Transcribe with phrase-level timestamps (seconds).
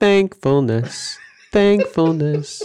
[0.00, 1.18] Thankfulness,
[1.50, 2.62] thankfulness.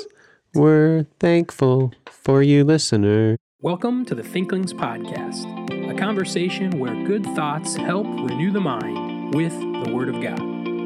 [0.53, 3.37] We're thankful for you, listener.
[3.59, 9.51] Welcome to the Thinklings Podcast, a conversation where good thoughts help renew the mind with
[9.59, 10.39] the Word of God.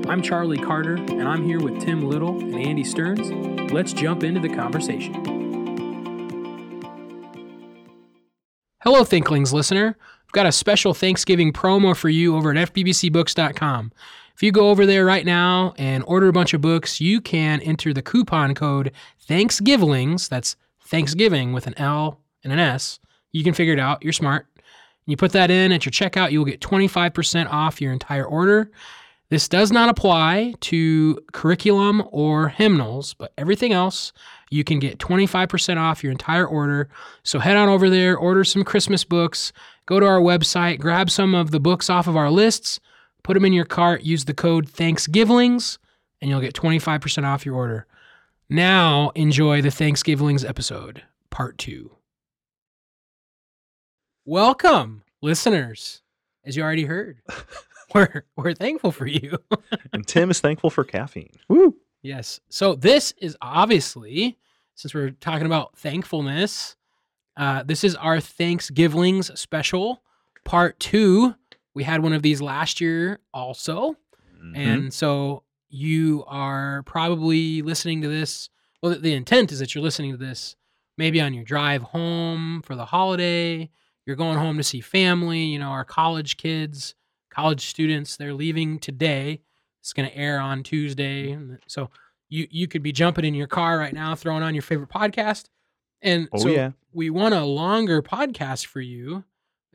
[0.08, 3.30] I'm Charlie Carter, and I'm here with Tim Little and Andy Stearns.
[3.74, 5.16] Let's jump into the conversation.
[8.84, 9.98] Hello, Thinklings listener.
[10.00, 13.92] I've got a special Thanksgiving promo for you over at FBBCBooks.com.
[14.38, 17.60] If you go over there right now and order a bunch of books, you can
[17.62, 18.92] enter the coupon code
[19.22, 20.30] Thanksgivings.
[20.30, 23.00] That's Thanksgiving with an L and an S.
[23.32, 24.04] You can figure it out.
[24.04, 24.46] You're smart.
[25.08, 28.70] You put that in at your checkout, you will get 25% off your entire order.
[29.30, 34.14] This does not apply to curriculum or hymnals, but everything else,
[34.52, 36.90] you can get 25% off your entire order.
[37.24, 39.52] So head on over there, order some Christmas books,
[39.88, 42.80] go to our website, grab some of the books off of our lists,
[43.28, 45.80] put them in your cart, use the code Thanksgivings,
[46.22, 47.86] and you'll get 25% off your order.
[48.50, 51.92] Now enjoy the Thanksgivings episode, part two.
[54.24, 56.04] Welcome, listeners.
[56.46, 57.20] As you already heard,
[57.94, 59.38] we're, we're thankful for you.
[59.92, 61.34] and Tim is thankful for caffeine.
[61.50, 61.76] Woo!
[62.02, 62.40] Yes.
[62.48, 64.38] So this is obviously,
[64.76, 66.78] since we're talking about thankfulness,
[67.36, 70.02] uh, this is our Thanksgivings special,
[70.46, 71.36] part two.
[71.78, 73.96] We had one of these last year also.
[74.44, 74.58] Mhm.
[74.58, 78.50] And so you are probably listening to this.
[78.82, 80.56] Well, the- the intent is that you're listening to this
[80.98, 83.70] maybe on your drive home for the holiday.
[84.08, 85.44] You're going home to see family.
[85.44, 86.96] You know, our college kids,
[87.30, 89.42] college students, they're leaving today.
[89.80, 91.38] It's going to air on Tuesday.
[91.68, 91.92] So
[92.28, 95.46] you, you could be jumping in your car right now, throwing on your favorite podcast.
[96.02, 99.24] And oh so yeah, we want a longer podcast for you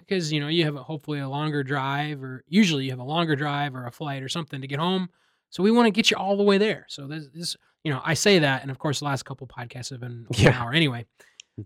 [0.07, 3.05] because you know you have a, hopefully a longer drive or usually you have a
[3.05, 5.09] longer drive or a flight or something to get home.
[5.51, 6.87] So we want to get you all the way there.
[6.89, 9.91] So this, this you know i say that and of course the last couple podcasts
[9.91, 11.07] have been over an hour anyway.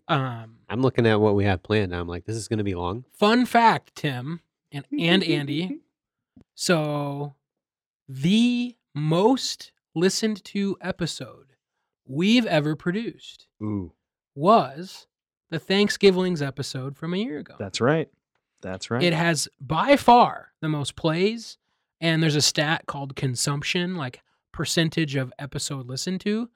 [0.08, 1.92] Um I'm looking at what we have planned.
[1.92, 2.00] Now.
[2.00, 3.04] I'm like, this is going to be long.
[3.12, 4.40] fun fact tim
[4.72, 5.80] and and andy.
[6.58, 7.34] So
[8.08, 11.52] the most listened to episode
[12.06, 13.92] we've ever produced ooh,
[14.34, 15.06] was
[15.50, 17.54] the thanksgivings episode from a year ago.
[17.58, 18.08] That's right,
[18.66, 19.02] that's right.
[19.02, 21.58] It has by far the most plays,
[22.00, 24.22] and there's a stat called consumption, like
[24.52, 26.48] percentage of episode listened to,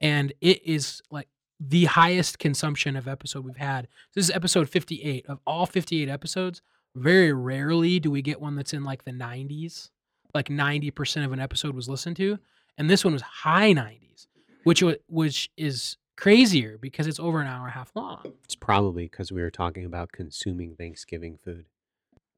[0.00, 1.28] and it is like
[1.60, 3.88] the highest consumption of episode we've had.
[4.14, 6.62] This is episode 58 of all 58 episodes.
[6.94, 9.90] Very rarely do we get one that's in like the 90s,
[10.34, 12.38] like 90% of an episode was listened to,
[12.76, 14.26] and this one was high 90s,
[14.64, 18.20] which wa- which is crazier because it's over an hour and a half long.
[18.44, 21.64] It's probably because we were talking about consuming Thanksgiving food.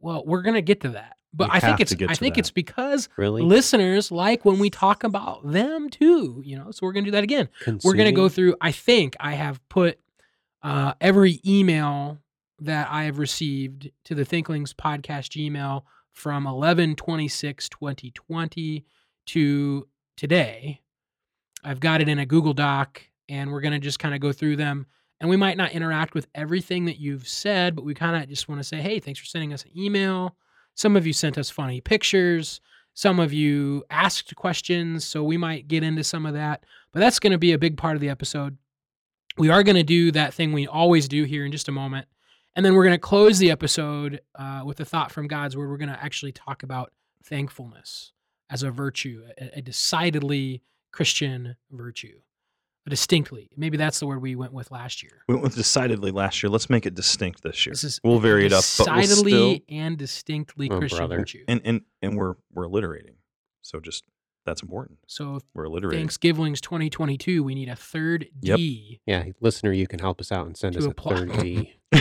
[0.01, 2.41] Well, we're gonna get to that, but I think it's I think that.
[2.41, 3.43] it's because Really?
[3.43, 6.41] listeners like when we talk about them too.
[6.45, 7.49] You know, so we're gonna do that again.
[7.85, 8.57] We're gonna go through.
[8.61, 9.99] I think I have put
[10.63, 12.19] uh, every email
[12.61, 15.83] that I have received to the Thinklings podcast Gmail
[16.13, 18.85] from 11 26 2020
[19.27, 20.81] to today.
[21.63, 24.57] I've got it in a Google Doc, and we're gonna just kind of go through
[24.57, 24.87] them.
[25.21, 28.49] And we might not interact with everything that you've said, but we kind of just
[28.49, 30.35] want to say, hey, thanks for sending us an email.
[30.75, 32.61] Some of you sent us funny pictures.
[32.95, 36.65] Some of you asked questions, so we might get into some of that.
[36.93, 38.57] But that's going to be a big part of the episode.
[39.39, 42.09] We are going to do that thing we always do here in just a moment.
[42.57, 45.69] And then we're going to close the episode uh, with a thought from God's word.
[45.69, 46.93] We're going to actually talk about
[47.25, 48.13] thankfulness
[48.51, 52.21] as a virtue, a, a decidedly Christian virtue.
[52.87, 53.51] A distinctly.
[53.57, 55.23] Maybe that's the word we went with last year.
[55.29, 56.49] we went with decidedly last year.
[56.51, 57.73] Let's make it distinct this year.
[57.73, 61.19] This is we'll vary it up, but we'll decidedly still and distinctly Oh, Christian brother.
[61.19, 61.45] virtue.
[61.47, 63.17] and and and we're we're alliterating.
[63.63, 64.05] So just
[64.47, 64.99] that's important.
[65.07, 66.01] So We're alliterating.
[66.01, 68.57] Thanksgiving's 2022, we need a third Yep.
[68.57, 69.01] D.
[69.05, 71.75] Yeah, listener, you can help us out and send To us a third D.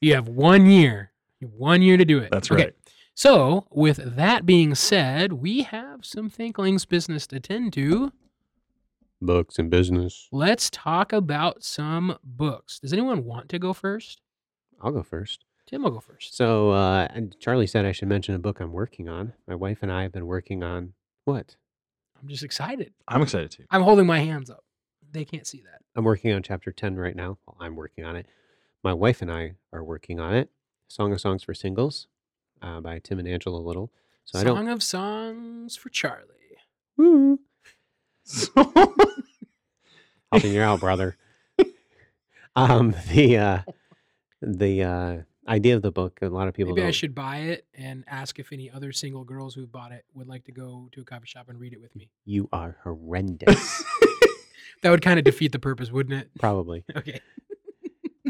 [0.00, 1.12] You have one year.
[1.40, 2.30] Have one year to do it.
[2.30, 2.74] That's Okay, right.
[3.14, 8.12] So, with that being said, we have some Thinklings business to tend to.
[9.20, 10.28] Books and business.
[10.30, 12.78] Let's talk about some books.
[12.78, 14.20] Does anyone want to go first?
[14.80, 15.44] I'll go first.
[15.66, 16.36] Tim will go first.
[16.36, 19.34] So, uh, and Charlie said I should mention a book I'm working on.
[19.46, 20.94] My wife and I have been working on
[21.24, 21.56] what?
[22.20, 22.94] I'm just excited.
[23.06, 23.64] I'm excited too.
[23.70, 24.64] I'm holding my hands up.
[25.10, 25.82] They can't see that.
[25.96, 27.38] I'm working on chapter 10 right now.
[27.46, 28.26] Well, I'm working on it.
[28.82, 30.50] My wife and I are working on it.
[30.88, 32.06] Song of Songs for Singles
[32.62, 33.92] uh, by Tim and Angela Little.
[34.24, 34.68] So I don't.
[34.68, 36.24] of Songs for Charlie.
[36.96, 37.40] Woo.
[40.32, 41.16] Helping you out, brother.
[42.56, 43.58] um, the uh,
[44.42, 45.16] the uh,
[45.48, 48.04] idea of the book, a lot of people Maybe I don't should buy it and
[48.06, 51.04] ask if any other single girls who've bought it would like to go to a
[51.04, 52.10] coffee shop and read it with me.
[52.24, 53.84] You are horrendous.
[54.82, 56.30] That would kind of defeat the purpose, wouldn't it?
[56.38, 56.84] Probably.
[56.94, 57.20] Okay.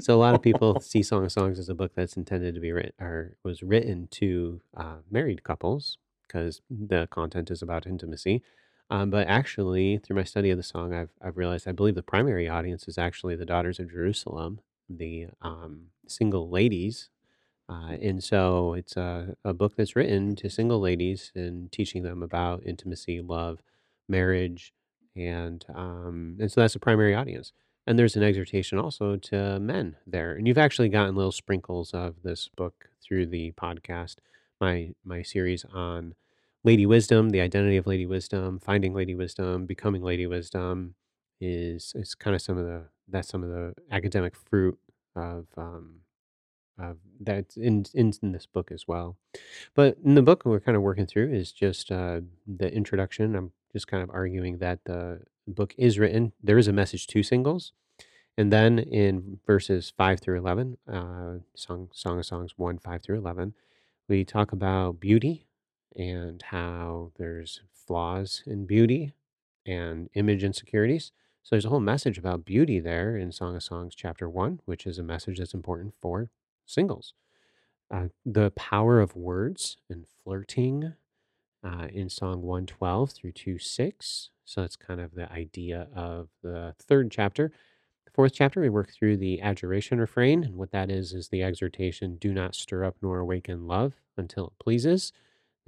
[0.00, 2.60] So a lot of people see Song of Songs as a book that's intended to
[2.60, 8.42] be written or was written to uh, married couples because the content is about intimacy.
[8.90, 12.02] Um, but actually, through my study of the song, I've I've realized I believe the
[12.02, 17.10] primary audience is actually the daughters of Jerusalem, the um, single ladies.
[17.68, 22.22] Uh, and so it's a, a book that's written to single ladies and teaching them
[22.22, 23.60] about intimacy, love,
[24.08, 24.72] marriage,
[25.14, 27.52] and um, and so that's the primary audience.
[27.86, 30.34] And there's an exhortation also to men there.
[30.34, 34.16] And you've actually gotten little sprinkles of this book through the podcast,
[34.60, 36.14] my my series on
[36.64, 40.94] Lady Wisdom, the identity of Lady Wisdom, finding Lady Wisdom, becoming Lady Wisdom
[41.40, 44.78] is is kind of some of the that's some of the academic fruit
[45.16, 46.00] of um
[46.78, 49.16] of that's in, in in this book as well.
[49.74, 53.36] But in the book we're kind of working through is just uh, the introduction.
[53.36, 56.32] I'm just kind of arguing that the book is written.
[56.42, 57.72] There is a message to singles,
[58.36, 63.18] and then in verses five through eleven, uh, song Song of Songs one five through
[63.18, 63.54] eleven,
[64.08, 65.47] we talk about beauty
[65.98, 69.12] and how there's flaws in beauty
[69.66, 71.12] and image insecurities.
[71.42, 74.86] So there's a whole message about beauty there in Song of Songs chapter one, which
[74.86, 76.30] is a message that's important for
[76.64, 77.14] singles.
[77.90, 80.92] Uh, the power of words and flirting
[81.64, 84.30] uh, in Song 112 through 2 6.
[84.44, 87.50] So that's kind of the idea of the third chapter.
[88.04, 90.44] The fourth chapter, we work through the adjuration refrain.
[90.44, 94.46] And what that is, is the exhortation do not stir up nor awaken love until
[94.48, 95.12] it pleases.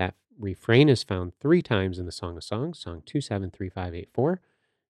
[0.00, 3.68] That refrain is found three times in the Song of Songs, Song 2, 7, 3,
[3.68, 4.40] 5, 8, 4.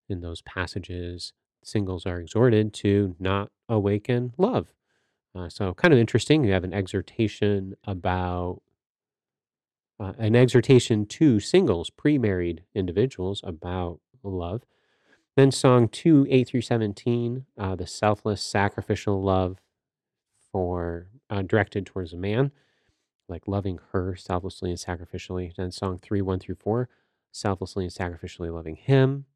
[0.08, 1.32] In those passages,
[1.64, 4.72] singles are exhorted to not awaken love.
[5.34, 6.44] Uh, so, kind of interesting.
[6.44, 8.62] You have an exhortation about
[9.98, 14.62] uh, an exhortation to singles, pre married individuals about love.
[15.34, 19.58] Then, Song 2, 8 through 17, uh, the selfless sacrificial love
[20.52, 22.52] for uh, directed towards a man,
[23.30, 25.54] like loving her selflessly and sacrificially.
[25.54, 26.88] Then, Song 3, 1 through 4,
[27.32, 29.26] selflessly and sacrificially loving him.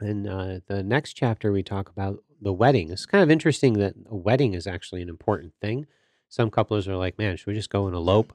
[0.00, 2.90] And uh, the next chapter, we talk about the wedding.
[2.90, 5.86] It's kind of interesting that a wedding is actually an important thing.
[6.28, 8.32] Some couples are like, man, should we just go and elope?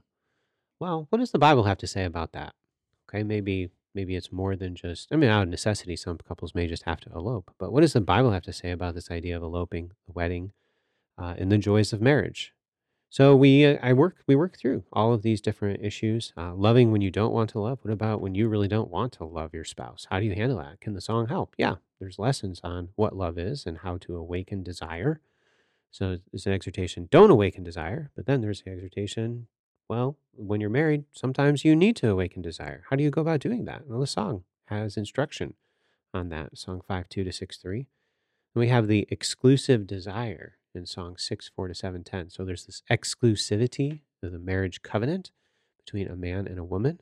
[0.79, 2.53] Well, what does the Bible have to say about that?
[3.09, 5.09] Okay, maybe maybe it's more than just.
[5.11, 7.51] I mean, out of necessity, some couples may just have to elope.
[7.57, 10.53] But what does the Bible have to say about this idea of eloping, the wedding,
[11.17, 12.53] uh, and the joys of marriage?
[13.11, 16.31] So we, uh, I work, we work through all of these different issues.
[16.37, 17.79] Uh, loving when you don't want to love.
[17.81, 20.05] What about when you really don't want to love your spouse?
[20.11, 20.79] How do you handle that?
[20.79, 21.55] Can the song help?
[21.57, 25.21] Yeah, there's lessons on what love is and how to awaken desire.
[25.89, 28.11] So it's an exhortation, don't awaken desire.
[28.15, 29.47] But then there's the exhortation,
[29.89, 32.83] well, when you're married, sometimes you need to awaken desire.
[32.91, 33.87] How do you go about doing that?
[33.87, 35.55] Well, the song has instruction
[36.13, 37.77] on that, Song 5 2 to 6 3.
[37.79, 37.87] And
[38.59, 42.29] we have the exclusive desire in Song 6 4 to 7 10.
[42.29, 45.31] So there's this exclusivity of the marriage covenant
[45.83, 46.99] between a man and a woman.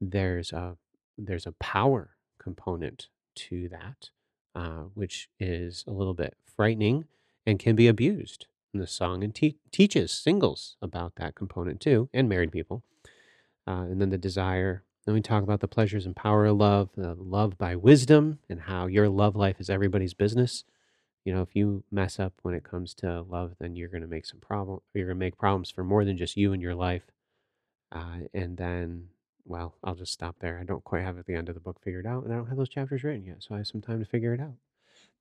[0.00, 0.76] There's a,
[1.16, 4.10] there's a power component to that,
[4.54, 7.04] uh, which is a little bit frightening
[7.46, 12.08] and can be abused in the song and te- teaches singles about that component too,
[12.12, 12.82] and married people.
[13.66, 14.84] Uh, and then the desire.
[15.04, 18.60] Then we talk about the pleasures and power of love, the love by wisdom, and
[18.62, 20.64] how your love life is everybody's business.
[21.24, 24.08] You know, if you mess up when it comes to love, then you're going to
[24.08, 24.80] make some problem.
[24.92, 27.04] You're going to make problems for more than just you and your life.
[27.92, 29.08] Uh, and then,
[29.44, 30.58] well, I'll just stop there.
[30.58, 32.48] I don't quite have at the end of the book figured out, and I don't
[32.48, 34.54] have those chapters written yet, so I have some time to figure it out.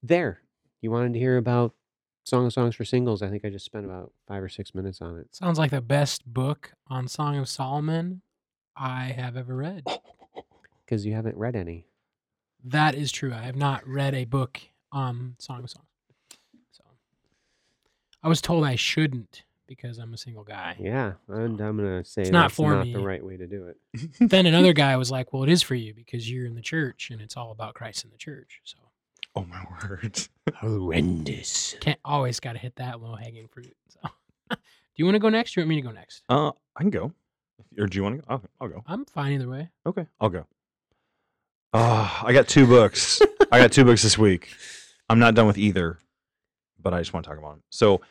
[0.02, 0.42] There,
[0.82, 1.76] you wanted to hear about
[2.24, 3.22] Song of Songs for singles.
[3.22, 5.36] I think I just spent about five or six minutes on it.
[5.36, 8.22] Sounds like the best book on Song of Solomon
[8.76, 9.84] I have ever read.
[10.86, 11.86] Because you haven't read any.
[12.66, 13.32] That is true.
[13.32, 14.60] I have not read a book
[14.92, 15.86] on Song of Songs.
[18.22, 20.76] So I was told I shouldn't because I'm a single guy.
[20.80, 22.94] Yeah, and I'm gonna say It's not that's for not me.
[22.94, 23.78] the right way to do it.
[24.30, 27.10] then another guy was like, "Well, it is for you because you're in the church
[27.12, 28.78] and it's all about Christ in the church." So
[29.36, 30.20] Oh my word.
[30.56, 31.76] Horrendous.
[31.80, 33.74] can't always got to hit that low hanging fruit.
[33.88, 34.00] So,
[34.52, 34.58] do
[34.98, 35.56] you want to go next?
[35.56, 36.24] Or you want me to go next?
[36.28, 37.14] Uh, I can go.
[37.80, 38.26] Or do you want to go?
[38.28, 38.84] I'll, I'll go.
[38.88, 39.70] I'm fine either way.
[39.86, 40.46] Okay, I'll go.
[41.74, 43.22] Ah, I got two books.
[43.52, 44.50] I got two books this week.
[45.10, 45.98] I'm not done with either,
[46.82, 47.64] but I just want to talk about them.
[47.70, 48.02] So,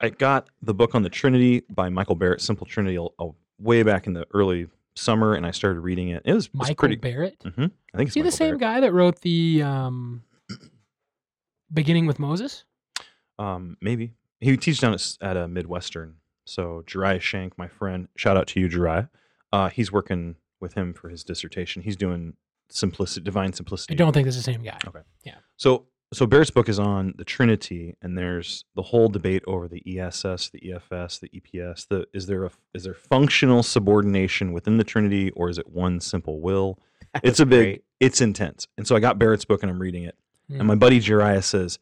[0.00, 2.98] I got the book on the Trinity by Michael Barrett, Simply Trinity,
[3.60, 4.66] way back in the early
[4.96, 6.22] summer, and I started reading it.
[6.24, 6.96] It was, it was Michael pretty.
[6.96, 7.36] Barrett.
[7.42, 8.60] hmm I think Is it's he the same Barrett.
[8.60, 10.22] guy that wrote the um,
[11.72, 12.64] beginning with Moses?
[13.38, 18.36] Um, maybe he teaches down at, at a Midwestern So Jariah Shank, my friend, shout
[18.36, 19.08] out to you, Jariah.
[19.52, 21.82] Uh, he's working with him for his dissertation.
[21.82, 22.34] He's doing
[22.68, 23.94] simplicity, divine simplicity.
[23.94, 24.78] I don't think it's the same guy.
[24.86, 25.00] Okay.
[25.24, 25.36] Yeah.
[25.56, 29.82] So so Barrett's book is on the Trinity, and there's the whole debate over the
[29.98, 31.88] ESS, the EFS, the EPS.
[31.88, 36.00] The is there a is there functional subordination within the Trinity, or is it one
[36.00, 36.78] simple will?
[37.22, 37.84] It's a big, great.
[38.00, 38.68] it's intense.
[38.78, 40.16] And so I got Barrett's book and I'm reading it.
[40.50, 40.60] Mm.
[40.60, 41.78] And my buddy Jariah says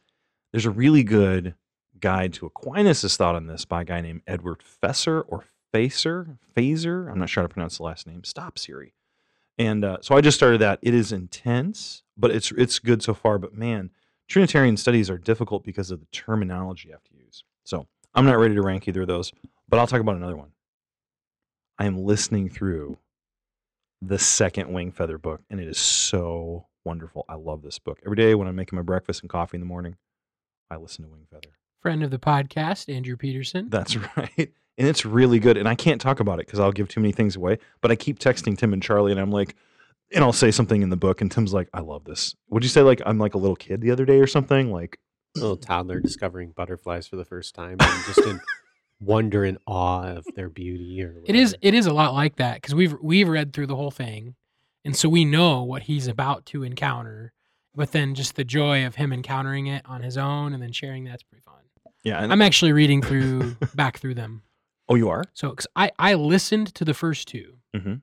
[0.51, 1.55] there's a really good
[2.01, 7.09] guide to Aquinas' thought on this by a guy named Edward Fesser or Facer, Phaser.
[7.09, 8.25] I'm not sure how to pronounce the last name.
[8.25, 8.93] Stop Siri.
[9.57, 10.79] And uh, so I just started that.
[10.81, 13.37] It is intense, but it's it's good so far.
[13.37, 13.91] But man,
[14.31, 17.43] Trinitarian studies are difficult because of the terminology you have to use.
[17.65, 17.85] So
[18.15, 19.33] I'm not ready to rank either of those,
[19.67, 20.53] but I'll talk about another one.
[21.77, 22.97] I am listening through
[24.01, 27.25] the second Wingfeather book, and it is so wonderful.
[27.27, 27.99] I love this book.
[28.05, 29.97] Every day when I'm making my breakfast and coffee in the morning,
[30.69, 31.51] I listen to Wingfeather.
[31.81, 33.67] Friend of the podcast, Andrew Peterson.
[33.69, 34.53] That's right.
[34.77, 35.57] And it's really good.
[35.57, 37.57] And I can't talk about it because I'll give too many things away.
[37.81, 39.57] But I keep texting Tim and Charlie, and I'm like,
[40.13, 42.35] and I'll say something in the book, and Tim's like, I love this.
[42.49, 44.71] Would you say like I'm like a little kid the other day or something?
[44.71, 44.99] Like,
[45.35, 48.39] a little toddler discovering butterflies for the first time and just in
[48.99, 51.57] wonder and awe of their beauty or It is whatever.
[51.61, 54.35] it is a lot like that because we've we've read through the whole thing,
[54.85, 57.33] and so we know what he's about to encounter.
[57.73, 61.05] But then just the joy of him encountering it on his own and then sharing
[61.05, 61.55] that's pretty fun.
[62.03, 62.21] yeah.
[62.21, 64.41] And, I'm actually reading through back through them.
[64.89, 65.23] oh, you are?
[65.33, 68.01] So 'cause I I listened to the first two Mhm.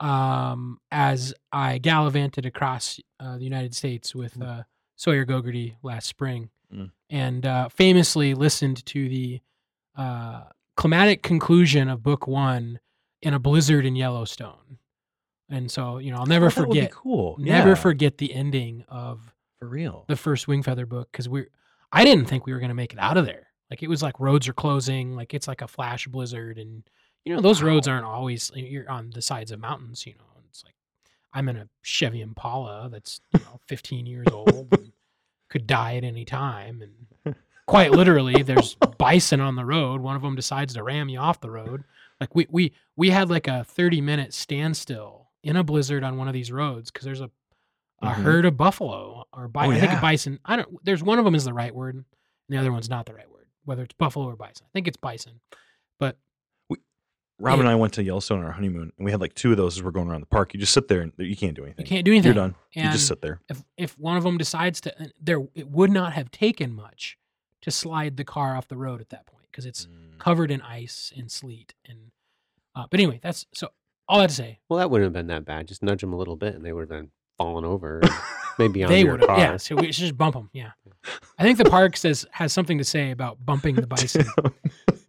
[0.00, 4.62] Um, as I gallivanted across uh, the United States with uh,
[4.96, 6.90] Sawyer Gogarty last spring, Mm.
[7.10, 9.40] and uh, famously listened to the
[9.96, 10.42] uh,
[10.76, 12.80] climatic conclusion of book one
[13.22, 14.78] in a blizzard in Yellowstone.
[15.48, 17.36] And so you know I'll never Oh, that would be forget, cool.
[17.38, 20.04] never Yeah, forget the ending of for real.
[20.08, 21.48] the first Wingfeather book because we're
[21.92, 23.46] I didn't think we were gonna make it out of there.
[23.70, 26.82] Like it was like roads are closing, like it's like a flash blizzard, and
[27.26, 30.06] you know those roads aren't always you're on the sides of mountains.
[30.06, 30.74] You know, it's like
[31.34, 34.92] I'm in a Chevy Impala that's you know 15 years old and
[35.50, 37.34] could die at any time, and
[37.66, 40.00] quite literally there's bison on the road.
[40.00, 41.84] One of them decides to ram you off the road.
[42.20, 46.28] Like we we we had like a 30 minute standstill in a blizzard on one
[46.28, 47.30] of these roads because there's a
[48.02, 48.14] a Mhm.
[48.24, 50.00] herd of buffalo or bi- Oh, I think yeah.
[50.02, 50.38] bison.
[50.44, 50.84] I don't.
[50.84, 52.04] There's one of them is the right word, and
[52.48, 53.46] the other one's not the right word.
[53.64, 55.40] Whether it's buffalo or bison, I think it's bison.
[55.98, 56.18] But
[57.38, 59.56] Rob and I went to Yellowstone on our honeymoon, and we had like two of
[59.58, 60.54] those as we're going around the park.
[60.54, 61.84] You just sit there and you can't do anything.
[61.84, 62.28] you can't do anything.
[62.34, 62.54] You're done.
[62.72, 63.40] you just sit there.
[63.48, 67.18] if if one of them decides to, there it would not have taken much
[67.62, 70.18] to slide the car off the road at that point because it's Mm.
[70.18, 71.74] covered in ice and sleet.
[71.86, 72.10] And
[72.74, 73.68] uh, but anyway, that's so
[74.08, 74.60] all that to say.
[74.68, 75.66] Well, that wouldn't have been that bad.
[75.68, 78.00] Just nudge them a little bit, and they would have been falling over,
[78.58, 79.38] maybe on they your would car.
[79.38, 79.56] yeah.
[79.58, 80.48] So we should just bump them.
[80.54, 80.70] Yeah,
[81.38, 84.24] I think the park says has something to say about bumping the bison.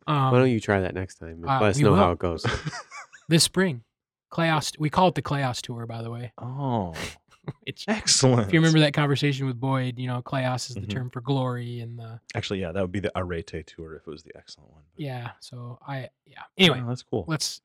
[0.08, 1.44] Um, Why don't you try that next time?
[1.48, 2.46] uh, Let us we know how it goes.
[3.30, 3.84] this spring.
[4.32, 6.32] Kleos, we call it the Kleos tour, by the way.
[6.42, 6.94] oh,
[7.66, 8.48] It's, excellent.
[8.48, 10.90] if you remember that conversation with Boyd, you know, Kleos is the Mhm.
[10.90, 14.12] term for glory, and the Actually, yeah, that would be the Arete tour if it
[14.12, 14.82] was the excellent one.
[14.96, 15.30] But- yeah.
[15.40, 16.42] So I yeah.
[16.58, 17.24] Anyway, Oh, that's cool.
[17.28, 17.62] let's.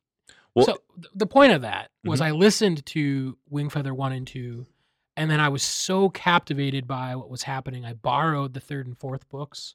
[0.54, 2.24] Well, so th- the point of that was Mhm.
[2.26, 4.66] I listened to Wingfeather one and two,
[5.16, 7.84] and then I was so captivated by what was happening.
[7.84, 9.74] I borrowed the third and fourth books,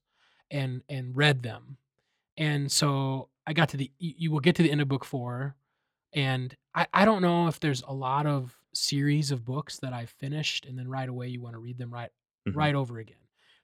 [0.50, 1.78] and and read them,
[2.38, 3.92] and so I got to the.
[4.00, 5.56] You, you will get to the end of book four,
[6.14, 10.06] and I I don't know if there's a lot of series of books that I
[10.06, 12.12] finished and then right away you want to read them right
[12.48, 12.56] Mhm.
[12.56, 13.18] right over again.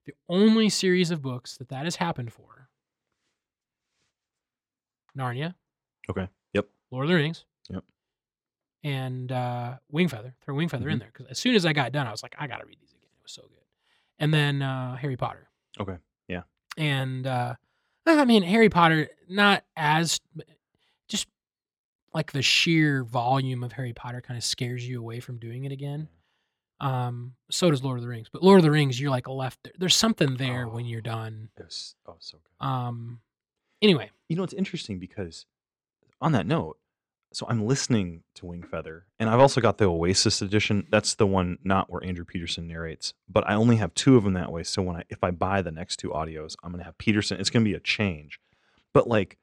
[0.06, 2.70] The only series of books that that has happened for
[5.18, 5.54] Narnia.
[6.10, 6.28] Okay.
[6.54, 6.68] Yep.
[6.92, 7.46] Lord of the Rings.
[7.70, 7.84] Yep.
[8.84, 10.34] And uh, Wingfeather.
[10.42, 11.00] Throw Wingfeather in Mhm.
[11.00, 12.80] there because as soon as I got done, I was like, I got to read
[12.82, 13.10] these again.
[13.18, 13.64] It was so good.
[14.20, 15.50] And then uh, Harry Potter.
[15.80, 15.98] Okay.
[16.28, 16.44] Yeah.
[16.78, 17.56] And uh,
[18.06, 20.20] I mean, Harry Potter, not as
[21.08, 21.28] just
[22.14, 25.72] like the sheer volume of Harry Potter kind of scares you away from doing it
[25.72, 26.08] again.
[26.80, 28.28] Um, so does Lord of the Rings.
[28.32, 29.74] But Lord of the Rings, you're like left there.
[29.78, 31.02] There's something there when you're Oh.
[31.02, 31.50] done.
[31.58, 32.66] Was, oh, so good.
[32.66, 33.22] Um,
[33.82, 35.46] anyway, you know, it's interesting because
[36.20, 36.78] on that note,
[37.34, 40.88] so I'm listening to Wingfeather, and I've also got the Oasis edition.
[40.90, 44.34] That's the one not where Andrew Peterson narrates, but I only have two of them
[44.34, 44.64] that way.
[44.64, 47.40] So when I if I buy the next two audios, I'm gonna have Peterson.
[47.40, 48.40] It's gonna be a change,
[48.94, 49.38] but like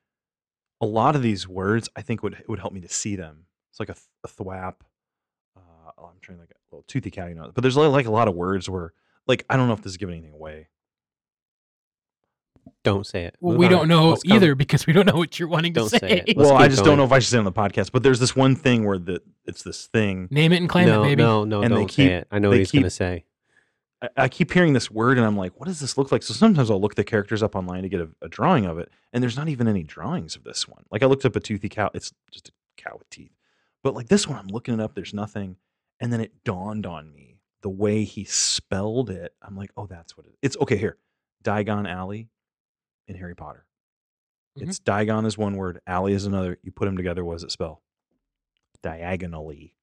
[0.80, 3.46] a lot of these words, I think would would help me to see them.
[3.70, 4.76] It's like a, th- a thwap.
[5.56, 7.50] Uh, oh, I'm trying like a little toothy cow, you know.
[7.54, 8.92] But there's like, like a lot of words where,
[9.26, 10.68] like, I don't know if this is giving anything away.
[12.84, 13.36] Don't say it.
[13.40, 13.72] well, we on.
[13.72, 15.98] don't know Let's come- either because we don't know what you're wanting to Don't say.
[15.98, 16.36] say it.
[16.36, 16.90] Well, I just going.
[16.90, 17.92] don't know if I should say it on the podcast.
[17.92, 21.02] But there's this one thing where the it's this thing Name it and claim no,
[21.02, 21.22] it, baby.
[21.22, 22.28] no, no, And don't keep- say it.
[22.30, 23.24] I know what he's going to say.
[24.02, 26.22] I, I keep hearing this word and I'm like, what does this look like?
[26.22, 28.90] So sometimes I'll look the characters up online to get a, a drawing of it,
[29.12, 30.84] and there's not even any drawings of this one.
[30.90, 31.90] Like I looked up a toothy cow.
[31.94, 33.32] It's just a cow with teeth.
[33.82, 34.94] But like this one, I'm looking it up.
[34.94, 35.56] There's nothing,
[36.00, 39.34] and then it dawned on me the way he spelled it.
[39.42, 40.34] I'm like, oh, that's what it.
[40.40, 40.96] It's okay here.
[41.44, 42.28] Diagon Alley
[43.08, 43.64] in Harry Potter.
[44.58, 44.68] Mhm.
[44.68, 46.58] It's Diagon is one word, Alley is another.
[46.62, 47.82] You put them together, what does it spell?
[48.82, 49.74] Diagonally.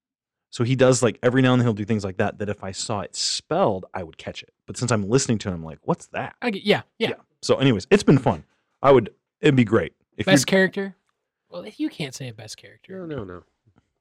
[0.49, 2.39] So he does like every now and then he'll do things like that.
[2.39, 4.53] That if I saw it spelled, I would catch it.
[4.65, 6.35] But since I'm listening to him, I'm like, what's that?
[6.41, 7.13] I get, yeah, yeah.
[7.41, 8.43] So, anyways, it's been fun.
[8.81, 9.13] I would.
[9.41, 10.25] It'd be great if.
[10.25, 10.95] Best character?
[11.49, 13.05] Well, you can't say a best character.
[13.05, 13.43] No, no, no.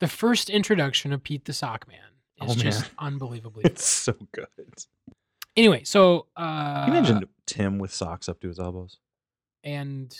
[0.01, 1.99] The first introduction of Pete the Sock Man
[2.43, 2.59] is Oh, man.
[2.59, 3.65] just unbelievably.
[3.65, 4.47] It's so good.
[5.57, 8.99] anyway, so uh, Can you imagine Tim with socks up to his elbows?
[9.65, 10.15] And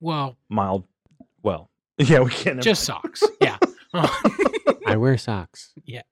[0.00, 0.84] well, Mild.
[1.42, 2.62] Well, yeah, we can't.
[2.62, 3.22] just socks.
[3.40, 3.58] Yeah.
[3.94, 5.72] I wear socks.
[5.84, 6.02] Yeah.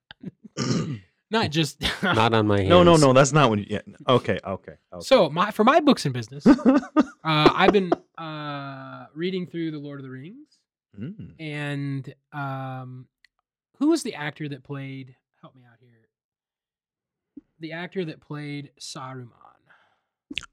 [1.31, 2.69] Not just Not on my hands.
[2.69, 3.13] no, no, no.
[3.13, 3.59] That's not what.
[3.59, 3.79] You, yeah.
[4.09, 4.37] Okay.
[4.45, 4.73] Okay.
[4.93, 4.99] okay.
[4.99, 6.79] So my for my books and business, uh,
[7.23, 10.59] I've been uh, reading through the Lord of the Rings,
[10.99, 11.35] Mm.
[11.39, 13.07] and um,
[13.77, 15.15] who was the actor that played?
[15.39, 16.09] Help me out here.
[17.61, 19.29] The actor that played Saruman.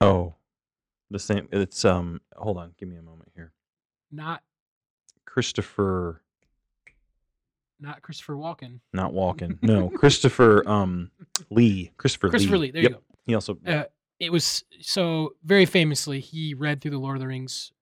[0.00, 0.36] Oh,
[1.10, 1.48] the same.
[1.52, 2.20] It's um.
[2.36, 2.72] Hold on.
[2.78, 3.52] Give me a moment here.
[4.10, 4.42] Not
[5.24, 6.22] Christopher,
[7.80, 8.80] not Christopher Walken.
[8.92, 9.58] not Walken.
[9.62, 10.68] No, Christopher.
[10.68, 11.10] Um,
[11.50, 11.92] Lee.
[11.96, 12.30] Christopher.
[12.30, 12.66] Christopher Lee.
[12.66, 12.70] Lee.
[12.72, 12.90] There Yep.
[12.90, 13.02] you go.
[13.26, 13.58] He also.
[13.66, 13.84] Uh,
[14.18, 17.72] it was so very famously he read through the Lord of the Rings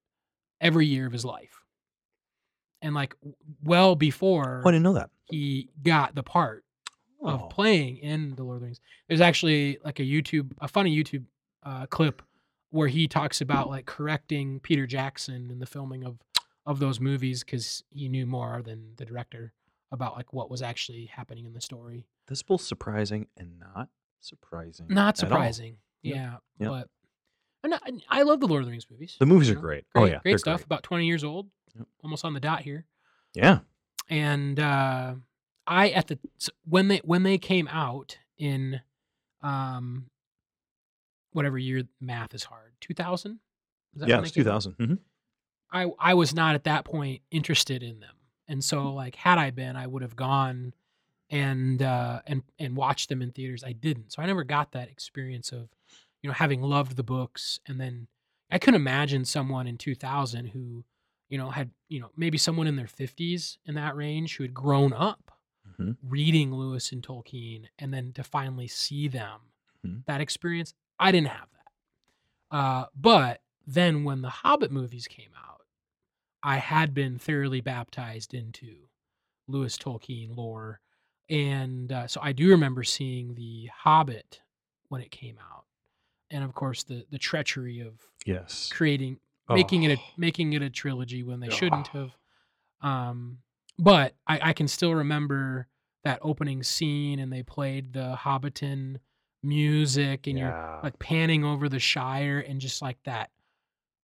[0.61, 1.63] every year of his life,
[2.83, 3.15] and like
[3.63, 5.11] well before oh, I didn't know that.
[5.31, 6.63] he got the part
[7.23, 7.29] Oh.
[7.31, 8.81] of playing in the Lord of the Rings.
[9.09, 11.25] There's actually like a YouTube, a funny YouTube
[11.63, 12.21] uh, clip
[12.77, 16.19] where he talks about like correcting Peter Jackson in the filming of
[16.65, 19.53] of those movies because he knew more than the director
[19.93, 22.07] about like what was actually happening in the story.
[22.29, 23.89] This both surprising and not
[24.21, 24.87] surprising.
[24.89, 26.71] Not surprising, yeah, Yep.
[26.71, 26.89] but
[27.65, 27.79] I,
[28.09, 29.17] I love the Lord of the Rings movies.
[29.19, 29.85] The movies you are great.
[29.95, 30.59] Great, Oh yeah, great stuff.
[30.61, 30.67] great.
[30.67, 31.87] About 20 years old, Yep.
[32.03, 32.85] almost on the dot here.
[33.35, 33.61] Yeah.
[34.09, 35.15] and uh,
[35.69, 36.19] I at the
[36.65, 38.81] when they when they came out in
[39.43, 40.07] um
[41.37, 43.41] whatever year math is hard 2000
[43.95, 44.75] Yeah, it's 2000.
[44.75, 44.95] hmm
[45.71, 48.17] I I was not at that point interested in them.
[48.49, 50.75] And so like had I been I would have gone
[51.31, 53.65] and uh and and watched them in theaters.
[53.65, 54.13] I didn't.
[54.13, 55.69] So I never got that experience of
[56.23, 58.09] you know having loved the books and then
[58.51, 60.85] I couldn't imagine someone in 2000 who
[61.29, 64.55] you know had you know maybe someone in their 50s in that range who had
[64.55, 65.33] grown up
[65.77, 69.41] hmm reading Lewis and Tolkien and then to finally see them.
[69.85, 70.05] Mhm.
[70.07, 75.63] that experience I didn't have that uh but then when the Hobbit movies came out
[76.43, 78.75] I had been thoroughly baptized into
[79.49, 80.81] Lewis Tolkien lore
[81.29, 84.41] and uh, so I do remember seeing the Hobbit
[84.89, 85.65] when it came out
[86.31, 88.71] and of course the the treachery of Yes.
[88.73, 90.05] creating making it a Oh.
[90.17, 91.51] making it a trilogy when they Oh.
[91.51, 92.17] shouldn't have.
[92.81, 93.39] Um,
[93.79, 95.67] but I, I can still remember
[96.05, 98.99] that opening scene, and they played the Hobbiton
[99.43, 103.31] music, and you're like panning over the Shire, and just like that,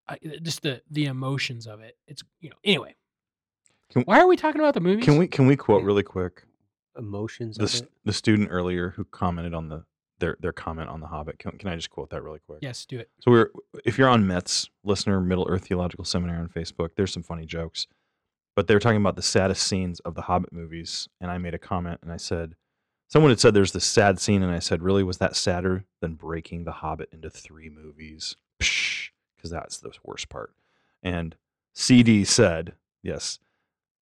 [0.08, 1.96] uh, just the the emotions of it.
[2.06, 2.94] It's you know anyway.
[3.92, 5.04] Can- Why are we talking about the movies?
[5.04, 6.44] Can we can we quote really quick
[6.96, 7.90] Emotions the of it.
[8.04, 9.84] the student earlier who commented on the
[10.18, 11.38] their their comment on the Hobbit?
[11.38, 12.58] Can, can I just quote that really quick?
[12.62, 13.10] Yes, do it.
[13.20, 13.50] So we're
[13.84, 17.86] if you're on Metz listener Middle Earth Theological Seminary on Facebook, there's some funny jokes.
[18.54, 21.54] But they were talking about the saddest scenes of the Hobbit movies, and I made
[21.54, 22.54] a comment and I said,
[23.12, 26.14] someone had said there's this sad scene, and I said, really, was that sadder than
[26.14, 28.36] breaking the Hobbit into three movies?
[28.58, 30.54] Because that's the worst part.
[31.02, 31.36] And
[31.74, 32.72] CD said,
[33.02, 33.38] yes,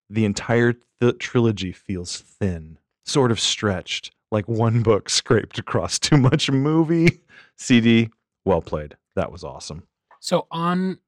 [0.08, 6.16] the entire th- trilogy feels thin, sort of stretched, like one book scraped across too
[6.16, 7.20] much movie.
[7.56, 8.10] CD,
[8.44, 8.96] well played.
[9.16, 9.82] That was awesome.
[10.20, 10.98] So on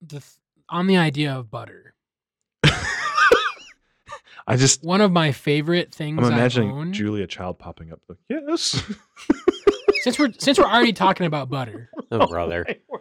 [0.00, 0.36] the th-
[0.68, 1.94] on the idea of butter,
[4.48, 8.00] I just, one of my favorite things I'm I imagining own, Julia Child popping up.
[8.08, 8.82] Like, yes.
[10.02, 11.90] since we're since we're already talking about butter.
[12.10, 12.64] Oh, brother.
[12.90, 13.00] Oh,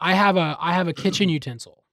[0.00, 1.84] I have a I have a kitchen utensil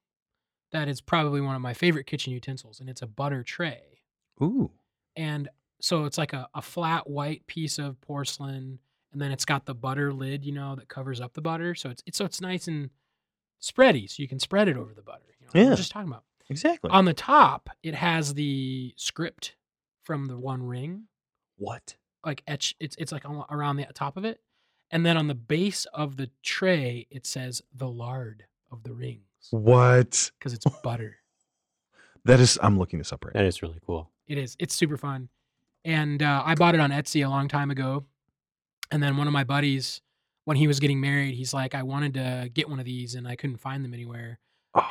[0.71, 4.01] that is probably one of my favorite kitchen utensils, and it's a butter tray.
[4.41, 4.71] Ooh.
[5.15, 5.47] And
[5.79, 8.79] so it's like a, a flat white piece of porcelain,
[9.13, 11.75] and then it's got the butter lid, you know, that covers up the butter.
[11.75, 12.89] So it's, it's so it's nice and
[13.61, 15.23] spready, so you can spread it over the butter.
[15.39, 15.69] You know, we Yeah.
[15.69, 16.23] we're just talking about.
[16.49, 16.89] Exactly.
[16.91, 19.55] On the top, it has the script
[20.03, 21.05] from the One Ring,
[21.57, 21.95] what?
[22.25, 22.75] like etch.
[22.79, 24.39] It's it's like on, around the top of it,
[24.91, 29.21] and then on the base of the tray, it says the lard of the rings
[29.51, 30.31] What?
[30.39, 31.17] because it's butter.
[32.25, 33.41] That is, I'm looking this up right now.
[33.41, 34.11] That is really cool.
[34.27, 34.55] It is.
[34.59, 35.29] It's super fun.
[35.83, 38.05] And uh, I bought it on Etsy a long time ago.
[38.91, 40.01] And then one of my buddies,
[40.45, 43.27] when he was getting married, he's like, I wanted to get one of these and
[43.27, 44.39] I couldn't find them anywhere.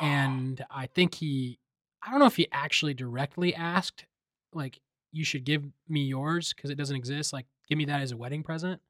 [0.01, 1.59] Oh, And I think he,
[2.03, 4.05] I don't know if he actually directly asked,
[4.53, 4.79] like,
[5.11, 7.33] you should give me yours because it doesn't exist.
[7.33, 8.81] Like, give me that as a wedding present.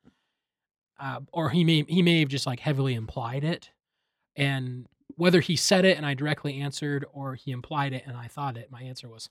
[0.99, 3.71] Uh, or he may he may have just like heavily implied it,
[4.35, 8.27] and whether he said it and I directly answered, or he implied it and I
[8.27, 9.29] thought it, my answer was,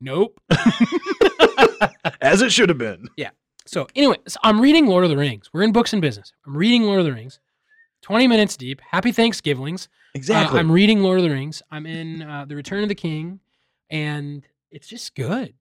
[0.00, 0.40] nope.
[2.20, 3.08] as it should have been.
[3.16, 3.30] Yeah.
[3.66, 5.50] So anyway, so I'm reading Lord of the Rings.
[5.52, 6.32] We're in books and business.
[6.46, 7.38] I'm reading Lord of the Rings.
[8.02, 8.80] 20 minutes deep.
[8.90, 9.88] Happy Thanksgivings.
[10.10, 10.58] Uh, Exactly.
[10.58, 11.62] I'm reading Lord of the Rings.
[11.70, 13.38] I'm in uh, The Return of the King,
[13.90, 15.54] and it's just good.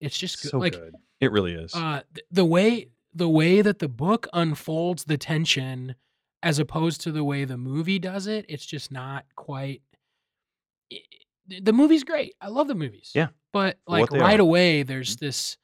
[0.00, 0.50] It's just good.
[0.50, 0.94] so like good.
[1.20, 1.74] It really is.
[1.74, 5.94] uh, th- the way the way that the book unfolds the tension,
[6.42, 9.80] as opposed to the way the movie does it, it's just not quite.
[11.46, 12.34] the movie's great.
[12.40, 13.12] I love the movies.
[13.14, 14.42] Yeah, but like right are.
[14.42, 15.56] away, there's this.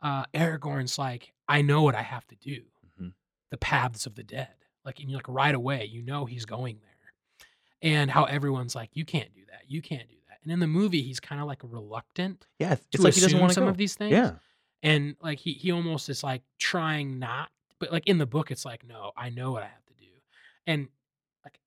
[0.00, 2.62] Uh, Aragorn's like, I know what I have to do.
[3.00, 3.14] Mhm.
[3.50, 4.48] The paths of the dead.
[4.84, 6.93] Like, and you're like right away, you know he's going there
[7.84, 10.38] and how everyone's like, you can't do that, you can't do that.
[10.42, 13.38] And in the movie, he's kind of like reluctant yeah, to it's like he doesn't
[13.38, 13.70] want some go.
[13.70, 14.12] of these things.
[14.12, 14.32] Yeah.
[14.82, 18.64] and like he he almost is like trying not, but like in the book, it's
[18.64, 20.10] like, no, I know what I have to do,
[20.66, 20.88] and
[21.44, 21.60] like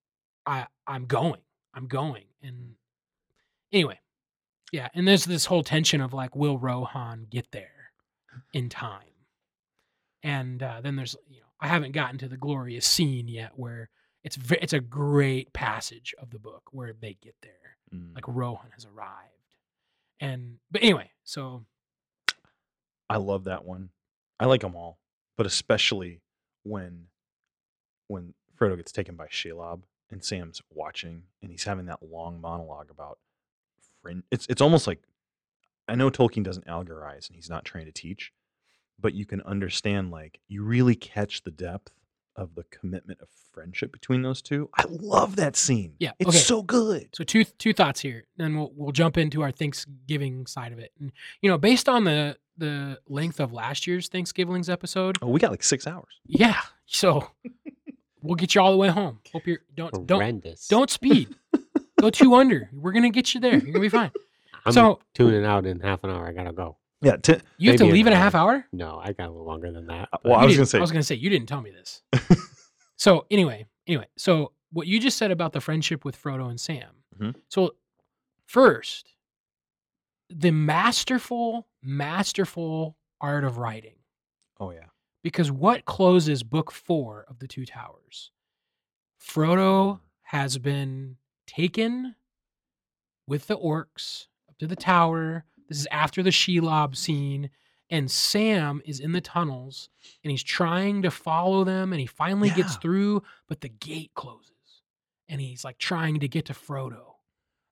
[0.44, 1.40] I I'm going,
[1.72, 2.74] I'm going, and
[3.72, 4.00] anyway,
[4.72, 4.88] yeah.
[4.94, 7.92] And there's this whole tension of like, will Rohan get there
[8.52, 9.02] in time?
[10.24, 13.88] And uh, then there's you know I haven't gotten to the glorious scene yet where
[14.24, 17.52] it's it's a great passage of the book where they get there
[17.94, 18.14] Mm.
[18.14, 19.32] like Rohan has arrived.
[20.20, 21.64] And but anyway, so
[23.08, 23.90] I love that one.
[24.38, 24.98] I like them all,
[25.36, 26.20] but especially
[26.64, 27.06] when
[28.08, 32.90] when Frodo gets taken by Shelob and Sam's watching and he's having that long monologue
[32.90, 33.18] about
[34.02, 34.22] friend.
[34.30, 35.00] It's it's almost like
[35.88, 38.32] I know Tolkien doesn't allegorize and he's not trying to teach,
[39.00, 41.92] but you can understand like you really catch the depth
[42.38, 44.70] of the commitment of friendship between those two.
[44.74, 45.94] I love that scene.
[45.98, 46.38] Yeah, it's okay.
[46.38, 47.08] so good.
[47.14, 48.24] so two two thoughts here.
[48.36, 50.92] Then we'll we'll jump into our Thanksgiving side of it.
[51.00, 55.38] And you know, based on the the length of last year's Thanksgiving's episode, Oh, we
[55.40, 56.20] got like six hours.
[56.26, 56.60] yeah.
[56.86, 57.28] So
[58.22, 59.18] we'll get you all the way home.
[59.32, 61.34] Hope you're don't don't don't speed.
[62.00, 62.70] Go two under.
[62.72, 63.52] We're gonna get you there.
[63.54, 64.12] You're gonna be fine.
[64.64, 66.26] I'm so- tuning out in half an hour.
[66.26, 66.76] I gotta go.
[67.00, 67.16] Yeah.
[67.16, 68.22] T- You have to leave in a hour.
[68.22, 68.66] half hour.
[68.72, 70.08] No, I got a little longer than that.
[70.12, 71.60] Uh, but- well, I You was gonna say- I was gonna say you didn't tell
[71.62, 72.02] me this.
[72.96, 76.90] so anyway, anyway, so what you just said about the friendship with Frodo and Sam.
[77.18, 77.34] Mhm.
[77.48, 77.74] So
[78.46, 79.14] first,
[80.30, 83.96] the masterful, masterful art of writing.
[84.60, 84.86] oh yeah.
[85.22, 88.30] Because what closes book four of the Two Towers?
[89.20, 92.14] Frodo has been taken
[93.26, 95.44] with the orcs up to the tower.
[95.68, 97.50] This is after the Shelob scene.
[97.90, 99.88] And Sam is in the tunnels
[100.22, 104.52] and he's trying to follow them and he finally gets through, but the gate closes.
[105.28, 107.14] And he's like trying to get to Frodo.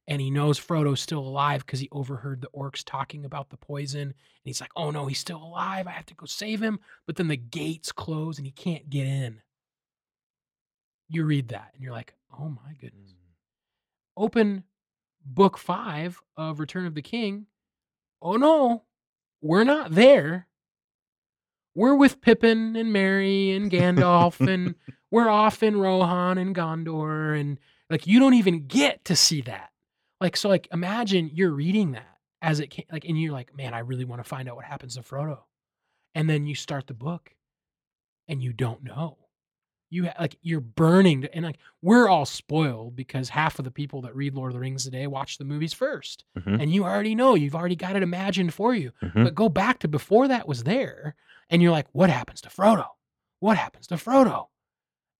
[0.08, 4.00] And he knows Frodo's still alive because he overheard the orcs talking about the poison.
[4.00, 5.86] And he's like, oh no, he's still alive.
[5.86, 6.78] I have to go save him.
[7.06, 9.42] But then the gates close and he can't get in.
[11.08, 13.16] You read that and you're like, oh my goodness mm.
[14.16, 14.64] open
[15.24, 17.46] book five of Return of the King.
[18.20, 18.84] Oh no,
[19.40, 20.48] we're not there.
[21.74, 24.74] We're with Pippin and Merry and Gandalf, and
[25.10, 27.58] we're off in Rohan and Gondor, and
[27.90, 29.70] like you don't even get to see that.
[30.20, 33.74] Like so, like imagine you're reading that as it can, like, and you're like, man,
[33.74, 35.40] I really want to find out what happens to Frodo,
[36.14, 37.34] and then you start the book,
[38.28, 39.18] and you don't know.
[39.88, 44.02] You like you're burning, to, and like we're all spoiled because half of the people
[44.02, 46.60] that read Lord of the Rings today watch the movies 1st Mhm.
[46.60, 48.90] and you already know you've already got it imagined for you.
[49.00, 49.22] Mhm.
[49.24, 51.14] But go back to before that was there,
[51.50, 52.88] and you're like, what happens to Frodo?
[53.38, 54.48] What happens to Frodo?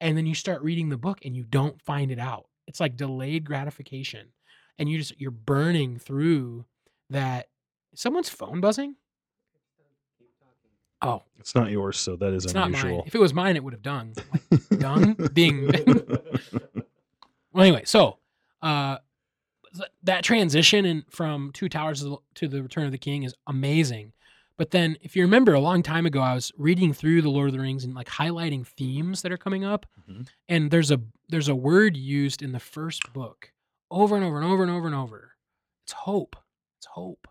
[0.00, 2.48] And then you start reading the book and you don't find it out.
[2.66, 4.32] It's like delayed gratification,
[4.78, 6.64] and you just you're burning through
[7.10, 7.48] that.
[7.94, 8.96] Someone's phone buzzing.
[11.02, 12.98] Oh, It's not yours, so that is it's not unusual.
[12.98, 13.02] mine.
[13.06, 14.14] If it was mine, it would have done.
[14.50, 15.66] Like, done being
[17.52, 18.18] well anyway so
[18.62, 18.98] uh
[20.02, 22.04] that transition in from two towers
[22.34, 24.12] to the- return of the king is amazing
[24.56, 27.48] but then if you remember a long time ago i was reading through the lord
[27.48, 30.26] of the rings and like highlighting themes that are coming up Mhm.
[30.48, 33.52] and there's a there's a word used in the first book
[33.90, 35.32] over and over and over and over and over
[35.84, 36.36] it's hope
[36.78, 37.28] it's hope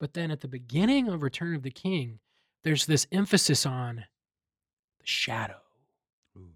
[0.00, 2.18] but then at the beginning of return of the king
[2.64, 5.62] there's this emphasis on the shadow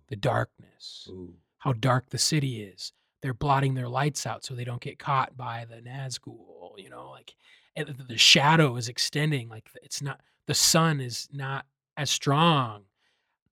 [0.09, 1.35] the darkness Ooh.
[1.59, 2.92] how dark the city is.
[3.23, 7.11] They're blotting their lights out so they don't get caught by the Nazgul, you know,
[7.11, 7.35] like
[7.77, 11.66] the shadow is extending like it's not the sun is not
[11.97, 12.85] as strong.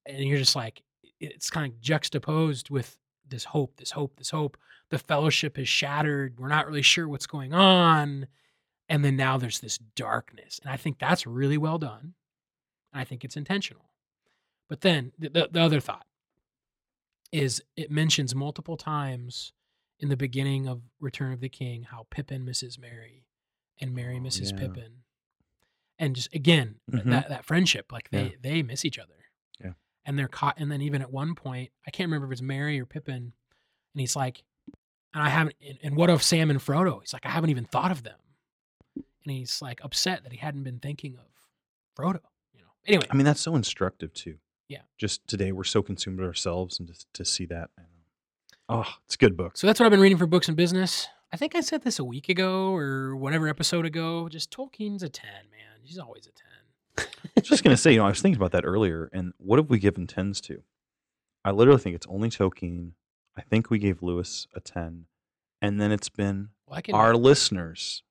[0.07, 0.83] and you're just like
[1.21, 2.97] it's kind of juxtaposed with
[3.29, 4.57] this hope, this hope, this hope.
[4.91, 6.39] The fellowship is shattered.
[6.39, 8.27] We're not really sure what's going on.
[8.89, 10.61] And then now there's this darkness.
[10.63, 12.13] And I think that's really well done.
[12.95, 13.91] I think it's intentional.
[14.69, 16.07] But then the, the, the other thought
[17.33, 19.53] is it mentions multiple times
[20.01, 23.25] in the beginning of Return of the King how Pippin misses Merry
[23.81, 24.59] and Merry Oh, misses yeah.
[24.59, 24.93] Pippin.
[25.99, 27.05] And just again, Mhm.
[27.11, 28.37] that, that friendship, like they Yeah.
[28.41, 29.15] they miss each other.
[29.61, 29.73] Yeah.
[30.05, 32.79] And they're caught and then even at one point, I can't remember if it's Merry
[32.81, 33.33] or Pippin,
[33.95, 34.45] and he's like,
[35.13, 37.01] and I haven't and, and what of Sam and Frodo?
[37.01, 38.19] He's like, I haven't even thought of them.
[38.97, 41.27] And he's like upset that he hadn't been thinking of
[41.97, 42.21] Frodo.
[42.87, 44.37] Anyway, I mean, that's so instructive too.
[44.69, 44.81] Yeah.
[44.99, 48.83] Just today, we're so consumed with ourselves, and to, to see that, I don't know.
[48.85, 49.57] oh, it's a good book.
[49.57, 51.07] So that's what I've been reading for books and business.
[51.33, 54.29] I think I said this a week ago or whatever episode ago.
[54.29, 55.81] Just Tolkien's a 10, man.
[55.83, 56.31] He's always a
[57.03, 57.09] 10.
[57.25, 59.59] I was just gonna say, you know, I was thinking about that earlier, and what
[59.59, 60.63] have we given tens to?
[61.45, 62.93] I literally think it's only Tolkien.
[63.37, 65.07] I think we gave Lewis a ten,
[65.61, 68.03] and then it's been Well, our listeners.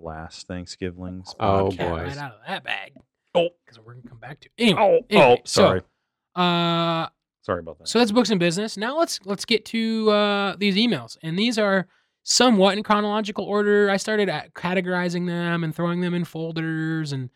[0.00, 2.92] Last Thanksgiving's Oh, boy, right out of that bag.
[3.34, 3.48] Oh.
[3.64, 4.62] Because we're going to come back to it.
[4.62, 5.80] Anyway, Oh, anyway, oh, sorry,
[6.36, 7.08] So, uh,
[7.42, 7.88] sorry about that.
[7.88, 8.76] so that's books and business.
[8.76, 11.86] Now let's let's get to uh, these emails, and these are
[12.22, 13.90] somewhat in chronological order.
[13.90, 17.30] I started at categorizing them and throwing them in folders, and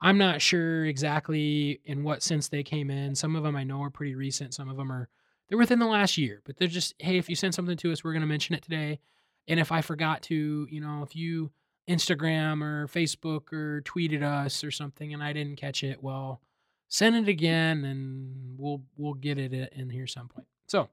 [0.00, 3.14] I'm not sure exactly in what sense they came in.
[3.14, 4.54] Some of them I know are pretty recent.
[4.54, 5.08] Some of them are
[5.48, 8.02] they're within the last year, but they're just hey, if you send something to us,
[8.04, 9.00] we're going to mention it today.
[9.48, 11.50] And if I forgot to, you know, if you
[11.88, 16.40] Instagram or Facebook or tweeted us or something and I didn't catch it, well,
[16.88, 20.46] send it again and we'll we'll get it in here some point.
[20.66, 20.88] So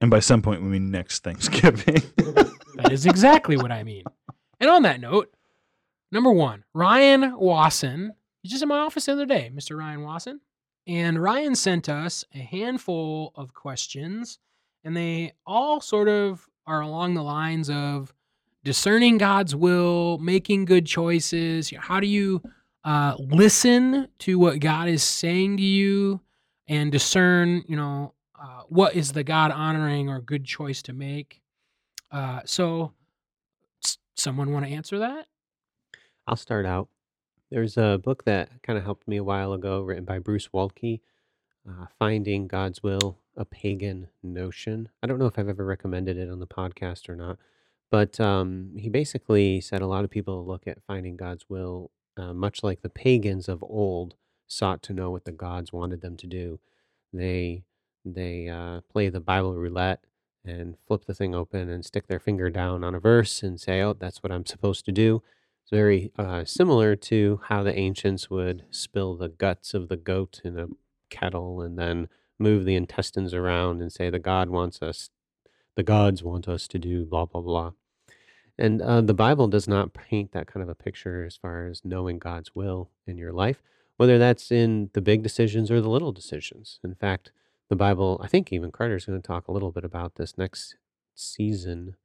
[0.00, 2.02] and by some point, we mean next Thanksgiving.
[2.16, 4.04] that is exactly what I mean.
[4.60, 5.32] And on that note,
[6.12, 8.12] number one, Ryan Wasson.
[8.42, 9.76] He's just in my office the other day, Mr.
[9.76, 10.40] Ryan Wasson.
[10.86, 14.38] And Ryan sent us a handful of questions,
[14.84, 18.14] and they all sort of are along the lines of
[18.66, 21.72] discerning God's will, making good choices.
[21.78, 22.42] How do you
[22.82, 26.20] uh, listen to what God is saying to you
[26.66, 31.40] and discern, you know, uh, what is the God honoring or good choice to make?
[32.10, 32.92] Uh, so,
[33.84, 35.26] s- someone want to answer that?
[36.26, 36.88] I'll start out.
[37.52, 41.02] There's a book that kind of helped me a while ago, written by Bruce Waltke,
[41.68, 44.88] uh, Finding God's Will, a Pagan Notion.
[45.04, 47.38] I don't know if I've ever recommended it on the podcast or not,
[47.90, 52.32] but um, he basically said a lot of people look at finding God's will uh,
[52.32, 54.14] much like the pagans of old
[54.46, 56.60] sought to know what the gods wanted them to do.
[57.12, 57.64] They
[58.04, 60.04] they uh, play the Bible roulette
[60.44, 63.80] and flip the thing open and stick their finger down on a verse and say,
[63.82, 65.22] "Oh, that's what I'm supposed to do."
[65.62, 70.40] It's very uh, similar to how the ancients would spill the guts of the goat
[70.44, 70.68] in a
[71.10, 75.10] kettle and then move the intestines around and say, "The God wants us,
[75.76, 77.72] the gods want us to do blah blah blah."
[78.58, 81.82] And uh, the Bible does not paint that kind of a picture as far as
[81.84, 83.62] knowing God's will in your life,
[83.96, 86.80] whether that's in the big decisions or the little decisions.
[86.82, 87.32] In fact,
[87.68, 90.76] the Bible, I think even Carter's going to talk a little bit about this next
[91.14, 91.96] season,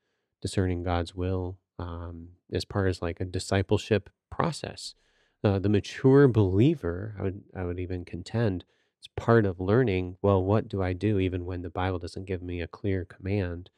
[0.41, 4.95] discerning God's will, um, as far as like a discipleship process.
[5.43, 8.65] Uh, the mature believer, I would, I would even contend,
[9.01, 10.17] it's part of learning.
[10.21, 13.71] Well, what do I do even when the Bible doesn't give me a clear command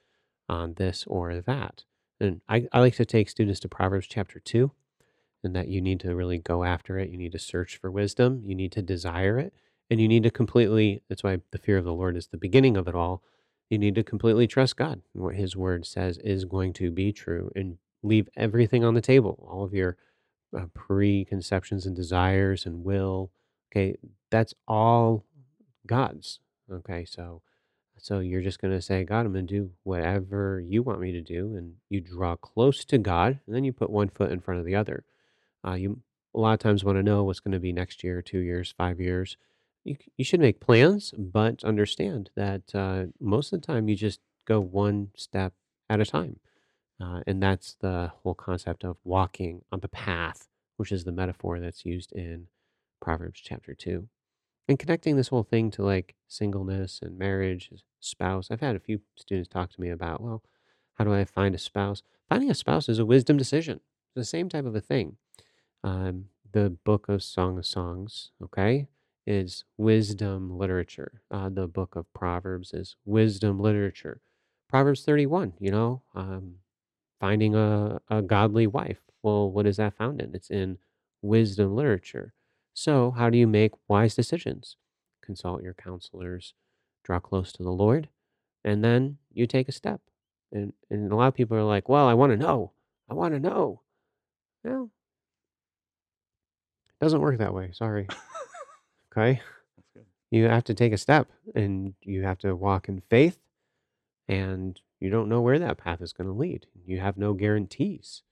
[0.49, 1.85] on this or that?
[2.19, 4.69] And I, I like to take students to Proverbs chapter 2,
[5.41, 7.09] and that you need to really go after it.
[7.09, 8.43] You need to search for wisdom.
[8.45, 9.53] You need to desire it.
[9.89, 12.75] And you need to completely, that's why the fear of the Lord is the beginning
[12.75, 13.23] of it all.
[13.69, 15.03] You need to completely trust God.
[15.13, 19.01] and What His word says is going to be true and leave everything on the
[19.01, 19.95] table, all of your
[20.57, 23.31] uh, preconceptions and desires and will.
[23.71, 23.95] Okay,
[24.33, 25.23] that's all
[25.85, 26.39] God's.
[26.69, 27.43] Okay, so
[27.99, 31.11] so you're just going to say, God, I'm going to do whatever you want me
[31.11, 31.55] to do.
[31.55, 34.65] And you draw close to God, and then you put one foot in front of
[34.65, 35.05] the other.
[35.65, 36.01] Uh, you
[36.35, 38.73] a lot of times want to know what's going to be next year, two years,
[38.75, 39.37] five years.
[39.83, 44.19] You, you should make plans, but understand that uh, most of the time you just
[44.45, 45.53] go one step
[45.91, 46.39] at a time.
[46.99, 51.59] Uh, and that's the whole concept of walking on the path, which is the metaphor
[51.59, 52.47] that's used in
[52.99, 54.07] Proverbs chapter 2
[54.67, 58.49] and connecting this whole thing to like singleness and marriage, spouse.
[58.49, 60.43] I've had a few students talk to me about, well,
[60.93, 62.03] how do I find a spouse?
[62.29, 63.79] Finding a spouse is a wisdom decision.
[64.07, 65.17] It's the same type of a thing.
[65.83, 68.87] Um, the book of Song of Songs, okay,
[69.25, 71.21] is wisdom literature.
[71.31, 74.21] Uh, the book of Proverbs is wisdom literature.
[74.69, 76.55] Proverbs 31, you know, um,
[77.19, 78.99] finding a, a godly wife.
[79.21, 80.35] Well, what is that found in?
[80.35, 80.77] It's in
[81.21, 82.33] wisdom literature.
[82.73, 84.77] So, how do you make wise decisions?
[85.23, 86.53] consult your counselors,
[87.03, 88.09] draw close to the Lord,
[88.63, 90.01] and then you take a step.
[90.51, 92.73] And and a lot of people are like, "Well, I want to know.
[93.09, 93.81] I want to know."
[94.63, 94.91] Well,
[96.89, 97.71] it doesn't work that way.
[97.73, 98.07] Sorry.
[99.15, 99.41] Okay?
[99.75, 100.05] That's good.
[100.31, 103.37] You have to take a step and you have to walk in faith
[104.27, 106.65] and you don't know where that path is going to lead.
[106.83, 108.23] You have no guarantees.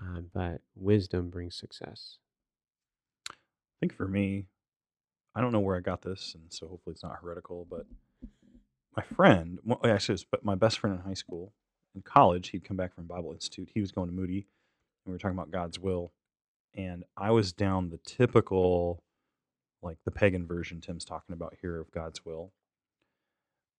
[0.00, 2.18] Uh, but wisdom brings success.
[3.76, 4.46] I think for me,
[5.34, 7.66] I don't know where I got this, and so hopefully it's not heretical.
[7.68, 7.84] But
[8.96, 11.52] my friend, well, actually, it was but my best friend in high school,
[11.94, 13.68] in college, he'd come back from Bible Institute.
[13.74, 14.46] He was going to Moody,
[15.04, 16.12] and we were talking about God's will.
[16.74, 19.02] And I was down the typical,
[19.82, 22.52] like the pagan version Tim's talking about here of God's will.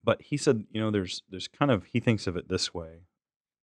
[0.04, 3.08] But he said, you know, there's there's kind of he thinks of it this way.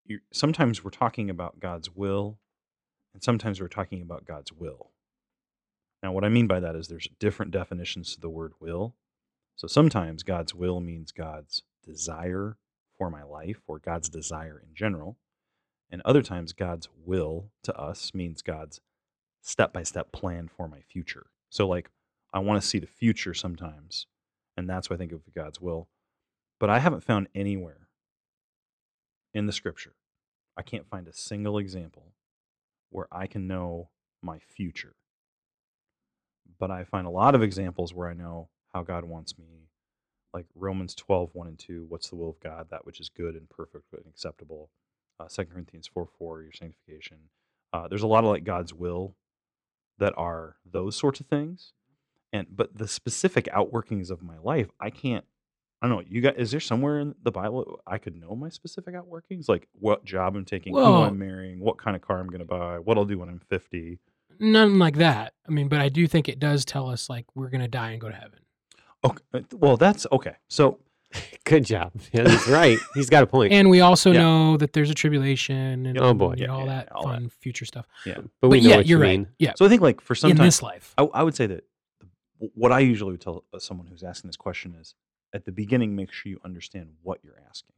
[0.06, 2.40] You, sometimes we're talking about God's will,
[3.14, 4.93] and sometimes we're talking about God's will.
[6.04, 8.94] Now, what I mean by that is there's different definitions to the word will.
[9.56, 12.58] So sometimes God's will means God's desire
[12.98, 15.18] for my life or God's desire in general.
[15.90, 18.82] And other times, God's will to us means God's
[19.42, 21.28] step by step plan for my future.
[21.50, 21.90] So, like,
[22.34, 24.08] I want to see the future sometimes.
[24.58, 25.88] And that's what I think of God's will.
[26.60, 27.88] But I haven't found anywhere
[29.34, 29.94] in the scripture,
[30.58, 32.14] I can't find a single example
[32.90, 33.90] where I can know
[34.22, 34.96] my future
[36.64, 39.68] but I find a lot of examples where I know how God wants me,
[40.34, 43.36] like Romans 12, 1 and 2, what's the will of God, that which is good
[43.36, 44.70] and perfect and acceptable.
[45.20, 47.18] Uh, 2 Corinthians 4, 4, your sanctification.
[47.74, 49.18] Uh, there's a lot of like God's will
[49.98, 51.74] that are those sorts of things.
[52.32, 55.26] And but the specific outworkings of my life, I can't.
[55.82, 56.04] I don't know.
[56.08, 56.38] You got?
[56.38, 60.38] Is there somewhere in the Bible I could know my specific outworkings, like what job
[60.38, 63.04] I'm taking, who I'm marrying, what kind of car I'm going to buy, what I'll
[63.04, 64.00] do when I'm 50?
[64.40, 65.34] Nothing like that.
[65.48, 68.02] I mean, but I do think it does tell us like we're gonna die and
[68.02, 68.40] go to heaven.
[69.04, 70.36] Okay, uh, well that's okay.
[70.50, 70.80] So
[71.44, 71.92] Good job.
[72.12, 72.80] Yeah, he's right.
[72.96, 73.54] He's got a point.
[73.54, 74.20] And we also Yeah.
[74.22, 76.34] know that there's a tribulation and Oh, boy.
[76.38, 77.14] you know, Yeah, all yeah, that all that.
[77.14, 77.86] fun future stuff.
[78.06, 79.28] Yeah, but we but know yeah, what you're you right.
[79.38, 80.94] Yeah, So I think like for some in sometimes this life.
[80.98, 81.66] I, I would say that
[82.56, 84.96] what I usually would tell uh, someone who's asking this question is
[85.34, 87.74] at the beginning, make sure you understand what you're asking.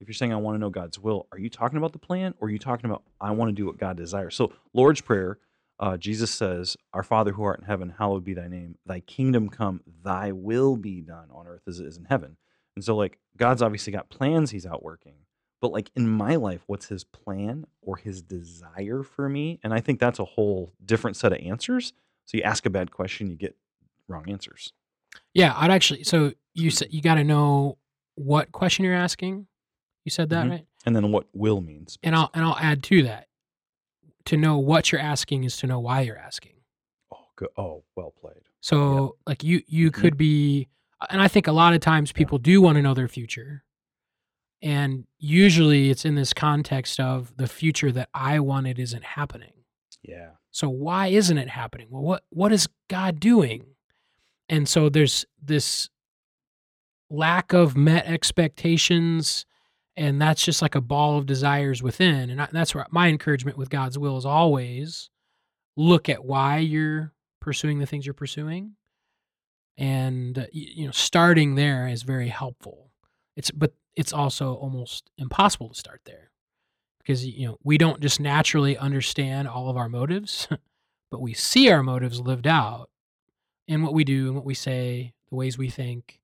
[0.00, 2.34] If you're saying I want to know God's will, are you talking about the plan
[2.40, 4.34] or are you talking about I want to do what God desires?
[4.36, 5.38] So Lord's prayer,
[5.80, 8.76] uh, Jesus says, "Our Father who art in heaven, hallowed be thy name.
[8.86, 9.80] Thy kingdom come.
[10.04, 12.36] Thy will be done on earth as it is in heaven."
[12.76, 15.14] And so like God's obviously got plans He's out working,
[15.60, 19.58] but like in my life, what's His plan or His desire for me?
[19.62, 21.92] And I think that's a whole different set of answers.
[22.26, 23.56] So you ask a bad question, you get
[24.08, 24.72] wrong answers.
[25.34, 26.04] Yeah, I'd actually.
[26.04, 27.78] So you said you got to know
[28.16, 29.46] what question you're asking.
[30.04, 30.50] You said that Mhm.
[30.50, 31.98] right, And then what will means.
[32.02, 33.27] and I'll and I'll add to that.
[34.28, 36.52] To know what you're asking is to know why you're asking.
[37.12, 37.48] Oh, good.
[37.56, 38.42] Oh, well played.
[38.60, 39.94] So like you you Mhm.
[39.94, 40.68] could be,
[41.10, 43.64] and I think a lot of times people do want to know their future,
[44.60, 49.52] and usually it's in this context of the future that I wanted isn't happening.
[50.02, 50.32] Yeah.
[50.50, 51.88] So why isn't it happening?
[51.90, 53.76] Well, what what is God doing?
[54.48, 55.88] And so there's this
[57.10, 59.46] lack of met expectations,
[59.98, 62.30] and that's just like a ball of desires within.
[62.30, 65.10] And that's where my encouragement with God's will is always
[65.76, 68.74] look at why you're pursuing the things you're pursuing,
[69.76, 72.92] and uh, you know starting there is very helpful.
[73.36, 76.30] It's but it's also almost impossible to start there
[77.00, 80.46] because you know we don't just naturally understand all of our motives
[81.10, 82.90] but we see our motives lived out
[83.66, 86.17] in what we do and what we say the ways we think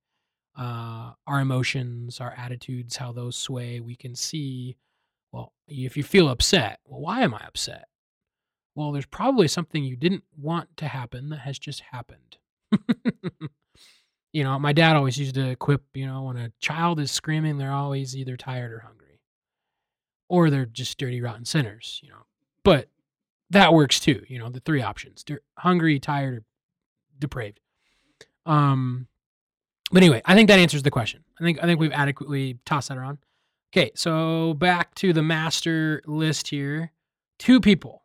[0.56, 4.76] uh, our emotions our attitudes how those sway we can see
[5.32, 7.86] well if you feel upset well why am i upset?
[8.76, 12.38] Well there's probably something you didn't want to happen that has just happened.
[14.34, 17.56] You know my dad always used to quip you know when a child is screaming
[17.56, 19.20] they're always either tired or hungry
[20.28, 22.26] or they're just dirty rotten sinners you know.
[22.64, 22.88] But
[23.50, 25.24] that works too you know the three options
[25.56, 26.42] hungry tired or
[27.16, 27.60] depraved.
[28.44, 29.06] Um
[29.94, 31.24] but anyway i think that answers the question.
[31.40, 33.18] I think i think we've adequately tossed that around.
[33.74, 36.92] Okay so back to the master list here.
[37.38, 38.02] Two people.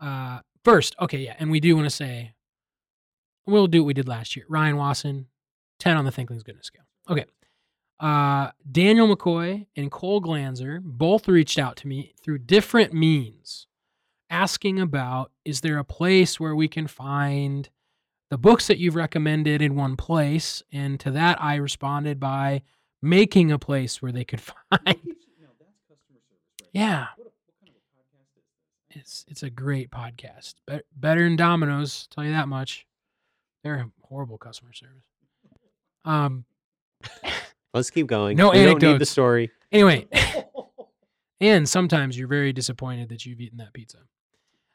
[0.00, 2.34] Uh first okay yeah and we do want to say
[3.46, 4.44] we'll do what we did last year.
[4.48, 5.26] Ryan wasson
[5.78, 6.84] 10 on the thinkling's goodness scale.
[7.08, 7.24] Okay
[8.02, 13.68] uh, Daniel McCoy and Cole Glanzer both reached out to me through different means,
[14.28, 17.70] asking about is there a place where we can find
[18.32, 20.62] the books that you've recommended in one place?
[20.72, 22.62] And to that, I responded by
[23.02, 24.96] making a place where they could find.
[26.72, 27.08] Yeah.
[28.88, 30.54] It's it's a great podcast.
[30.66, 32.86] Be- better than Domino's, tell you that much.
[33.64, 35.04] They're horrible customer service.
[36.04, 36.46] Um,
[37.72, 38.36] Let's keep going.
[38.36, 39.52] No we don't need the story.
[39.70, 40.08] anyway,
[41.40, 43.98] and sometimes you're very disappointed that you've eaten that pizza.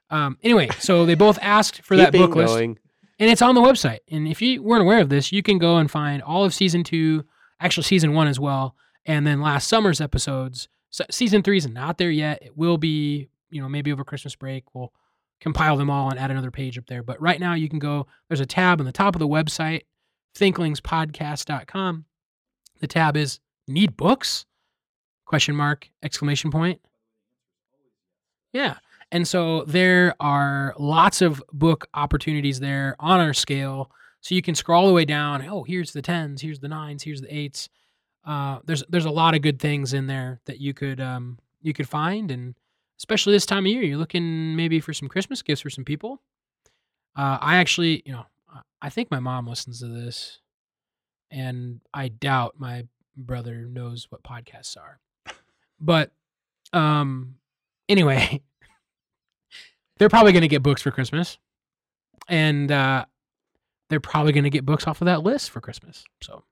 [0.10, 2.53] Um, anyway, so they both asked for that book list.
[2.53, 2.80] going.
[3.20, 3.99] And it's on the website.
[4.11, 6.84] And if you weren't aware of this, you can go and find all of season
[6.84, 7.26] two,
[7.59, 10.68] actually season one as well, and then last summer's episodes.
[10.89, 12.41] So season three is not there yet.
[12.41, 14.63] It will be, you know, maybe over Christmas break.
[14.74, 14.93] We'll
[15.39, 17.03] compile them all and add another page up there.
[17.03, 18.07] But right now, you can go.
[18.28, 19.84] There's a tab on the top of the website,
[20.36, 22.05] thinklingspodcast.com.
[22.80, 24.45] The tab is "Need Books?"
[25.26, 26.80] Question mark exclamation point.
[28.53, 28.78] Yeah.
[29.12, 33.89] And so there are lots of book opportunities there on our scale.
[34.22, 35.47] So you can scroll all the way down.
[35.47, 37.70] Oh, here's the tens, here's the nines, here's the eights.
[38.26, 41.72] Uh, there's there's a lot of good things in there that you could um, you
[41.74, 42.55] could find, and
[42.99, 46.22] especially this time of year, you're looking maybe for some Christmas gifts for some people.
[47.16, 48.26] Uh, I actually, you know,
[48.82, 50.39] I- think my mom listens to this,
[51.32, 52.86] and I doubt my
[53.16, 54.99] brother knows what podcasts are.
[55.80, 56.12] But
[56.74, 57.36] um,
[57.88, 58.41] anyway,
[59.98, 61.38] they're probably going to get books for Christmas,
[62.28, 63.06] and uh,
[63.89, 66.04] they're probably going to get books off of that list for Christmas.
[66.22, 66.43] So,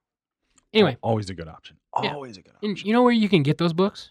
[0.72, 1.76] anyway, always a good option.
[2.02, 2.14] Yeah.
[2.14, 2.70] Always a good option.
[2.70, 4.10] and you know where you can get those books?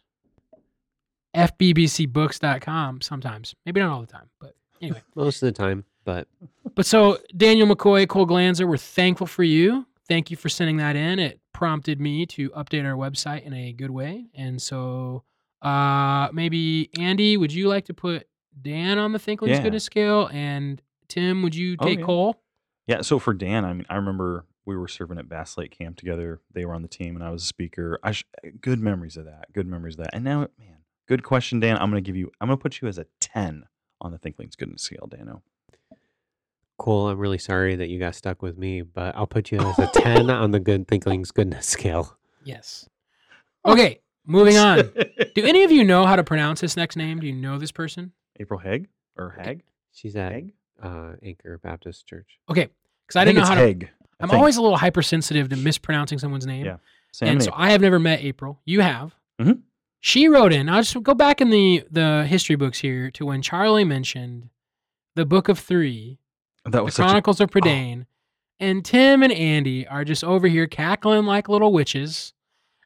[1.35, 3.01] FBBCBooks.com.
[3.01, 5.01] Sometimes, maybe not all the time, but anyway.
[5.15, 6.27] Most of the time, but
[6.75, 9.85] But so Daniel McCoy, Cole Glanzer, we're thankful for you.
[10.07, 11.19] Thank you for sending that in.
[11.19, 14.25] It prompted me to update our website in a good way.
[14.35, 15.23] And so
[15.61, 18.27] uh maybe Andy, would you like to put
[18.61, 19.63] Dan on the Thinklings Yeah.
[19.63, 20.29] Goodness scale?
[20.33, 22.05] And Tim, would you Oh, take yeah.
[22.05, 22.41] Cole?
[22.87, 25.97] Yeah, so for Dan, I mean, I remember we were serving at Bass Lake Camp
[25.97, 26.39] together.
[26.53, 27.99] They were on the team, and I was a speaker.
[28.03, 29.51] I sh- eh, good memories of that.
[29.53, 30.13] Good memories of that.
[30.13, 30.77] And now, man,
[31.07, 31.77] good question, Dan.
[31.77, 32.31] I'm gonna give you.
[32.39, 33.65] I'm gonna put you as a ten
[34.01, 35.41] on the Thinklings Goodness scale, Dano.
[36.77, 39.79] Cole, I'm really sorry that you got stuck with me, but I'll put you as
[39.79, 42.17] a 10 on the good thinkling's goodness scale.
[42.43, 42.87] Yes.
[43.65, 44.91] Okay, moving on.
[45.35, 47.19] Do any of you know how to pronounce this next name?
[47.21, 48.11] Do you know this person?
[48.39, 49.63] April Haig or Hag?
[49.93, 50.53] She's at Hag?
[50.81, 52.37] uh, Anchor Baptist Church.
[52.49, 52.69] Okay,
[53.07, 53.61] because I, think didn't know it's how to.
[53.61, 53.89] Haig.
[54.19, 54.37] I I'm think.
[54.39, 56.65] always a little hypersensitive to mispronouncing someone's name.
[56.65, 56.77] Yeah,
[57.11, 57.61] Sam and and so April.
[57.63, 58.59] I have never met April.
[58.65, 59.15] You have.
[59.39, 59.61] Mhm.
[60.01, 60.69] She wrote in.
[60.69, 64.49] I'll just go back in the the history books here to when Charlie mentioned
[65.15, 66.19] the Book of Three,
[66.65, 68.05] that the was such a, Chronicles of Prydain,
[68.59, 72.33] and Tim and Andy are just over here cackling like little witches.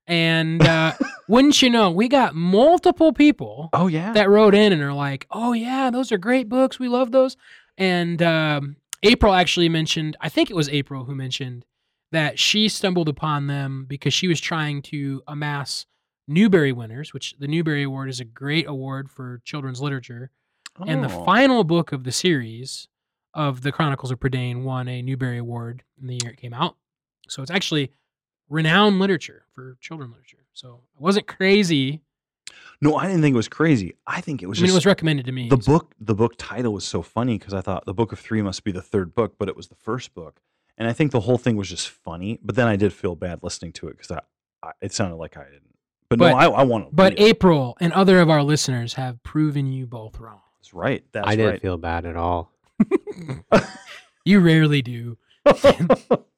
[0.09, 0.93] And uh,
[1.29, 4.11] wouldn't you know, we got multiple people oh yeah.
[4.13, 6.79] that wrote in and are like, "Oh yeah, those are great books.
[6.79, 7.37] We love those."
[7.77, 11.63] And um, April actually mentioned, I think it was April who mentioned
[12.11, 15.85] that she stumbled upon them because she was trying to amass
[16.27, 20.31] Newbery winners, which the Newbery Award is a great award for children's literature.
[20.85, 21.23] And the Oh.
[21.25, 22.87] final book of the series
[23.33, 26.77] of the Chronicles of Prydain won a Newbery Award in the year it came out.
[27.27, 27.91] So it's actually
[28.49, 30.45] renowned literature for children literature.
[30.53, 32.01] So I wasn't crazy.
[32.81, 33.95] No, I didn't think it was crazy.
[34.07, 35.49] I think it was I mean, just it was recommended to me.
[35.49, 35.93] the so- book.
[35.99, 38.71] The book title was so funny because I thought the book of three must be
[38.71, 40.39] the third book, but it was the first book,
[40.77, 42.39] and I think the whole thing was just funny.
[42.41, 44.21] But then I did feel bad listening to it because I,
[44.67, 45.75] I, it sounded like I didn't.
[46.09, 46.95] But, But- no, I, I want to.
[46.95, 50.41] But April and other of our listeners have proven you both wrong.
[50.59, 51.03] That's right.
[51.11, 51.61] That's I didn't right.
[51.61, 52.51] feel bad at all.
[54.25, 55.17] You rarely do.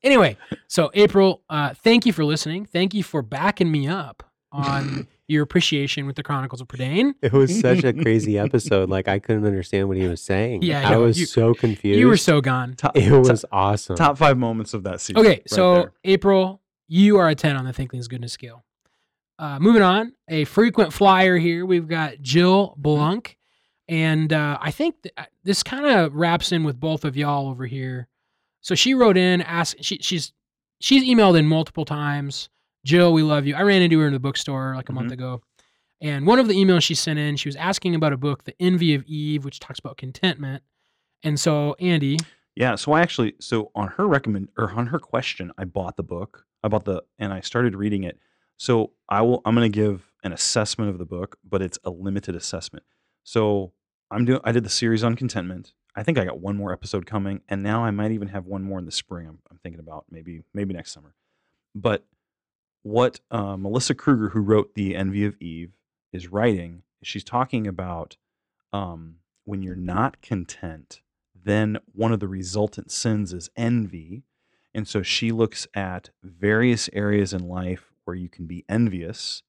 [0.04, 0.36] Anyway,
[0.68, 2.66] so April, uh, thank you for listening.
[2.66, 7.14] Thank you for backing me up on your appreciation with the Chronicles of Prydain.
[7.22, 8.90] It was such a crazy episode.
[8.90, 10.64] Like I couldn't understand what he was saying.
[10.64, 12.00] Yeah, I I, was You- so confused.
[12.00, 12.74] You were so gone.
[12.74, 13.96] top, It top- was awesome.
[13.96, 15.20] top five moments of that season.
[15.22, 15.92] Okay, right so there.
[16.04, 18.64] April, you are a 10 on the Thinkling's Goodness scale.
[19.38, 21.66] Uh, moving on, a frequent flyer here.
[21.66, 23.38] We've got Jill Blunk.
[23.88, 27.50] And uh, I think th- uh, this kind of wraps in with both of y'all
[27.50, 28.08] over here.
[28.62, 30.34] So she wrote in, ask she, she's
[30.80, 32.50] she's emailed in multiple times.
[32.86, 33.56] Jill, we love you.
[33.56, 35.14] I ran into her in the bookstore like a month Mhm.
[35.14, 35.42] ago.
[36.02, 38.56] And one of the emails she sent in, she was asking about a book, The
[38.60, 40.64] Envy of Eve, which talks about contentment.
[41.24, 42.18] And so, Andy,
[42.56, 46.04] Yeah, so I actually so on her recommend or on her question, I bought the
[46.04, 46.46] book.
[46.64, 48.20] I bought the and I started reading it.
[48.58, 51.90] So I will I'm going to give an assessment of the book, but it's a
[51.92, 52.86] limited assessment.
[53.24, 53.74] So
[54.10, 55.74] I'm doing I did the series on contentment.
[55.96, 58.64] I think I got one more episode coming and now I might even have one
[58.64, 59.28] more in the spring.
[59.28, 61.16] I'm, I'm thinking about maybe maybe next summer.
[61.76, 62.06] But
[62.84, 65.74] what uh, Melissa Kruger, who wrote The Envy of Eve,
[66.12, 68.18] is writing, she's talking about
[68.74, 71.02] um, when you're not content,
[71.36, 74.24] then one of the resultant sins is envy.
[74.74, 79.44] And so she looks at various areas in life where you can be envious.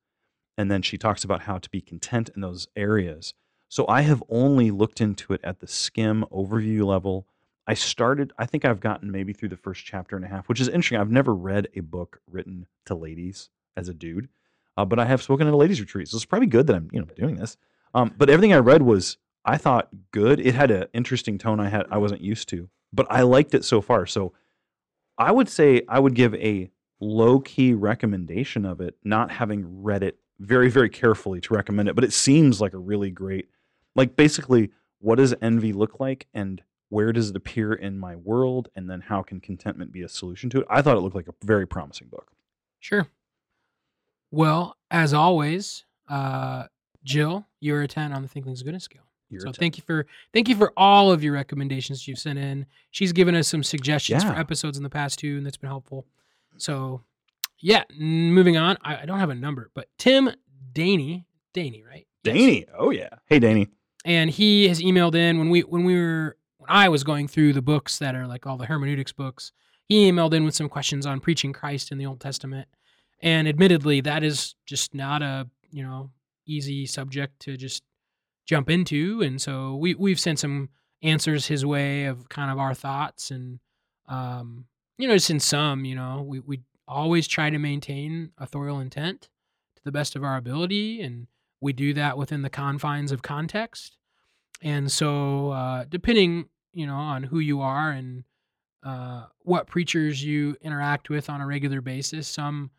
[0.59, 3.35] And then she talks about how to be content in those areas.
[3.73, 7.27] So I have only looked into it at the skim overview level.
[7.67, 8.31] I started.
[8.37, 10.99] I think I've gotten maybe through the first chapter and a half, which is interesting.
[10.99, 14.29] I've never read a book written to ladies as a dude,
[14.77, 16.91] uh, but I have spoken at a ladies' retreat, so it's probably good that I'm
[16.93, 17.57] you know doing this.
[17.95, 20.39] Um, but everything I read was I thought good.
[20.39, 23.65] It had an interesting tone I had I wasn't used to, but I liked it
[23.65, 24.05] so far.
[24.05, 24.35] So
[25.17, 26.71] I would say I would give a
[27.01, 31.95] low key recommendation of it, not having read it very very carefully to recommend it.
[31.95, 33.49] But it seems like a really great,
[33.95, 38.69] like basically, what does envy look like and where does it appear in my world
[38.77, 41.27] and then how can contentment be a solution to it i thought it looked like
[41.29, 42.31] a very promising book
[42.81, 43.07] Sure.
[44.31, 46.65] Well, as always, uh,
[47.05, 49.03] Jill, you're a 10 on the Thinkling's Goodness scale.
[49.31, 52.67] You're so thank you for thank you for all of your recommendations you've sent in.
[52.91, 56.07] She's given us some suggestions for episodes in the past too, and that's been helpful.
[56.59, 57.03] So,
[57.61, 58.77] yeah, n- moving on.
[58.83, 60.29] I, I don't have a number, but Tim
[60.73, 61.25] Daney,
[61.55, 62.07] Daney, right?
[62.25, 62.65] Yes.
[62.79, 63.69] oh yeah hey danny
[64.05, 67.53] and he has emailed in when we when we were when I was going through
[67.53, 69.53] the books that are like all the hermeneutics books.
[69.89, 72.69] He emailed in with some questions on preaching Christ in the Old Testament,
[73.21, 76.11] and admittedly, that is just not a you know
[76.47, 77.83] easy subject to just
[78.47, 79.23] jump into.
[79.23, 80.69] And so we we've sent some
[81.03, 83.59] answers his way of kind of our thoughts and
[84.09, 84.67] um,
[84.99, 89.23] you know just in some you know we we always try to maintain authorial intent
[89.77, 91.27] to the best of our ability and
[91.63, 93.97] we do that within the confines of context.
[94.61, 98.25] And so uh, depending you know on who you are and
[98.85, 102.71] uh, what preachers you interact with on a regular basis some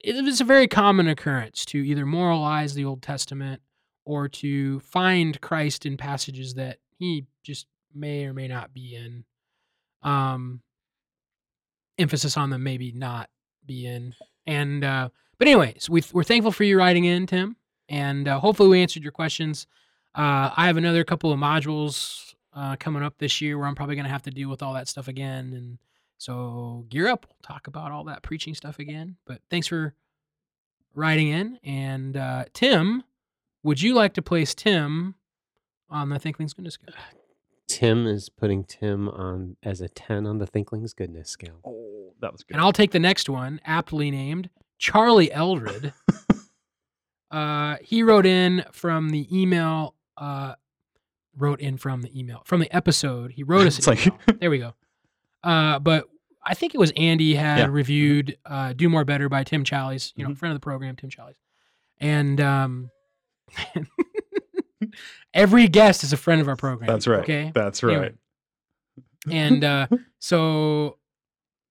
[0.00, 3.60] it is a very common occurrence to either moralize the old testament
[4.04, 9.24] or to find christ in passages that he just may or may not be in.
[10.02, 10.60] Um
[11.98, 13.28] emphasis on them maybe not
[13.66, 14.14] be in.
[14.46, 15.08] And uh
[15.38, 17.56] but anyways we, we're thankful for you writing in tim
[17.88, 19.66] and uh, hopefully we answered your questions
[20.14, 23.94] uh, I have another couple of modules uh, coming up this year where I'm probably
[23.94, 25.52] going to have to deal with all that stuff again.
[25.52, 25.78] And
[26.16, 27.26] so gear up.
[27.28, 29.16] We'll talk about all that preaching stuff again.
[29.26, 29.94] But thanks for
[30.94, 31.58] writing in.
[31.62, 33.04] And uh, Tim,
[33.62, 35.14] would you like to place Tim
[35.88, 36.94] on the Thinkling's Goodness Scale?
[37.68, 41.60] Tim is putting Tim on as a 10 on the Thinkling's Goodness scale.
[41.64, 45.92] oh that was good And I'll take the next one, aptly named Charlie Eldred.
[47.30, 49.94] uh, he wrote in from the email.
[50.16, 50.54] Uh,
[51.36, 53.30] wrote in from the email from the episode.
[53.32, 53.78] He wrote us.
[53.78, 54.74] It's like- there we go.
[55.44, 56.04] Uh, but
[56.44, 57.64] I think it was Andy had Yeah.
[57.66, 57.72] Mm-hmm.
[57.74, 60.12] reviewed uh, "Do More Better" by Tim Challies.
[60.16, 61.36] You know, friend of the program, Tim Challies,
[62.00, 62.90] and um,
[65.34, 66.86] every guest is a friend of our program.
[66.88, 68.00] that's right Okay, that's Anyway.
[68.00, 68.14] right
[69.30, 69.86] and uh,
[70.18, 70.96] so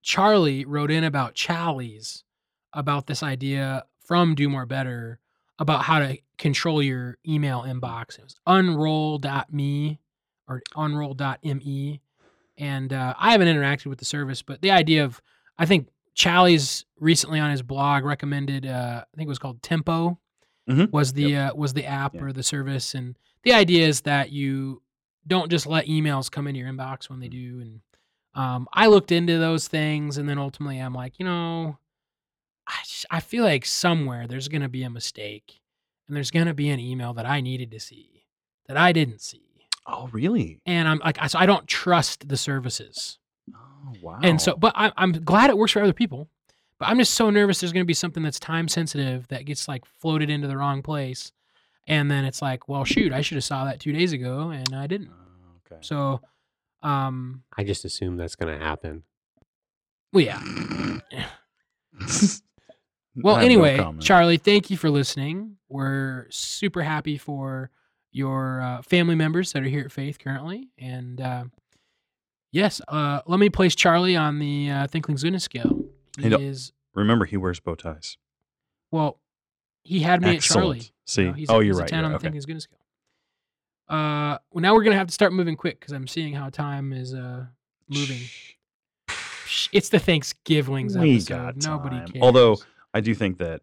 [0.01, 2.23] Charlie wrote in about Challies
[2.77, 5.19] about this idea from Do More Better
[5.59, 8.17] about how to control your email inbox.
[8.19, 9.99] It was unroll.me
[10.47, 12.01] or unroll.me.
[12.57, 15.21] And uh, I haven't interacted with the service, but the idea of,
[15.57, 20.19] I think Challies recently on his blog recommended, uh, I think it was called Tempo
[20.69, 20.91] Mhm.
[20.91, 22.23] was the uh, was the app Yeah.
[22.23, 22.93] or the service.
[22.93, 24.81] And the idea is that you
[25.25, 27.59] don't just let emails come into your inbox when they do.
[27.61, 27.79] And
[28.35, 31.77] um, I looked into those things, and then ultimately I'm like, you know,
[32.67, 35.61] I, just, I feel like somewhere there's going to be a mistake,
[36.07, 38.25] and there's going to be an email that I needed to see
[38.67, 39.41] that I didn't see,
[39.85, 43.17] oh really and I'm like, I- so I don't trust the services,
[43.55, 46.27] oh wow and so, but I, I'm glad it works for other people.
[46.79, 49.67] But I'm just so nervous there's going to be something that's time sensitive that gets
[49.67, 51.31] like floated into the wrong place,
[51.87, 54.75] and then it's like, well, shoot, I should have saw that two days ago, and
[54.75, 55.09] I didn't.
[55.09, 56.21] Oh, okay So,
[56.83, 59.03] um, I just assume that's going to happen.
[60.13, 60.41] well, yeah.
[63.23, 63.93] Well, have no anyway.
[63.99, 65.57] Charlie, thank you for listening.
[65.69, 67.71] We're super happy for
[68.11, 71.43] your uh, family members that are here at Faith currently, and uh,
[72.51, 75.83] yes, uh, let me place Charlie on the uh, Thinkling's Goodness scale.
[76.19, 78.17] He is remember he wears bow ties
[78.91, 79.19] well.
[79.83, 80.41] He had me Excellent.
[80.57, 80.91] at Charlie.
[81.05, 82.21] see You know, he's oh a, you're he's right A 10 you're on the okay
[82.23, 82.79] Thinkling's Goodness scale.
[83.89, 86.91] Uh, well, now we're gonna have to start moving quick because I'm seeing how time
[86.93, 87.45] is uh
[87.87, 88.19] moving.
[89.07, 91.29] Psh, It's the Thanksgivings We episode.
[91.29, 92.21] got Nobody cares.
[92.21, 92.57] Although
[92.97, 93.61] I do think that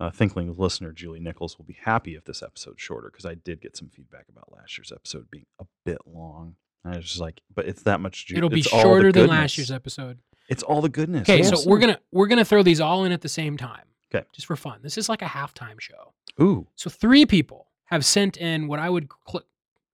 [0.00, 3.60] uh, Thinkling listener Julie Nichols will be happy if this episode's shorter because I did
[3.60, 6.56] get some feedback about last year's episode being a bit long.
[6.84, 8.26] And I was just like, but it's that much.
[8.26, 10.18] Ju- it'll be shorter than last year's episode.
[10.48, 11.22] It's all the goodness.
[11.28, 13.84] Okay, so we're gonna we're gonna throw these all in at the same time.
[14.10, 14.24] 'Kay.
[14.34, 14.80] Just for fun.
[14.82, 16.12] This is like a halftime show.
[16.40, 19.44] ooh So three people have sent in what I would cl-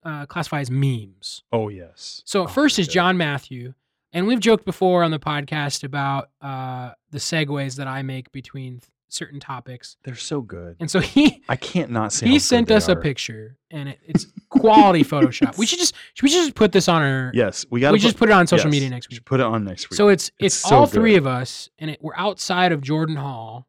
[0.03, 1.43] uh, classify as memes.
[1.53, 2.22] oh yes.
[2.24, 2.95] So Oh, first is good.
[2.95, 3.74] John Matthew,
[4.13, 8.81] and we've joked before on the podcast about uh, the segues that I make between
[9.09, 9.97] certain topics.
[10.05, 10.77] They're so good.
[10.81, 12.27] And so he I can't not say.
[12.27, 15.59] he good sent us a picture, and it, it's quality Photoshop.
[15.59, 17.93] We should just should we just put this on our Yes, we got.
[17.93, 19.21] we just put it on social media next week.
[19.21, 19.97] We Put it on next week.
[19.97, 23.17] So it's it's, It's so all three of us, and it, we're outside of Jordan
[23.17, 23.67] Hall,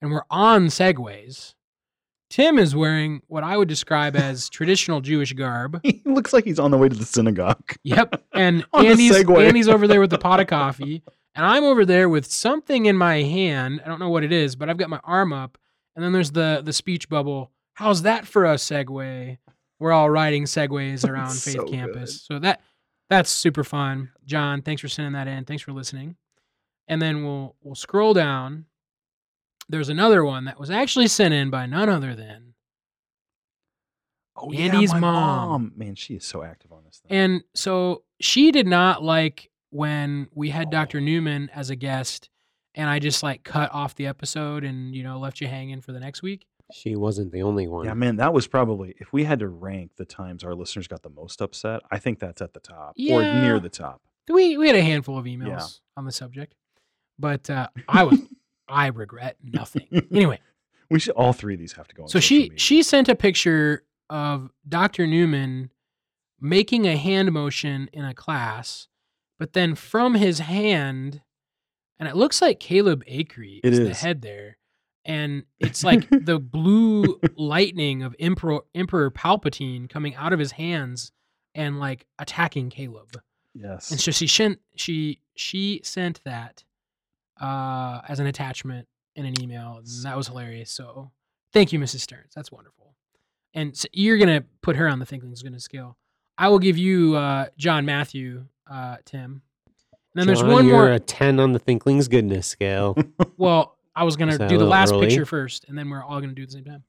[0.00, 1.54] and we're on segways.
[2.28, 5.80] Tim is wearing what I would describe as traditional Jewish garb.
[5.82, 7.76] he looks like he's on the way to the synagogue.
[7.84, 11.02] Yep, and Andy's Andy's over there with the pot of coffee,
[11.34, 13.80] and I'm over there with something in my hand.
[13.84, 15.56] I don't know what it is, but I've got my arm up,
[15.94, 17.52] and then there's the the speech bubble.
[17.74, 19.38] How's that for a segue?
[19.78, 22.60] We're all riding segways around Faith So Campus, so that
[23.08, 24.10] that's super fun.
[24.24, 25.44] John, thanks for sending that in.
[25.44, 26.16] Thanks for listening.
[26.88, 28.64] And then we'll we'll scroll down.
[29.68, 32.54] There's another one that was actually sent in by none other than
[34.36, 35.72] Oh Andy's my mom.
[35.76, 37.16] Man, she is so active on this thing.
[37.16, 40.98] And so she did not like when we had Dr.
[40.98, 41.00] Oh.
[41.00, 42.28] Newman as a guest
[42.74, 45.92] and I just like cut off the episode and, you know, left you hanging for
[45.92, 46.46] the next week.
[46.72, 47.86] She wasn't the only one.
[47.86, 51.02] yeah, man, that was probably if we had to rank the times our listeners got
[51.02, 51.80] the most upset.
[51.90, 54.02] I think that's at the top or near the top.
[54.28, 55.66] We we had a handful of emails Yeah.
[55.96, 56.54] on the subject.
[57.18, 58.18] But uh, I was
[58.68, 59.86] I regret nothing.
[60.12, 60.40] Anyway,
[60.90, 62.02] We should all three of these have to go.
[62.04, 62.58] On so she media.
[62.58, 65.06] she sent a picture of Dr.
[65.06, 65.70] Newman
[66.40, 68.88] making a hand motion in a class,
[69.38, 71.22] but then from his hand,
[71.98, 74.58] and it looks like Caleb Acree is, the head there,
[75.04, 81.10] and it's like the blue lightning of Emperor Emperor Palpatine coming out of his hands
[81.54, 83.18] and like attacking Caleb.
[83.54, 83.90] yes.
[83.90, 86.64] And so she sent she she sent that
[87.40, 89.80] uh as an attachment in an email.
[90.02, 90.70] That was hilarious.
[90.70, 91.10] So
[91.52, 92.00] thank you, Mrs.
[92.00, 92.32] Stearns.
[92.34, 92.94] That's wonderful.
[93.54, 95.96] And so you're gonna put her on the Thinkling's Goodness scale.
[96.38, 99.42] I will give you uh John Matthew, uh, Tim.
[100.14, 100.92] And then there's John, one you're more.
[100.92, 102.96] a 10 on the Thinkling's goodness scale.
[103.38, 105.06] Well, I was gonna do the last early?
[105.08, 106.84] picture first, and then we're all gonna do it the same time.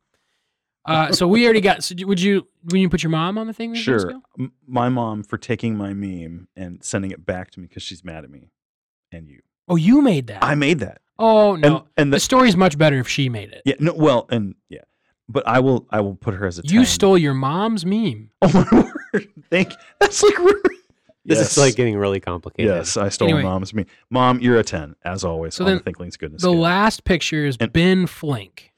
[0.86, 1.84] Uh, so we already got.
[1.84, 2.48] So would you?
[2.66, 4.22] Would you put your mom on the Thinkling's Goodness Sure.
[4.40, 8.06] M- My mom for taking my meme and sending it back to me because she's
[8.06, 8.52] mad at me,
[9.12, 9.42] and you.
[9.68, 10.44] Oh, you made that.
[10.44, 11.02] I made that.
[11.20, 13.62] oh no, and the the, story's much better if she made it.
[13.66, 14.82] yeah no well and yeah,
[15.28, 16.62] but I will I will put her as a.
[16.66, 16.86] You 10.
[16.86, 18.30] stole your mom's meme.
[18.42, 18.82] Oh my
[19.14, 19.28] word!
[19.50, 19.74] Thank.
[20.00, 20.38] That's like.
[20.40, 20.54] re-
[21.26, 21.52] This Yes.
[21.52, 22.74] is like getting really complicated.
[22.74, 23.44] Yes, I stole Anyway.
[23.44, 23.86] mom's meme.
[24.10, 25.56] Mom, you're a ten as always.
[25.56, 26.42] So on then the Thinkling's goodness.
[26.42, 26.60] The scale.
[26.60, 28.72] last picture is And- Ben Flink.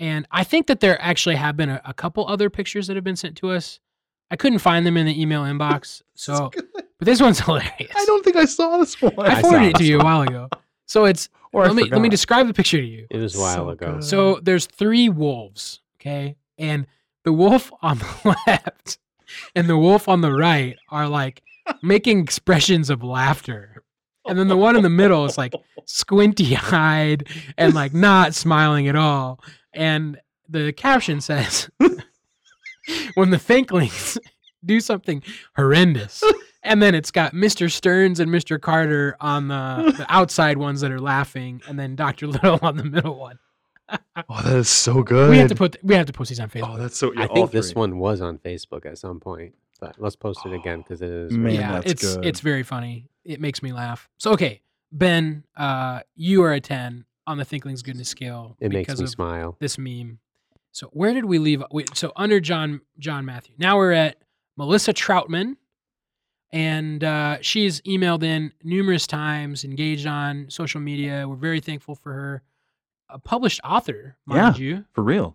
[0.00, 3.04] And I think that there actually have been a, a couple other pictures that have
[3.04, 3.78] been sent to us.
[4.30, 6.02] I couldn't find them in the email inbox.
[6.14, 6.50] So,
[6.98, 7.92] but this one's hilarious.
[7.96, 9.14] I don't think I saw this one.
[9.18, 10.48] I I forwarded saw it to you a while ago.
[10.86, 13.06] So it's Or I let me let me describe the picture to you.
[13.10, 13.92] It was a while So ago.
[13.94, 14.04] good.
[14.04, 16.36] So there's three wolves, okay?
[16.58, 16.86] And
[17.24, 18.98] the wolf on the left
[19.54, 21.42] and the wolf on the right are like
[21.82, 23.82] making expressions of laughter.
[24.26, 25.54] And then the one in the middle is like
[25.86, 27.26] squinty eyed
[27.56, 29.40] and like not smiling at all.
[29.72, 30.20] And
[30.50, 31.70] the caption says,
[33.14, 34.18] when the Thinklings
[34.64, 35.22] do something
[35.56, 36.22] horrendous.
[36.62, 37.70] And then it's got Mr.
[37.70, 38.60] Stearns and Mr.
[38.60, 42.26] Carter on the, the outside ones that are laughing, and then Dr.
[42.28, 43.38] Little on the middle one.
[44.28, 45.30] Oh, that is so good.
[45.30, 46.74] We have to put we have to post these on Facebook.
[46.74, 47.10] Oh, that's so.
[47.14, 47.80] Yeah, I think this three.
[47.80, 51.32] one was on Facebook at some point, but let's post it again because it is.
[51.32, 52.26] Man, yeah, that's it's good.
[52.26, 53.08] it's very funny.
[53.24, 54.06] It makes me laugh.
[54.18, 54.60] So okay,
[54.92, 59.04] Ben, uh, you are a ten on the Thinkling's goodness scale it makes because me
[59.04, 59.56] of smile.
[59.58, 60.18] this meme.
[60.72, 61.62] So where did we leave?
[61.70, 63.54] Wait, so under John John Matthew.
[63.56, 64.16] Now we're at
[64.58, 65.56] Melissa Troutman,
[66.50, 71.26] and uh, she's emailed in numerous times, engaged on social media.
[71.28, 72.42] We're very thankful for her.
[73.10, 74.84] A published author, mind you.
[74.92, 75.34] for real.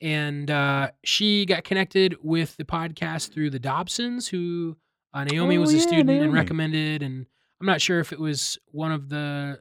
[0.00, 4.76] and uh, she got connected with the podcast through the Dobsons, who
[5.14, 7.02] uh, Naomi Oh, was a yeah, student and recommended.
[7.02, 7.24] And
[7.60, 9.60] I'm not sure if it was one of the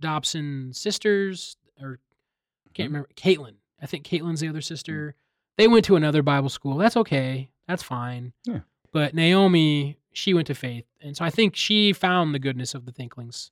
[0.00, 1.98] Dobson sisters or
[2.74, 2.92] can't Mhm.
[2.94, 3.08] remember.
[3.16, 5.14] Caitlin, I think Caitlin's the other sister.
[5.58, 6.76] They went to another Bible school.
[6.78, 7.50] That's okay.
[7.68, 8.32] That's fine.
[8.46, 8.60] Yeah.
[8.92, 12.84] But Naomi, she went to faith, and so I think she found the goodness of
[12.86, 13.50] the Thinklings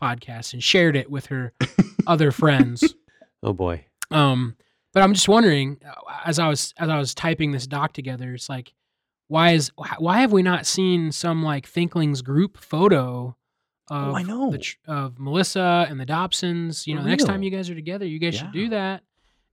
[0.00, 1.52] podcast and shared it with her
[2.06, 2.94] other friends.
[3.42, 3.86] Oh boy.
[4.10, 4.54] Um,
[4.92, 5.78] but I'm just wondering,
[6.26, 8.74] as I was as I was typing this doc together, it's like,
[9.28, 13.34] why is why have we not seen some like Thinklings group photo
[13.88, 14.50] of Oh, I know.
[14.50, 16.86] the of Melissa and the Dobsons?
[16.86, 19.04] You know, next time you guys are together, you guys should do that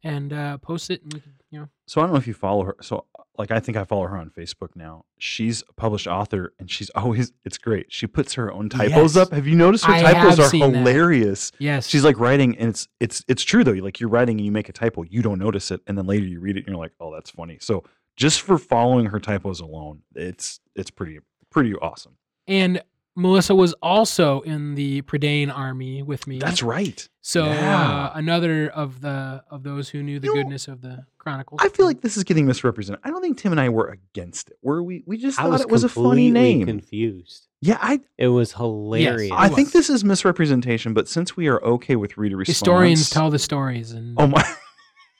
[0.03, 2.33] and uh, post it, and we can, you know, So I don't know if you
[2.33, 2.75] follow her.
[2.81, 3.05] So
[3.37, 5.05] like I think I follow her on Facebook now.
[5.19, 7.87] She's a published author and she's always it's great.
[7.89, 9.17] She puts her own typos Yes.
[9.17, 9.31] up.
[9.33, 10.77] Have you noticed her I typos are seen that.
[10.79, 11.51] hilarious?
[11.59, 13.71] yes, She's like writing and it's it's it's true though.
[13.71, 16.25] Like you're writing and you make a typo, you don't notice it, and then later
[16.25, 17.57] you read it and you're like, oh, that's funny.
[17.61, 17.83] So
[18.15, 21.19] just for following her typos alone, it's it's pretty
[21.51, 22.17] pretty awesome.
[22.47, 22.81] And
[23.17, 26.37] Melissa was also in the Prydain army with me.
[26.39, 27.07] That's right.
[27.21, 27.83] so yeah.
[27.83, 31.59] uh, another of the of those who knew the You know, goodness of the Chronicles.
[31.61, 33.01] I feel like this is getting misrepresented.
[33.03, 34.57] I don't think Tim and I were against it.
[34.61, 35.03] Were we?
[35.07, 36.65] We just I thought was it was a funny name.
[36.67, 37.47] confused.
[37.59, 39.31] yeah, I It was hilarious.
[39.35, 39.73] I It think was.
[39.73, 40.93] this is misrepresentation.
[40.93, 44.43] But since we are okay with reader response, historians tell the stories, and Oh my!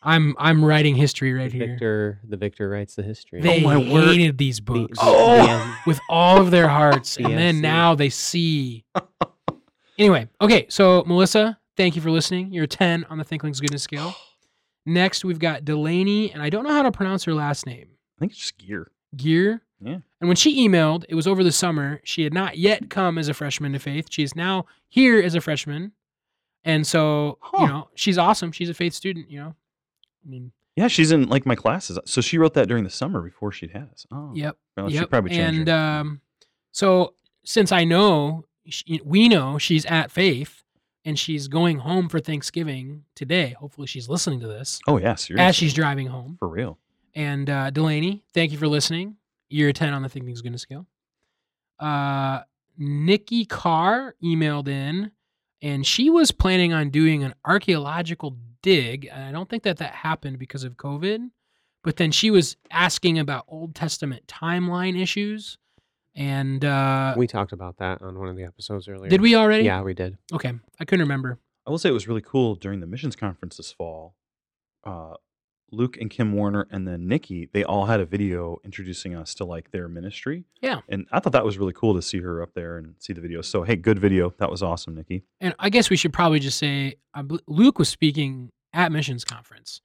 [0.04, 1.68] I'm I'm writing history right the here.
[1.68, 3.40] Victor, the Victor writes the history.
[3.40, 4.06] Oh they my word.
[4.16, 5.46] hated these books the- Oh.
[5.46, 7.62] the with all of their hearts, and then BSC.
[7.62, 8.86] now they see.
[10.00, 12.54] Anyway, okay, so Melissa, thank you for listening.
[12.54, 14.14] You're a 10 on the Thinkling's goodness scale.
[14.86, 17.88] Next, we've got Delaney, and I don't know how to pronounce her last name.
[18.16, 18.92] I think it's just gear.
[19.16, 19.64] Gear.
[19.82, 19.98] Yeah.
[20.22, 22.00] And when she emailed, it was over the summer.
[22.04, 24.06] She had not yet come as a freshman to faith.
[24.12, 25.94] She is now here as a freshman.
[26.64, 27.62] And so, Huh.
[27.64, 28.52] you know, she's awesome.
[28.52, 29.56] She's a faith student, you know.
[30.28, 31.98] I mean, Yeah, she's in like my classes.
[32.06, 34.06] So she wrote that during the summer before she has.
[34.12, 34.58] Oh, yep.
[34.76, 35.62] well, she probably changed.
[35.62, 36.22] and um,
[36.72, 37.14] so
[37.46, 40.64] since I know, she, we know she's at Faith
[41.06, 43.56] and she's going home for Thanksgiving today.
[43.58, 45.46] Hopefully, she's listening to this oh yeah, seriously.
[45.48, 46.36] as she's driving home.
[46.38, 46.78] for real.
[47.16, 49.16] And uh, Delaney, thank you for listening.
[49.50, 50.86] You're a 10 on the Thinkling's Goodness scale.
[51.80, 52.42] Uh,
[52.78, 55.12] Nikki Carr emailed in,
[55.62, 59.10] and she was planning on doing an archaeological dig.
[59.10, 61.30] I don't think that that happened because of COVID.
[61.84, 65.58] But then she was asking about Old Testament timeline issues.
[66.16, 69.10] And uh, we talked about that on one of the episodes earlier.
[69.10, 69.64] did we already?
[69.64, 70.18] Yeah, we did.
[70.34, 70.52] Okay.
[70.80, 71.40] I couldn't remember.
[71.66, 74.16] I will say it was really cool during the missions conference this fall.
[74.84, 75.14] Uh,
[75.72, 79.46] Luke and Kim Warner and then Nikki, they all had a video introducing us to
[79.46, 80.46] like their ministry.
[80.62, 80.80] Yeah.
[80.88, 83.22] And I thought that was really cool to see her up there and see the
[83.22, 83.42] video.
[83.42, 84.34] So hey, good video.
[84.38, 85.24] That was awesome, Nikki.
[85.42, 86.96] And I guess we should probably just say
[87.48, 89.82] Luke was speaking at missions conference,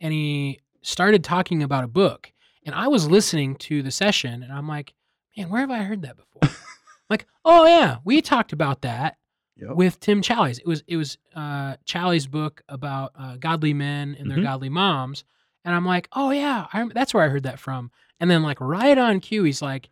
[0.00, 2.32] and he started talking about a book.
[2.64, 4.94] And I was listening to the session, and I'm like,
[5.36, 6.56] man, where have I heard that before?
[7.10, 9.16] like, oh yeah, we talked about that
[9.56, 9.76] Yep.
[9.76, 10.58] with Tim Challies.
[10.58, 14.42] It was it was uh, Challies' book about uh, godly men and their Mhm.
[14.44, 15.24] godly moms,
[15.64, 17.90] and I'm like, oh yeah, I, rem- that's where I heard that from.
[18.18, 19.90] And then like right on cue, he's like,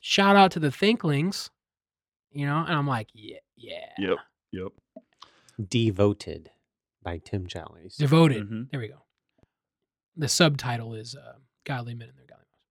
[0.00, 1.50] shout out to the Thinklings,
[2.32, 4.18] you know, and I'm like, yeah, yeah, Yep.
[4.52, 4.72] Yep.
[5.68, 6.50] Devoted
[7.02, 7.96] by Tim Challies.
[7.96, 8.48] devoted.
[8.48, 8.70] Mhm.
[8.70, 9.02] There we go.
[10.16, 11.34] The subtitle is uh,
[11.64, 12.62] "Godly Men and Their Godly Moms."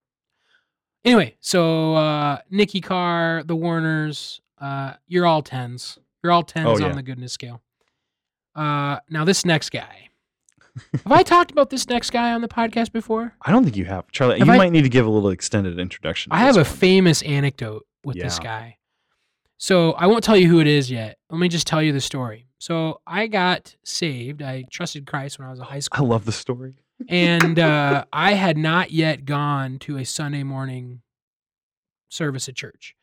[1.04, 5.98] Anyway, so uh, Nikki Carr, the Warners, uh, you're all tens.
[6.26, 6.88] You're all tens Oh, yeah.
[6.88, 7.62] on the goodness scale.
[8.56, 10.10] Uh, now this next guy.
[11.04, 13.36] Have I talked about this next guy on the podcast before?
[13.44, 14.10] I don't think you have.
[14.12, 16.32] Charlie, Have you I- might need to give a little extended introduction.
[16.32, 18.78] I have a famous anecdote with this guy.
[19.60, 21.20] So I won't tell you who it is yet.
[21.30, 22.48] Let me just tell you the story.
[22.58, 24.42] So I got saved.
[24.42, 26.04] I trusted Christ when I was a high school.
[26.04, 26.74] I love the story.
[27.08, 31.04] and uh, I had not yet gone to a Sunday morning
[32.10, 32.96] service at church.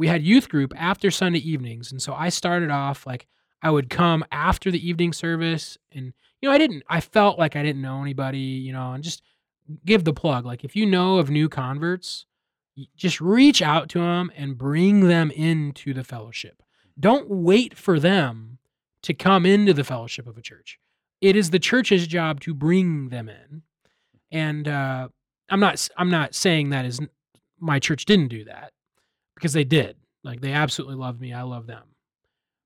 [0.00, 3.26] We had youth group after Sunday evenings, and so I started off like
[3.62, 6.82] I would come after the evening service, and you know I didn't.
[6.88, 9.22] I felt like I didn't know anybody, you know, and just
[9.84, 10.46] give the plug.
[10.46, 12.24] Like if you know of new converts,
[12.96, 16.62] just reach out to them and bring them into the fellowship.
[16.98, 18.58] Don't wait for them
[19.02, 20.78] to come into the fellowship of a church
[21.20, 23.62] it is the church's job to bring them in
[24.30, 25.08] and uh,
[25.48, 27.00] i'm not i'm not saying that is
[27.58, 28.72] my church didn't do that
[29.40, 29.96] because they did.
[30.22, 31.32] Like they absolutely loved me.
[31.32, 31.82] I love them.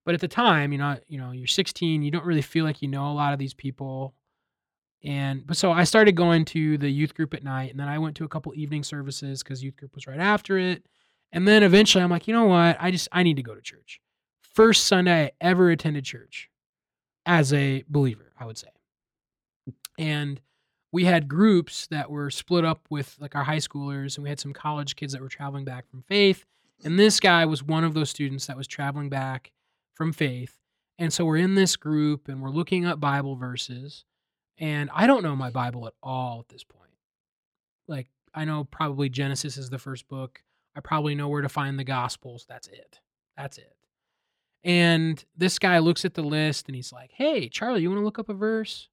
[0.05, 2.83] But at the time you know you know you're 16 you don't really feel like
[2.83, 4.14] you know a lot of these people.
[5.03, 7.99] And but so i started going to the youth group at night and then i
[7.99, 10.85] went to a couple evening services because youth group was right after it.
[11.33, 12.77] And then eventually i'm like you know what?
[12.81, 14.01] I just i need to go to church.
[14.43, 16.51] First sunday i ever attended church
[17.27, 18.68] as a believer, I would say.
[19.99, 20.41] And
[20.95, 24.39] we had groups that were split up with like our high schoolers, and we had
[24.39, 26.45] some college kids that were traveling back from faith.
[26.85, 29.53] And this guy was one of those students that was traveling back
[29.95, 30.59] from faith.
[30.99, 34.05] And so we're in this group and we're looking up Bible verses.
[34.59, 36.93] And I don't know my Bible at all at this point.
[37.89, 40.43] Like, I know probably Genesis is the first book.
[40.76, 42.45] I probably know where to find the Gospels.
[42.49, 43.01] That's it.
[43.37, 43.74] That's it.
[44.62, 48.05] And this guy looks at the list and he's like, Hey, Charlie, you want to
[48.05, 48.89] look up a verse?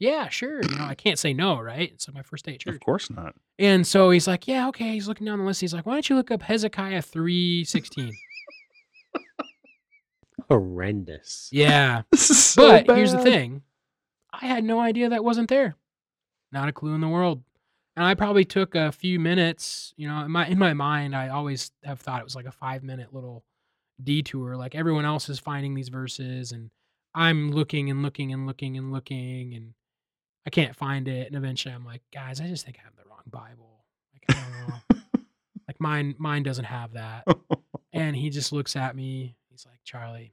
[0.00, 0.62] I'm like, yeah, sure.
[0.62, 1.90] You know, I can't say no, right?
[1.92, 2.74] It's like my first day at church.
[2.74, 3.34] Of course not.
[3.58, 4.92] And so he's like, Yeah, okay.
[4.92, 5.60] He's looking down the list.
[5.60, 8.12] He's like, Why don't you look up Hezekiah 316?
[10.48, 11.48] Horrendous.
[11.52, 12.02] yeah.
[12.14, 13.62] So but here's the thing.
[14.32, 15.76] I had no idea that wasn't there.
[16.52, 17.42] Not a clue in the world.
[17.96, 21.28] And I probably took a few minutes, you know, in my in my mind, I
[21.28, 23.44] always have thought it was like a five minute little
[24.02, 24.56] detour.
[24.56, 26.70] Like everyone else is finding these verses and
[27.14, 29.74] I'm looking and looking and looking and looking and
[30.48, 31.26] I can't find it.
[31.26, 33.84] And eventually I'm like, guys, I just think I have the wrong Bible.
[34.14, 35.02] Like I don't know.
[35.68, 37.28] like mine mine doesn't have that.
[37.92, 39.36] and he just looks at me.
[39.50, 40.32] He's like, Charlie,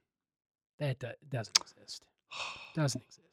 [0.80, 2.06] that do- doesn't exist.
[2.74, 3.28] Doesn't exist.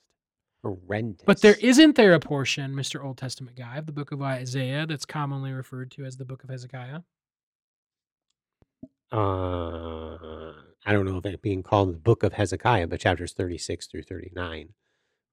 [0.64, 1.22] Horrendous.
[1.24, 3.04] But there isn't there a portion, Mr.
[3.04, 6.42] Old Testament guy, of the book of Isaiah that's commonly referred to as the book
[6.42, 7.02] of Hezekiah?
[9.12, 10.52] Uh,
[10.84, 14.02] I don't know if it being called the Book of Hezekiah, but chapters 36 through
[14.02, 14.70] 39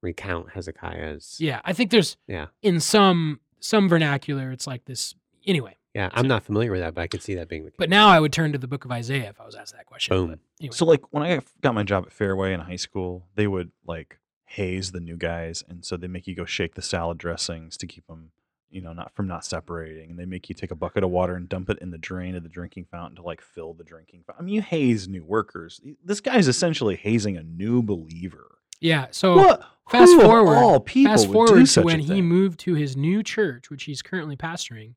[0.02, 1.36] recount Hezekiah's.
[1.40, 2.46] Yeah, I think there's Yeah.
[2.62, 5.14] in some some vernacular it's like this.
[5.46, 7.76] Anyway, Yeah, I'm not familiar with that, but I could see that being the case.
[7.78, 9.86] but now I would turn to the book of Isaiah if I was asked that
[9.86, 10.14] question.
[10.16, 10.40] Boom.
[10.60, 13.70] Anyway, So like when I got my job at Fairway in high school, they would
[13.86, 17.76] like haze the new guys, and so they make you go shake the salad dressings
[17.76, 18.30] to keep them,
[18.70, 21.34] you know, not from not separating, and they make you take a bucket of water
[21.36, 24.22] and dump it in the drain of the drinking fountain to like fill the drinking
[24.26, 24.42] fountain.
[24.42, 25.80] I mean, you haze new workers.
[26.04, 28.56] This guy's essentially hazing a new believer.
[28.80, 29.06] yeah.
[29.10, 29.62] So what?
[29.90, 33.70] Fast Who forward- all people fast forward to when he moved to his new church,
[33.70, 34.94] which he's currently pastoring,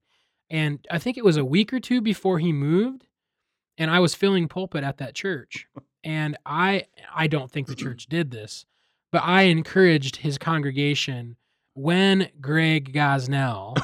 [0.50, 3.06] and I think it was a week or two before he moved,
[3.78, 5.68] and I was filling pulpit at that church,
[6.04, 8.66] and I I don't think the church did this,
[9.12, 11.38] but I encouraged his congregation
[11.76, 13.76] when Greg Gosnell,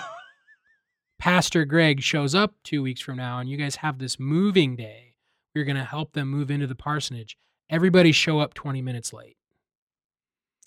[1.20, 5.16] Pastor Greg, shows up two weeks from now, and you guys have this moving day,
[5.56, 7.36] you're gonna help them move into the parsonage.
[7.70, 9.38] Everybody show up 20 minutes late.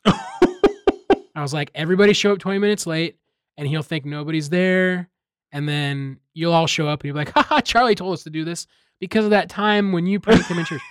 [0.07, 3.17] I was like, everybody show up 20 minutes late
[3.57, 5.09] and he'll think nobody's there.
[5.53, 8.31] And then you'll all show up and you'll be like, haha, Charlie told us to
[8.31, 8.67] do this
[9.01, 10.81] because of that time when you pranked him in church.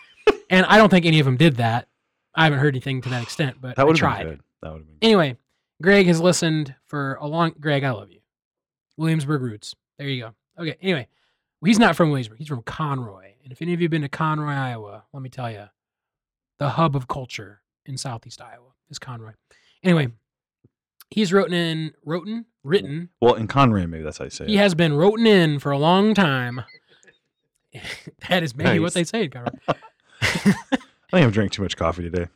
[0.51, 1.87] And I don't think any of them did that.
[2.35, 4.23] I haven't heard anything to that extent, but that I would have tried.
[4.23, 4.41] been good.
[4.61, 4.95] That would have been.
[4.95, 5.05] Good.
[5.05, 5.37] Anyway,
[5.81, 7.53] Greg has listened for a long.
[7.57, 8.19] Greg, I love you.
[8.97, 9.75] Williamsburg roots.
[9.97, 10.33] There you go.
[10.61, 10.75] Okay.
[10.81, 11.07] Anyway,
[11.63, 12.37] he's not from Williamsburg.
[12.37, 13.31] He's from Conroy.
[13.43, 15.69] And if any of you have been to Conroy, Iowa, let me tell you,
[16.59, 19.31] the hub of culture in Southeast Iowa is Conroy.
[19.83, 20.09] Anyway,
[21.09, 23.09] he's written in, written, written.
[23.21, 24.49] Well, in Conroy, maybe that's how you say it.
[24.49, 24.59] He it.
[24.59, 26.61] has been written in for a long time.
[28.29, 28.93] that is maybe what Nice.
[28.93, 29.51] they say in Conroy.
[30.21, 32.27] I think I've drank too much coffee today.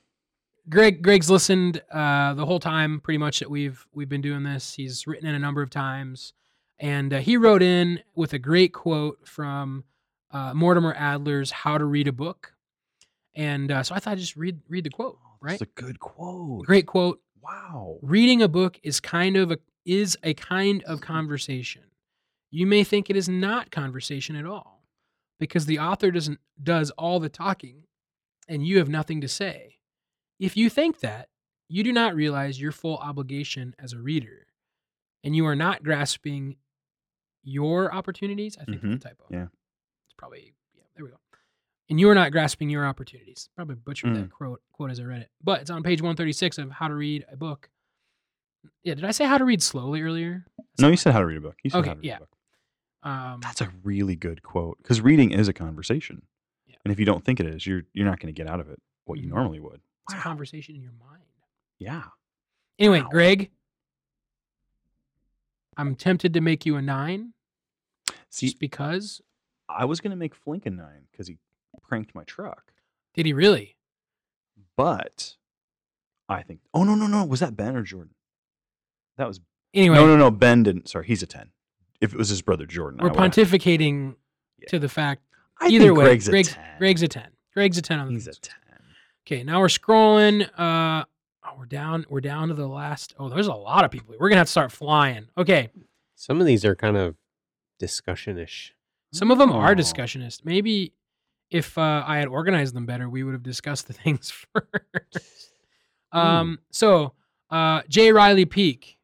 [0.67, 4.73] Greg Greg's listened uh, the whole time, pretty much that we've we've been doing this.
[4.73, 6.33] He's written in a number of times,
[6.79, 9.83] and uh, he wrote in with a great quote from
[10.31, 12.54] uh, Mortimer Adler's "How to Read a Book,"
[13.35, 15.17] and uh, so I thought I'd just read read the quote.
[15.41, 16.65] Right, That's a good quote.
[16.65, 17.21] great quote.
[17.41, 17.99] Wow.
[18.01, 21.83] Reading a book is kind of a is a kind of conversation.
[22.51, 24.83] You may think it is not conversation at all,
[25.39, 27.83] because the author doesn't does all the talking,
[28.47, 29.77] and you have nothing to say.
[30.39, 31.29] If you think that,
[31.69, 34.47] you do not realize your full obligation as a reader,
[35.23, 36.55] and you are not grasping
[37.43, 38.57] your opportunities.
[38.59, 39.25] I think Mhm, that's a typo.
[39.29, 39.43] yeah.
[40.05, 40.83] it's probably yeah.
[40.95, 41.17] There we go.
[41.89, 43.49] And you are not grasping your opportunities.
[43.55, 44.15] Probably butchered Mm.
[44.15, 46.71] that quote quote as I read it, but it's on page one thirty six of
[46.71, 47.69] How to Read a Book.
[48.83, 50.45] Yeah, did I say how to read slowly earlier?
[50.79, 51.55] No, you said how to read a book.
[51.63, 52.15] You said Okay, how to read yeah.
[52.15, 52.29] a book.
[53.03, 56.23] Um, That's a really good quote because reading is a conversation,
[56.65, 56.77] Yeah.
[56.83, 58.69] and if you don't think it is, you're you're not going to get out of
[58.69, 59.35] it what you Mhm.
[59.35, 59.81] normally would.
[60.09, 61.23] it's a conversation in your mind.
[61.77, 62.05] Yeah.
[62.79, 63.09] Anyway, Wow.
[63.09, 63.51] Greg,
[65.77, 67.33] I'm tempted to make you a nine
[68.29, 69.21] See, just because.
[69.67, 71.37] I was going to make Flink a nine because he
[71.83, 72.73] pranked my truck,
[73.13, 73.75] Did he really?
[74.77, 75.35] but
[76.27, 76.59] I think.
[76.73, 77.23] Oh no no no!
[77.25, 78.13] Was that Ben or Jordan?
[79.17, 79.39] That was
[79.73, 80.31] Anyway, no no no.
[80.31, 80.87] Ben didn't.
[80.89, 81.51] Sorry, he's a ten.
[82.01, 84.15] If it was his brother Jordan, we're I would've- pontificating
[84.59, 84.67] Yeah.
[84.69, 85.21] to the fact.
[85.61, 86.77] I Either think way, Greg's a 10.
[86.77, 87.29] Greg's a ten.
[87.53, 88.55] Greg's a ten on the He's a ten.
[89.25, 90.43] Okay, now we're scrolling.
[90.57, 91.05] Uh,
[91.45, 92.05] oh, we're down.
[92.09, 93.15] We're down to the last.
[93.17, 94.15] Oh, there's a lot of people.
[94.19, 95.27] We're gonna have to start flying.
[95.37, 95.69] Okay,
[96.15, 97.15] Some of these are kind of
[97.79, 98.73] discussion-ish.
[99.13, 99.75] some of them are Oh.
[99.75, 100.43] discussionist.
[100.45, 100.93] Maybe
[101.49, 105.51] if uh, I had organized them better, we would have discussed the things first.
[106.11, 107.13] Um, so
[107.49, 108.11] uh, J.
[108.11, 108.97] Riley Peak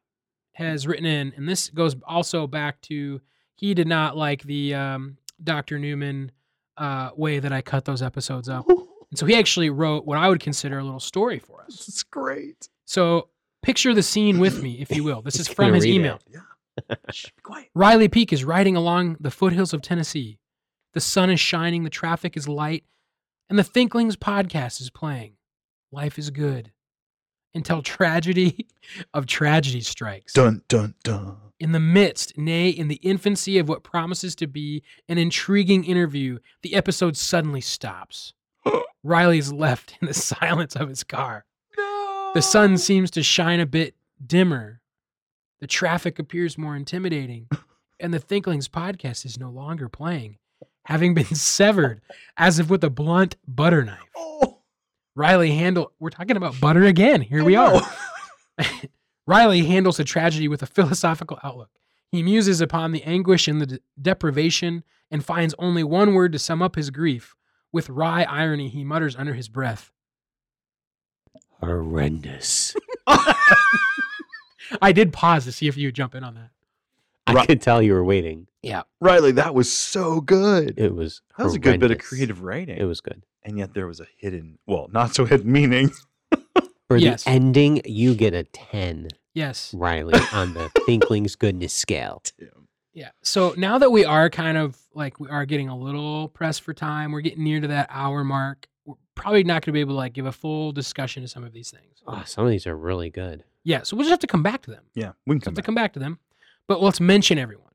[0.52, 3.20] has written in, and this goes also back to
[3.54, 5.78] he did not like the um, Dr.
[5.78, 6.32] Newman
[6.76, 8.66] uh, way that I cut those episodes up.
[9.10, 11.76] And so he actually wrote what I would consider a little story for us.
[11.76, 12.70] This is great.
[12.86, 13.28] So
[13.60, 15.20] picture the scene with me, if you will.
[15.24, 16.18] This is from his email.
[16.30, 16.40] it.
[16.88, 16.96] Yeah.
[17.12, 17.68] Shh, be quiet.
[17.74, 20.38] Riley Peak is riding along the foothills of Tennessee.
[20.94, 22.84] The sun is shining, the traffic is light,
[23.48, 25.34] and the Thinklings podcast is playing.
[25.90, 26.72] Life is good.
[27.54, 28.66] Until tragedy
[29.14, 30.32] of tragedy strikes.
[30.32, 31.36] Dun dun dun.
[31.60, 36.38] In the midst, nay, in the infancy of what promises to be an intriguing interview,
[36.62, 38.34] the episode suddenly stops.
[39.04, 41.44] Riley is left in the silence of his car.
[41.76, 42.32] No.
[42.34, 44.80] The sun seems to shine a bit dimmer.
[45.60, 47.48] The traffic appears more intimidating.
[48.00, 50.38] And the Thinklings podcast is no longer playing,
[50.84, 52.00] having been severed
[52.36, 53.98] as if with a blunt butter knife.
[54.16, 54.58] Oh,
[55.14, 57.20] Riley handle we're talking about butter again.
[57.20, 57.80] Here we I
[58.58, 58.66] are.
[59.26, 61.70] Riley handles the tragedy with a philosophical outlook.
[62.10, 66.38] He muses upon the anguish and the de- deprivation and finds only one word to
[66.38, 67.34] sum up his grief.
[67.72, 69.90] With wry irony, he mutters under his breath,
[71.62, 72.74] Horrendous.
[74.80, 76.50] I did pause to see if you would jump in on that.
[77.26, 77.46] I Right.
[77.48, 78.46] could tell you were waiting.
[78.62, 78.82] Yeah.
[79.00, 80.74] Riley, that was so good.
[80.78, 81.20] It was.
[81.38, 82.08] that was a good bit of horrendous.
[82.08, 82.78] creative writing.
[82.78, 83.24] It was good.
[83.44, 85.90] and yet there was a hidden, well, not so hidden meaning.
[86.88, 87.24] For Yes.
[87.24, 89.72] the ending, you get a ten, Yes.
[89.74, 92.22] Riley, on the Thinkling's goodness scale.
[92.92, 93.10] Yeah.
[93.22, 96.72] So now that we are kind of like we are getting a little pressed for
[96.74, 98.68] time, we're getting near to that hour mark.
[98.84, 101.42] We're probably not going to be able to like give a full discussion of some
[101.44, 102.02] of these things.
[102.06, 103.42] Oh, some of these are really good.
[103.64, 103.82] Yeah.
[103.82, 104.84] So we'll just have to come back to them.
[104.94, 105.64] Yeah, we can We'll come have to back.
[105.64, 106.18] come back to them.
[106.68, 107.72] But let's mention everyone.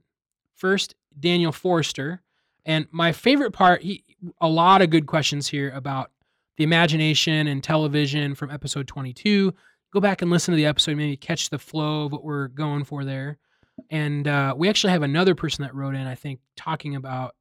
[0.56, 2.22] First, Daniel Forrester.
[2.66, 4.04] And my favorite part, he
[4.42, 6.12] a lot of good questions here about
[6.58, 9.54] the imagination and television from episode 22.
[9.94, 12.84] Go back and listen to the episode, maybe catch the flow of what we're going
[12.84, 13.38] for there.
[13.90, 17.36] And uh, we actually have another person that wrote in, I think, talking about.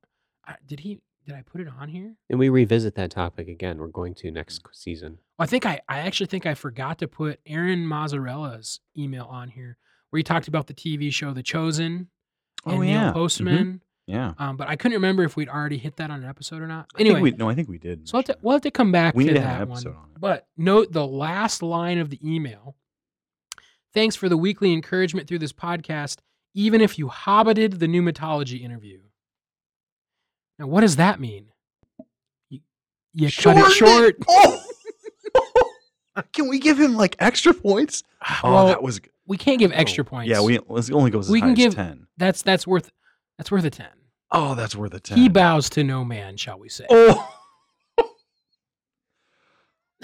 [0.47, 1.01] Uh, did he?
[1.25, 2.15] Did I put it on here?
[2.31, 3.79] And we revisit that topic again.
[3.79, 5.19] We're going to next season.
[5.41, 9.77] I think I, I actually think I forgot to put Aaron Mazzarella's email on here,
[10.11, 12.09] where he talked about the TV show The Chosen
[12.65, 13.11] and Oh, Neil yeah.
[13.11, 13.15] Mhm.
[13.15, 13.81] Postman.
[14.07, 14.35] Yeah.
[14.39, 16.87] Um, but I couldn't remember if we'd already hit that on an episode or not.
[16.97, 18.09] I Anyway, we, no, I think we did.
[18.09, 19.95] so we'll have, to, we'll have to come back We to need that an episode
[19.95, 19.97] one.
[20.05, 20.21] on it.
[20.21, 22.77] But note the last line of the email.
[23.95, 26.19] Thanks for the weekly encouragement through this podcast,
[26.55, 29.01] even if you hobbited the pneumatology interview.
[30.59, 31.47] Now, what does that mean?
[32.49, 32.61] You,
[33.13, 34.17] you cut it short.
[34.29, 34.63] Oh!
[36.33, 38.03] Can we give him like extra points?
[38.43, 39.11] Oh, well, that was good.
[39.27, 40.29] We can't give extra points.
[40.31, 42.07] Yeah, we it only goes as We high can as give- ten.
[42.17, 42.91] that's that's worth
[43.39, 43.89] that's worth a ten.
[44.33, 45.19] Oh, that's worth a ten.
[45.19, 46.87] He bows to no man, shall we say?
[46.91, 47.33] Oh.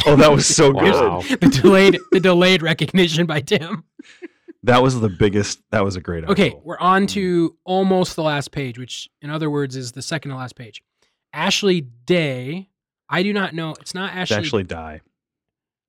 [0.07, 0.95] oh, that was so good.
[0.95, 1.23] Wow.
[1.23, 3.85] the delayed the delayed recognition by Tim.
[4.64, 5.61] That was the biggest.
[5.70, 6.25] That was a great.
[6.25, 7.09] Okay, we're on Mm.
[7.11, 10.83] to almost the last page, which in other words is the second to last page.
[11.33, 12.68] Ashley Day.
[13.09, 13.75] I do not know.
[13.81, 14.37] It's not To Ashley.
[14.37, 15.01] actually die.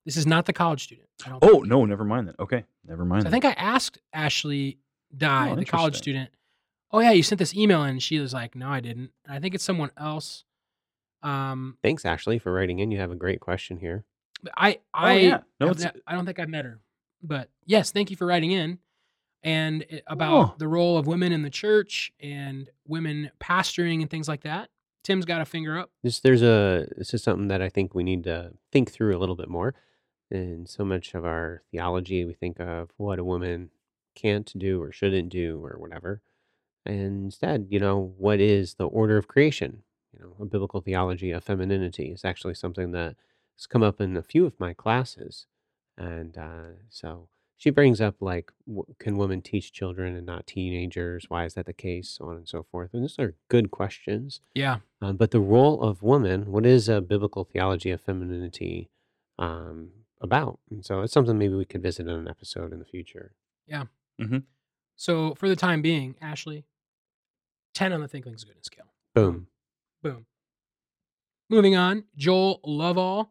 [0.05, 1.07] This is not the college student.
[1.25, 1.67] I don't Oh think.
[1.67, 2.39] no, never mind that.
[2.39, 3.23] Okay, never mind.
[3.23, 4.79] So I think I asked Ashley
[5.15, 6.29] Dye, Oh, the college student.
[6.91, 9.55] Oh yeah, you sent this email, and she was like, "No, I didn't." I think
[9.55, 10.43] it's someone else.
[11.21, 12.91] Um, Thanks, Ashley, for writing in.
[12.91, 14.05] You have a great question here.
[14.41, 15.39] but I I Oh, yeah.
[15.59, 16.79] No, have I don't think I've met her,
[17.21, 18.79] but yes, thank you for writing in,
[19.41, 20.55] and it- about Oh.
[20.57, 24.69] the role of women in the church and women pastoring and things like that.
[25.03, 25.91] Tim's got a finger up.
[26.03, 29.19] This there's a this is something that I think we need to think through a
[29.19, 29.73] little bit more.
[30.33, 33.69] In so much of our theology, we think of what a woman
[34.15, 36.21] can't do or shouldn't do or whatever.
[36.85, 39.83] And instead, you know, what is the order of creation?
[40.11, 43.15] You know, a biblical theology of femininity is actually something that
[43.57, 45.45] has come up in a few of my classes.
[45.97, 51.25] And uh, so she brings up like, w- can women teach children and not teenagers?
[51.29, 52.09] Why is that the case?
[52.09, 52.89] So on and so forth.
[52.93, 54.41] And these are good questions.
[54.53, 58.89] Yeah, Um, but the role of woman, what is a biblical theology of femininity
[59.39, 59.89] um,
[60.23, 60.59] about?
[60.71, 63.35] And so it's something maybe we could visit in an episode in the future.
[63.67, 63.83] Yeah.
[64.95, 66.65] So for the time being, Ashley,
[67.73, 68.93] ten on the Thinkling's goodness scale.
[69.15, 69.47] Boom.
[70.01, 70.25] Boom.
[71.49, 73.29] Moving on, Joel Lovall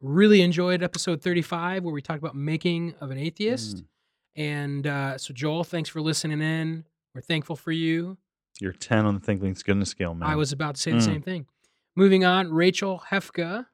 [0.00, 3.76] really enjoyed episode 35 where we talked about making of an atheist.
[3.78, 3.84] Mm.
[4.34, 6.84] And uh, so, Joel, thanks for listening in.
[7.14, 8.16] We're thankful for you.
[8.60, 10.28] You're ten on the Thinkling's goodness scale, man.
[10.28, 11.04] I was about to say the Mm.
[11.04, 11.46] same thing.
[11.94, 13.66] Moving on, Rachel Hefka.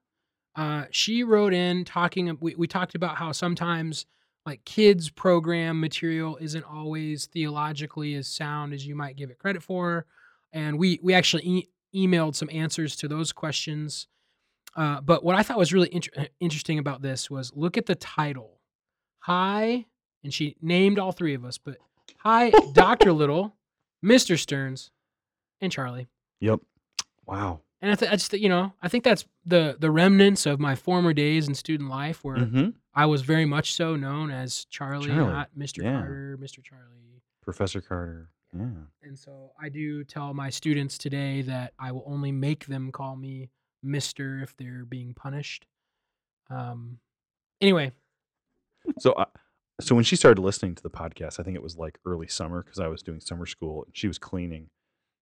[0.57, 2.37] Uh, she wrote in talking.
[2.41, 4.07] We, we talked about how sometimes
[4.45, 9.63] like kids program material isn't always theologically as sound as you might give it credit
[9.63, 10.07] for,
[10.53, 14.09] and we we actually e- emailed some answers to those questions.
[14.77, 17.95] Uh, but what I thought was really inter- interesting about this was look at the
[17.95, 18.61] title.
[19.21, 19.87] Hi,
[20.25, 21.77] and she named all three of us, but
[22.19, 23.55] hi, Doctor Little,
[24.03, 24.91] Mister Stearns,
[25.61, 26.09] and Charlie.
[26.41, 26.61] Yep.
[27.27, 27.61] Wow.
[27.81, 30.75] And I, th- I just, you know, I think that's the the remnants of my
[30.75, 35.09] former days in student life, where hmm I was very much so known as Charlie,
[35.09, 35.85] Charlie, not Mr.
[35.85, 35.99] yeah.
[35.99, 36.63] Carter, Mr.
[36.65, 37.23] Charlie.
[37.43, 38.31] Professor Carter.
[38.53, 38.65] Yeah.
[39.03, 43.15] And so I do tell my students today that I will only make them call
[43.15, 43.51] me
[43.83, 45.67] Mister if they're being punished.
[46.51, 46.99] Um.
[47.61, 47.93] Anyway,
[48.99, 49.27] So, I
[49.81, 52.63] so when she started listening to the podcast, I think it was like early summer
[52.65, 54.71] because I was doing summer school and she was cleaning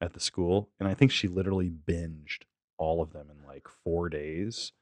[0.01, 2.45] at the school, and I think she literally binged
[2.79, 4.72] all of them in like four days.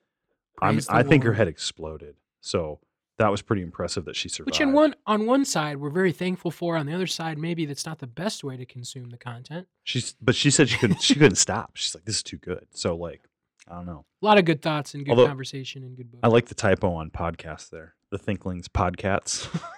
[0.60, 1.38] The I think her Lord.
[1.38, 2.14] head exploded.
[2.40, 2.80] So
[3.18, 4.46] that was pretty impressive that she survived.
[4.46, 7.64] which in one on one side we're very thankful for, on the other side maybe
[7.66, 9.66] that's not the best way to consume the content.
[9.84, 11.02] She's, but she said she couldn't.
[11.02, 11.76] she couldn't stop.
[11.76, 13.22] She's like, "This is too good." So like,
[13.68, 14.04] I don't know.
[14.22, 16.20] A lot of good thoughts and good Although- conversation and good books.
[16.22, 17.94] I like the typo on podcast there.
[18.10, 19.48] The Thinklings Podcats.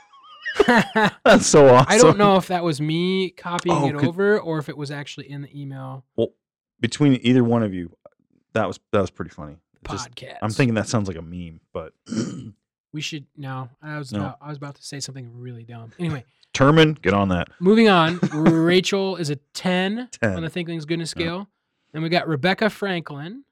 [1.24, 1.86] That's so awesome.
[1.88, 4.68] I don't know if that was me oh, copying Oh, it could- over or if
[4.68, 6.04] it was actually in the email.
[6.16, 6.28] Well,
[6.80, 7.94] between either one of you,
[8.56, 9.56] that was that was pretty funny.
[9.90, 10.38] Just- Podcast.
[10.42, 11.92] I'm thinking that sounds like a meme, but
[12.92, 13.68] we should no.
[13.82, 14.20] I was No.
[14.20, 15.92] about, I was about to say something really dumb.
[15.98, 17.48] Anyway, Terman, get on that.
[17.60, 18.18] moving on.
[18.32, 20.42] Rachel is a ten on 10.
[20.42, 21.20] the Thinkling's goodness Yeah.
[21.22, 21.48] scale.
[21.94, 23.44] and we got Rebecca Franklin,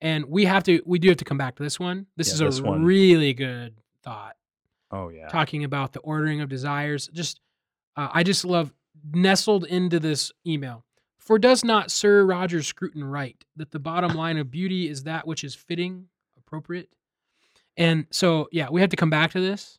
[0.00, 2.06] and we have to we do have to come back to this one.
[2.16, 2.84] This Yeah, is this a one.
[2.84, 3.74] really good
[4.04, 4.36] thought.
[4.90, 5.28] Oh yeah.
[5.28, 7.08] talking about the ordering of desires.
[7.12, 7.40] Just,
[7.96, 8.72] uh, I just love
[9.12, 10.84] nestled into this email.
[11.22, 15.24] For does not Sir Roger Scruton write that the bottom line of beauty is that
[15.24, 16.06] which is fitting,
[16.36, 16.88] appropriate?
[17.76, 19.78] And so, yeah, we had to come back to this,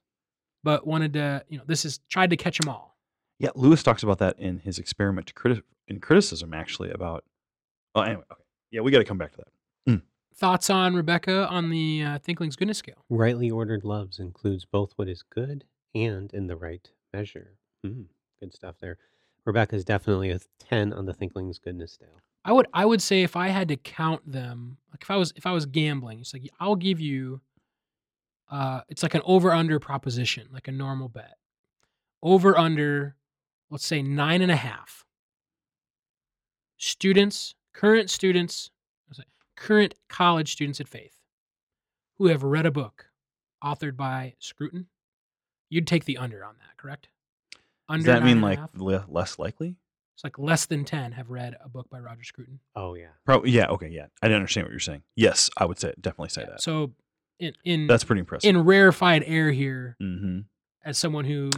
[0.63, 2.97] but wanted to, you know, this is tried to catch them all.
[3.39, 7.25] Yeah, Lewis talks about that in his experiment to criti- in criticism, actually about.
[7.93, 8.43] Well, anyway, okay.
[8.71, 9.47] Yeah, we got to come back to that.
[10.35, 13.05] Thoughts on Rebecca on the uh, Thinkling's goodness scale?
[13.07, 15.63] Rightly ordered loves includes both what is good
[15.93, 17.59] and in the right measure.
[17.85, 18.05] Mm,
[18.39, 18.97] good stuff there.
[19.45, 22.21] Rebecca's definitely a 10 on the Thinkling's goodness scale.
[22.45, 25.33] I would I would say if I had to count them, like if I was
[25.35, 27.41] if I was gambling, it's like I'll give you
[28.51, 31.37] uh it's like an over under proposition, like a normal bet.
[32.21, 33.15] Over under,
[33.69, 35.05] let's say nine and a half.
[36.77, 38.71] Students, current students,
[39.55, 41.15] current college students at Faith
[42.17, 43.05] who have read a book
[43.63, 44.87] authored by Scruton,
[45.69, 47.07] you'd take the under on that, correct?
[47.99, 48.69] Does that mean like half?
[48.75, 49.75] le- less likely?
[50.15, 52.59] it's like less than 10 have read a book by Roger Scruton.
[52.75, 53.07] Oh, yeah.
[53.25, 53.49] Probably.
[53.51, 53.67] Yeah.
[53.69, 53.87] Okay.
[53.87, 54.05] Yeah.
[54.21, 55.01] I didn't understand what you're saying.
[55.15, 56.61] Yes, I would say definitely say Yeah, that.
[56.61, 56.91] So
[57.39, 58.47] in in That's pretty impressive.
[58.47, 60.41] in rarefied air here, mm-hmm.
[60.85, 61.49] as someone who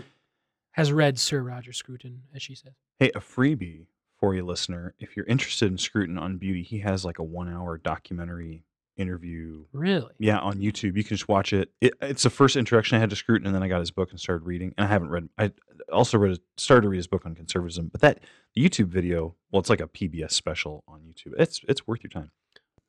[0.72, 2.74] has read Sir Roger Scruton, as she says.
[2.98, 3.88] Hey, a freebie
[4.20, 4.94] for you, listener.
[5.00, 8.64] If you're interested in Scruton on beauty, he has like a one-hour documentary
[8.98, 9.66] interview.
[9.74, 10.12] Really?
[10.20, 10.96] Yeah, on YouTube.
[10.98, 11.70] You can just watch it.
[11.82, 11.94] it.
[12.02, 14.20] It's the first introduction I had to Scruton, and then I got his book and
[14.20, 14.74] started reading.
[14.78, 15.30] And I haven't read.
[15.38, 15.52] I
[15.92, 16.38] also read.
[16.58, 17.90] Started to read his book on conservatism.
[17.92, 18.20] But that
[18.58, 21.34] YouTube video, well, it's like a PBS special on YouTube.
[21.38, 22.32] It's it's worth your time.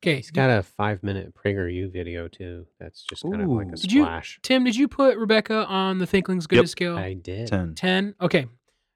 [0.03, 0.17] Okay.
[0.17, 2.67] He's got a five minute PragerU video, too.
[2.79, 4.39] That's just kind of like a Did you- splash.
[4.43, 6.97] Tim, did you put Rebecca on the Thinkling's Goodness scale?
[6.97, 7.49] I did.
[7.49, 7.75] Ten.
[7.75, 8.15] 10?
[8.21, 8.47] Okay.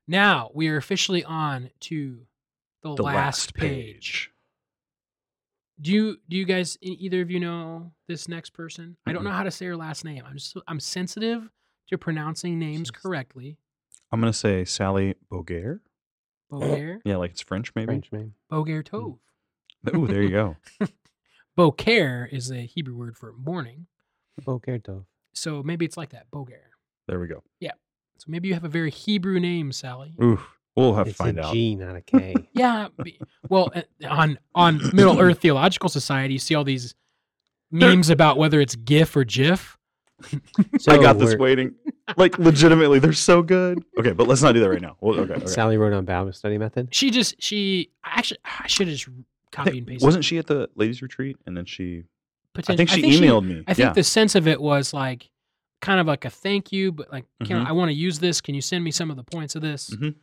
[0.07, 2.27] Now we are officially on to
[2.83, 4.30] the, The last, page.
[5.81, 8.97] Do you do you guys either of you know this next person?
[9.07, 10.23] I don't know how to say her last name.
[10.27, 11.49] I'm just I'm sensitive
[11.89, 13.57] to pronouncing names Just- correctly.
[14.13, 15.81] I'm gonna say Sally Boguer.
[16.51, 17.87] Beaucaire, Yeah, like it's French, maybe.
[17.87, 18.35] French name.
[18.51, 18.97] Beaucaire hmm.
[18.97, 19.19] Tove.
[19.95, 20.57] Ooh, there you go.
[21.57, 23.87] Beaucaire is a Hebrew word for morning.
[24.45, 25.05] Boker Tov.
[25.33, 26.71] So maybe it's like that, Beaucaire.
[27.07, 27.43] There we go.
[27.61, 27.73] Yeah.
[28.19, 30.15] So maybe you have a very Hebrew name, Sally.
[30.23, 30.41] Ooh,
[30.77, 31.53] we'll have to It's find a out.
[31.55, 32.35] G, not a K.
[32.53, 32.89] Yeah.
[33.49, 36.95] Well, uh, on on Middle Earth Theological Society, you see all these
[37.71, 39.77] memes about whether it's GIF or GIF.
[40.79, 41.75] So I got this waiting.
[42.17, 43.83] Like legitimately, they're so good.
[43.99, 44.97] Okay, but let's not do that right now.
[45.01, 45.47] Well, okay, okay.
[45.47, 46.95] Sally wrote on Bible study method.
[46.95, 49.09] She just she actually I should have just
[49.53, 50.07] copied Hey, and pasted.
[50.07, 51.37] wasn't she at the ladies' retreat?
[51.47, 52.05] And then she,
[52.57, 53.65] I think she emailed me.
[53.67, 53.93] I think yeah.
[53.93, 55.31] the sense of it was like
[55.81, 57.67] kind of like a thank you, but like, can Mhm.
[57.67, 58.41] I want to use this?
[58.43, 59.89] Can you send me some of the points of this?
[59.91, 60.15] Mhm.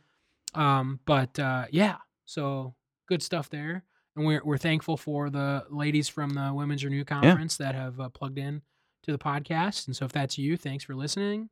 [0.54, 2.74] Um, but uh, yeah, so
[3.08, 3.84] good stuff there,
[4.16, 8.08] and we're we're thankful for the ladies from the Women's Renew Conference that have uh,
[8.08, 8.62] plugged in
[9.04, 9.86] to the podcast.
[9.86, 11.50] And so if that's you, thanks for listening.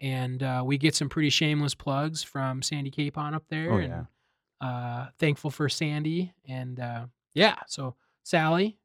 [0.00, 3.72] And uh, we get some pretty shameless plugs from Sandy Capon up there.
[3.72, 4.06] Oh, and.
[4.60, 8.78] Uh, thankful for Sandy, and uh, yeah, so Sally,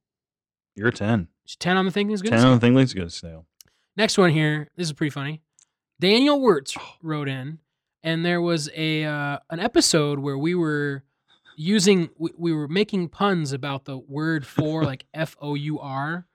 [0.75, 1.29] You're ten.
[1.59, 2.31] ten on the thing is good.
[2.31, 3.09] Ten on the thing looks good.
[3.13, 3.45] Snail.
[3.95, 4.67] Next one here.
[4.75, 5.41] This is pretty funny.
[6.01, 6.81] Daniel Wirtz Oh.
[7.01, 7.59] wrote in,
[8.03, 11.03] and there was a uh, an episode where we were
[11.57, 16.27] using we, we were making puns about the word for like F O U R,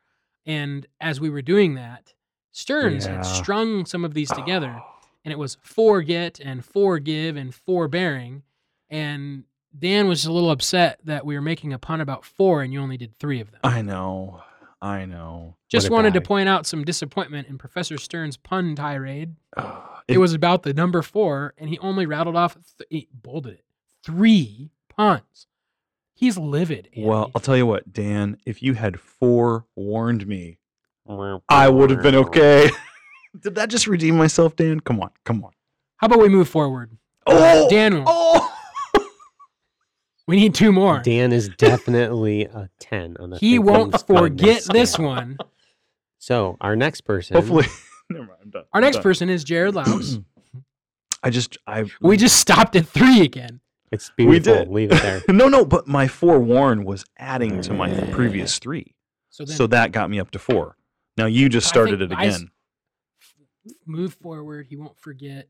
[0.46, 2.12] and as we were doing that,
[2.52, 3.16] Stearns Yeah.
[3.16, 4.86] had strung some of these together, Oh.
[5.24, 8.42] and it was forget and forgive and forbearing,
[8.90, 9.44] and
[9.76, 12.72] Dan was just a little upset that we were making a pun about four, and
[12.72, 13.60] you only did three of them.
[13.64, 14.42] I know.
[14.80, 15.56] I know.
[15.70, 19.34] Just wanted to point out some disappointment in Professor Stearns' pun tirade.
[19.56, 23.54] Ah, It, was about the number four, and he only rattled off, th- he bolded
[23.54, 23.64] it,
[24.02, 25.46] three puns.
[26.14, 26.88] He's livid.
[26.94, 27.08] Andy.
[27.08, 28.36] Well, I'll tell you what, Dan.
[28.46, 30.58] If you had forewarned me,
[31.48, 32.70] I would have been okay.
[33.40, 34.78] Did that just redeem myself, Dan?
[34.80, 35.50] Come on, come on.
[35.96, 36.96] how about we move forward?
[37.26, 38.54] Oh, uh, Daniel, Oh,
[40.28, 41.00] we need two more.
[41.00, 45.38] Dan is definitely a 10 on the he won't forget this one.
[46.18, 47.36] So our next person.
[47.36, 47.66] hopefully.
[48.10, 48.38] Never mind.
[48.42, 48.64] I'm done.
[48.72, 49.02] Our I'm next done.
[49.02, 50.22] person is Jared Laux.
[51.22, 53.60] I just I we just stopped at three again.
[53.90, 54.30] It's beautiful.
[54.32, 54.64] We beautiful.
[54.64, 54.72] did.
[54.74, 55.22] Leave it there.
[55.34, 58.94] no no, but my forewarn was adding to my previous three,
[59.30, 60.76] So then so that got me up to four.
[61.16, 62.50] Now you just started it it I s- again.
[63.86, 64.66] move forward.
[64.68, 65.48] He won't forget.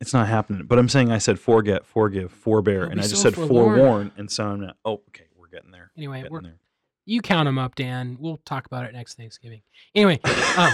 [0.00, 0.66] It's not happening.
[0.66, 3.78] But I'm saying I said forget, forgive, forbear, and I just so said forlorn.
[3.78, 4.76] forewarn, and so I'm not.
[4.84, 5.90] Oh, okay, we're getting there.
[5.96, 6.56] Anyway, Getting we're, there.
[7.04, 8.16] You count them up, Dan.
[8.20, 9.62] We'll talk about it next Thanksgiving.
[9.94, 10.20] Anyway,
[10.56, 10.72] um,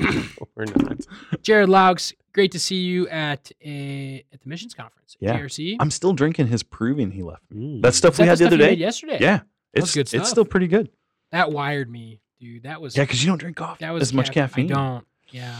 [0.56, 0.98] Or not.
[1.42, 5.16] Jared Laux, great to see you at a at the missions conference.
[5.20, 5.38] at Yeah.
[5.38, 5.76] JRC.
[5.80, 7.42] I'm still drinking his Proving he left.
[7.52, 7.82] Mm.
[7.82, 8.80] That stuff Is we that had the stuff other you day.
[8.80, 9.18] yesterday.
[9.20, 9.40] Yeah,
[9.74, 10.90] That's it's good it's still pretty good.
[11.32, 12.62] that wired me, dude.
[12.64, 14.70] That was Yeah, because you don't drink coffee that was as much caffeine.
[14.72, 15.06] I don't.
[15.30, 15.56] Yeah.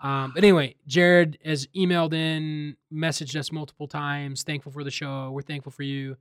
[0.00, 4.42] Um, but anyway, Jared has emailed in, messaged us multiple times.
[4.42, 5.30] Thankful for the show.
[5.30, 6.16] We're thankful for you.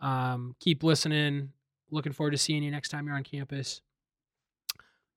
[0.00, 1.50] Um, keep listening.
[1.90, 3.80] Looking forward to seeing you next time you're on campus.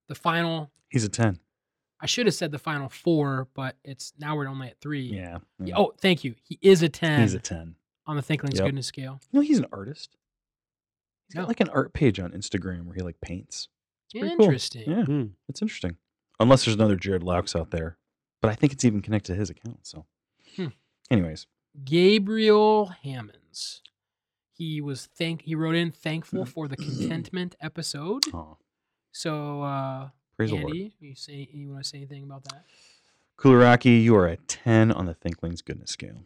[0.08, 1.40] The final, He's a ten.
[2.00, 5.04] I should have said the final four, but it's now we're only at three.
[5.04, 5.38] Yeah.
[5.60, 5.76] yeah.
[5.78, 6.36] Oh, thank you.
[6.44, 7.76] He is a 10 he's a ten.
[8.06, 8.66] on the Thinkling's Yep.
[8.68, 9.22] goodness scale.
[9.32, 10.18] You know, he's an artist.
[11.28, 13.70] He's got like an art page on Instagram where he like paints.
[14.08, 14.46] It's pretty cool.
[14.46, 14.90] Interesting.
[14.90, 15.32] Yeah, Mm.
[15.48, 15.96] it's interesting.
[16.40, 17.98] Unless there's another Jared Laux out there,
[18.42, 19.86] but I think it's even connected to his account.
[19.88, 20.06] So,
[20.58, 20.68] Hmm.
[21.10, 21.48] anyways,
[21.86, 23.82] Gabriel Hammonds.
[24.56, 25.96] He was thank he wrote in Mm.
[25.96, 28.24] thankful for the contentment episode.
[28.34, 28.58] oh,
[29.12, 30.68] So uh praise the Lord.
[30.68, 32.66] Andy, you say you want to say anything about that?
[33.38, 36.24] Kularaki, you are a ten on the Thinkling's goodness scale.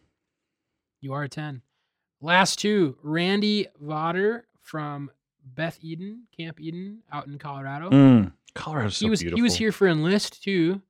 [1.00, 1.62] You are a 10.
[2.22, 5.12] Last two, Randy Vodder from
[5.46, 7.90] Beth Eden, Camp Eden out in Colorado.
[7.92, 9.38] Mm, Colorado's so he was beautiful.
[9.38, 10.82] he was here for enlist too.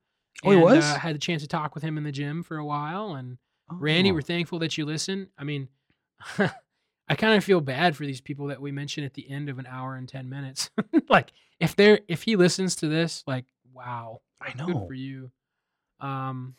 [0.44, 0.84] Oh, he was?
[0.84, 3.38] Uh, had the chance to talk with him in the gym for a while and
[3.70, 4.14] Randy, Oh.
[4.14, 5.28] we're thankful that you listen.
[5.36, 5.68] I mean,
[7.08, 9.58] I kind of feel bad for these people that we mention at the end of
[9.58, 10.70] an hour and 10 minutes.
[11.08, 14.86] like if they're if he listens to this, like wow, I good know.
[14.86, 15.30] for you.
[16.00, 16.54] Um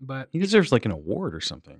[0.00, 1.78] but He deserves like an award or something.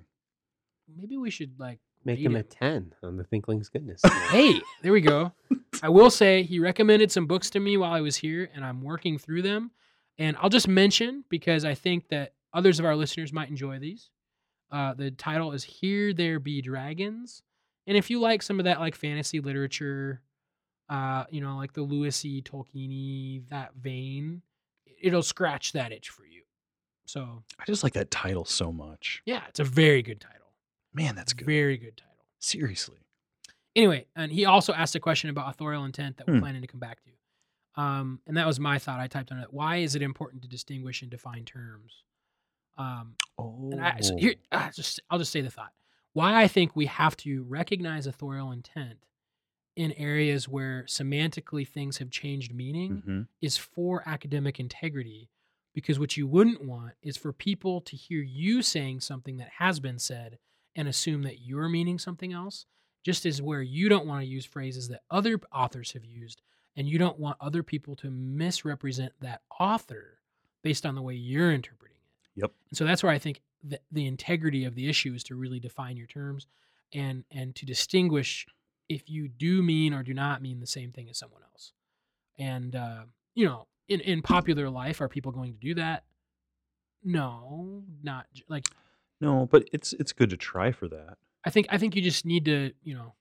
[0.95, 2.39] maybe we should like Make him him.
[2.39, 4.01] a 10 on the Thinkling's goodness.
[4.29, 5.31] Hey, there we go.
[5.83, 8.81] I will say he recommended some books to me while I was here and I'm
[8.81, 9.71] working through them.
[10.17, 14.09] And I'll just mention because I think that others of our listeners might enjoy these.
[14.71, 17.43] Uh, the title is Here There Be Dragons.
[17.87, 20.21] And if you like some of that like fantasy literature,
[20.89, 22.41] uh, you know, like the Lewis E.
[22.41, 24.41] Tolkien, that vein,
[25.01, 26.43] it'll scratch that itch for you.
[27.05, 29.21] So I just like that title so much.
[29.25, 30.51] yeah, it's a very good title.
[30.93, 31.45] Man, that's good.
[31.47, 32.25] Very good title.
[32.39, 32.97] Seriously.
[33.75, 36.39] Anyway, and he also asked a question about authorial intent that we're Hmm.
[36.41, 37.81] planning to come back to.
[37.81, 38.99] Um, and that was my thought.
[38.99, 39.53] I typed on it.
[39.53, 42.03] Why is it important to distinguish and define terms?
[42.77, 45.71] Um, Oh, and I, so here, ah, just I'll just say the thought.
[46.17, 49.05] Why I think we have to recognize authorial intent
[49.75, 55.29] in areas where semantically things have changed meaning hmm is for academic integrity.
[55.75, 59.79] Because what you wouldn't want is for people to hear you saying something that has
[59.79, 60.39] been said
[60.75, 62.65] and assume that you're meaning something else,
[63.03, 66.41] just as where you don't want to use phrases that other authors have used,
[66.75, 70.17] and you don't want other people to misrepresent that author
[70.63, 72.41] based on the way you're interpreting it.
[72.41, 72.51] Yep.
[72.71, 75.59] And so that's where I think the, the integrity of the issue is to really
[75.59, 76.47] define your terms
[76.93, 78.45] and and to distinguish
[78.89, 81.73] if you do mean or do not mean the same thing as someone else.
[82.39, 83.03] And uh,
[83.35, 86.03] you know, in in popular life, are people going to do that?
[87.03, 88.65] No, not like
[89.21, 91.17] No, but it's it's good to try for that.
[91.45, 93.13] I think I think you just need to, you know,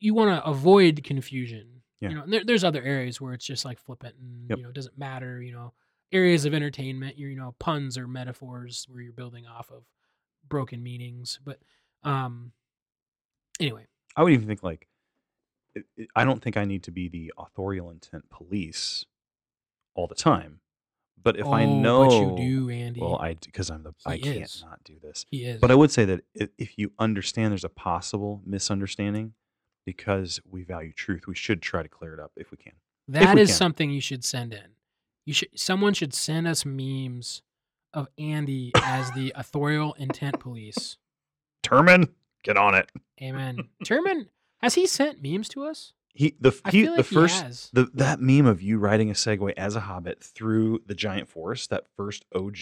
[0.00, 1.82] you want to avoid confusion.
[2.00, 2.08] Yeah.
[2.10, 4.58] You know, and there, there's other areas where it's just like flippant and Yep.
[4.58, 5.40] you know it doesn't matter.
[5.40, 5.72] You know,
[6.12, 9.84] areas of entertainment, you you know, puns or metaphors where you're building off of
[10.48, 11.38] broken meanings.
[11.44, 11.58] But
[12.02, 12.52] um,
[13.60, 13.86] anyway,
[14.16, 14.88] I would even think like,
[16.14, 19.04] I don't think I need to be the authorial intent police
[19.94, 20.60] all the time.
[21.20, 23.00] But if I Oh, know, but you do, Andy.
[23.00, 25.24] well, I because I'm the I He can't not do this.
[25.30, 25.60] he is.
[25.60, 26.20] But I would say that
[26.58, 29.32] if you understand there's a possible misunderstanding,
[29.86, 32.74] because we value truth, we should try to clear it up if we can.
[33.08, 33.56] That we is can.
[33.56, 34.73] something you should send in.
[35.26, 37.42] You should someone should send us memes
[37.92, 40.98] of Andy as the authorial intent police.
[41.62, 42.10] Terman,
[42.42, 42.90] get on it.
[43.22, 43.68] Amen.
[43.84, 44.26] Terman,
[44.60, 45.92] has he sent memes to us?
[46.12, 49.74] He the he feel the first the that meme of you riding a Segway as
[49.74, 52.58] a hobbit through the giant forest, that first OG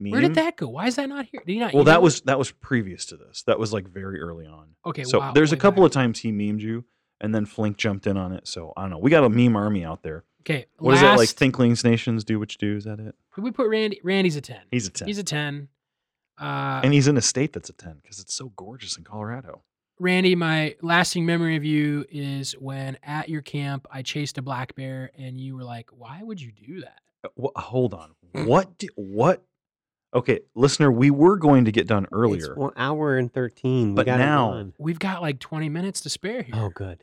[0.00, 0.10] meme.
[0.10, 0.68] Where did that go?
[0.68, 1.40] Why is that not here?
[1.46, 1.74] Did he not?
[1.74, 2.02] Well, that it?
[2.02, 3.42] was that was previous to this.
[3.44, 4.70] That was like very early on.
[4.84, 5.90] Okay, So wow, there's a couple back.
[5.90, 6.86] of times he memed you,
[7.20, 8.48] and then Flink jumped in on it.
[8.48, 8.98] So I don't know.
[8.98, 10.24] We got a meme army out there.
[10.42, 10.66] Okay.
[10.78, 11.18] What is that like?
[11.20, 12.76] last- Thinklings Nations do what you do.
[12.76, 13.14] Is that it?
[13.34, 14.00] Did we put Randy?
[14.02, 14.60] Randy's a ten.
[14.70, 15.68] He's a ten, He's a ten.
[16.40, 19.62] Uh, and he's in a state that's a ten because it's so gorgeous in Colorado.
[20.00, 24.74] Randy, my lasting memory of you is when at your camp I chased a black
[24.76, 28.12] bear, and you were like, "Why would you do that?" Uh, wha- hold on.
[28.32, 28.78] What?
[28.78, 29.42] di- what?
[30.14, 32.54] Okay, listener, we were going to get done It's earlier.
[32.54, 33.90] one hour and 13.
[33.90, 34.72] We But now- done.
[34.78, 36.54] We've got like twenty minutes to spare here.
[36.56, 37.02] Oh, good.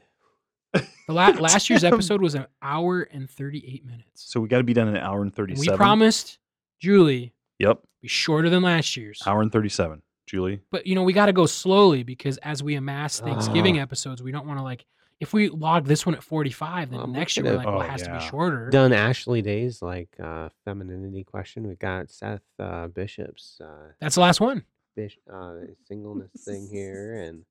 [1.08, 4.08] The la- last year's episode was an hour and 38 minutes.
[4.16, 6.40] So we got to be done in an hour and And we promised
[6.80, 7.80] Julie Yep.
[8.02, 9.22] Be shorter than last year's.
[9.26, 10.02] Hour and 37.
[10.28, 10.60] Julie?
[10.72, 13.84] But you know, we got to go slowly because as we amass Thanksgiving Ah.
[13.84, 14.86] episodes, we don't want to like
[15.22, 17.68] if we log this one at 45, then Well, we next year we're could've- like,
[17.68, 18.70] well, it Oh, has to be shorter.
[18.70, 21.68] Done Ashley days like uh, femininity question.
[21.68, 24.66] We got Seth uh, Bishop's uh, That's the last one.
[24.96, 25.54] bish- uh,
[25.88, 27.46] singleness thing here, and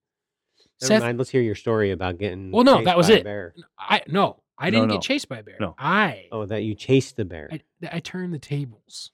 [0.89, 1.19] never Seth- mind.
[1.19, 2.51] Let's hear your story about getting.
[2.51, 3.25] Well, no, chased that was it.
[3.25, 3.55] Bear.
[3.79, 4.95] I no, I didn't no.
[4.95, 5.57] get chased by a bear.
[5.61, 5.75] No.
[5.79, 7.49] I, Oh, that you chased the bear.
[7.53, 7.61] I
[7.93, 9.11] I turned the tables.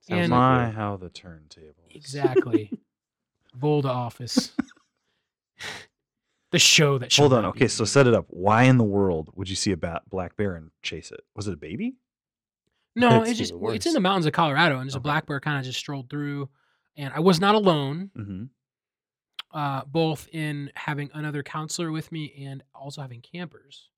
[0.00, 0.72] Sounds and- My, you.
[0.72, 1.94] how the turntables.
[1.94, 2.70] Exactly.
[3.54, 4.52] Volta office.
[6.50, 7.44] the show that Hold on.
[7.46, 8.26] Okay, so set it up.
[8.28, 11.20] Why in the world would you see a bat, black bear and chase it?
[11.36, 11.96] Was it a baby?
[12.96, 15.40] No, That's it's just it's in the mountains of Colorado, and just a black bear
[15.40, 16.48] kind of just strolled through,
[16.96, 18.10] and I was not alone.
[18.16, 18.44] Mm-hmm.
[19.52, 23.88] Uh, both in having another counselor with me and also having campers.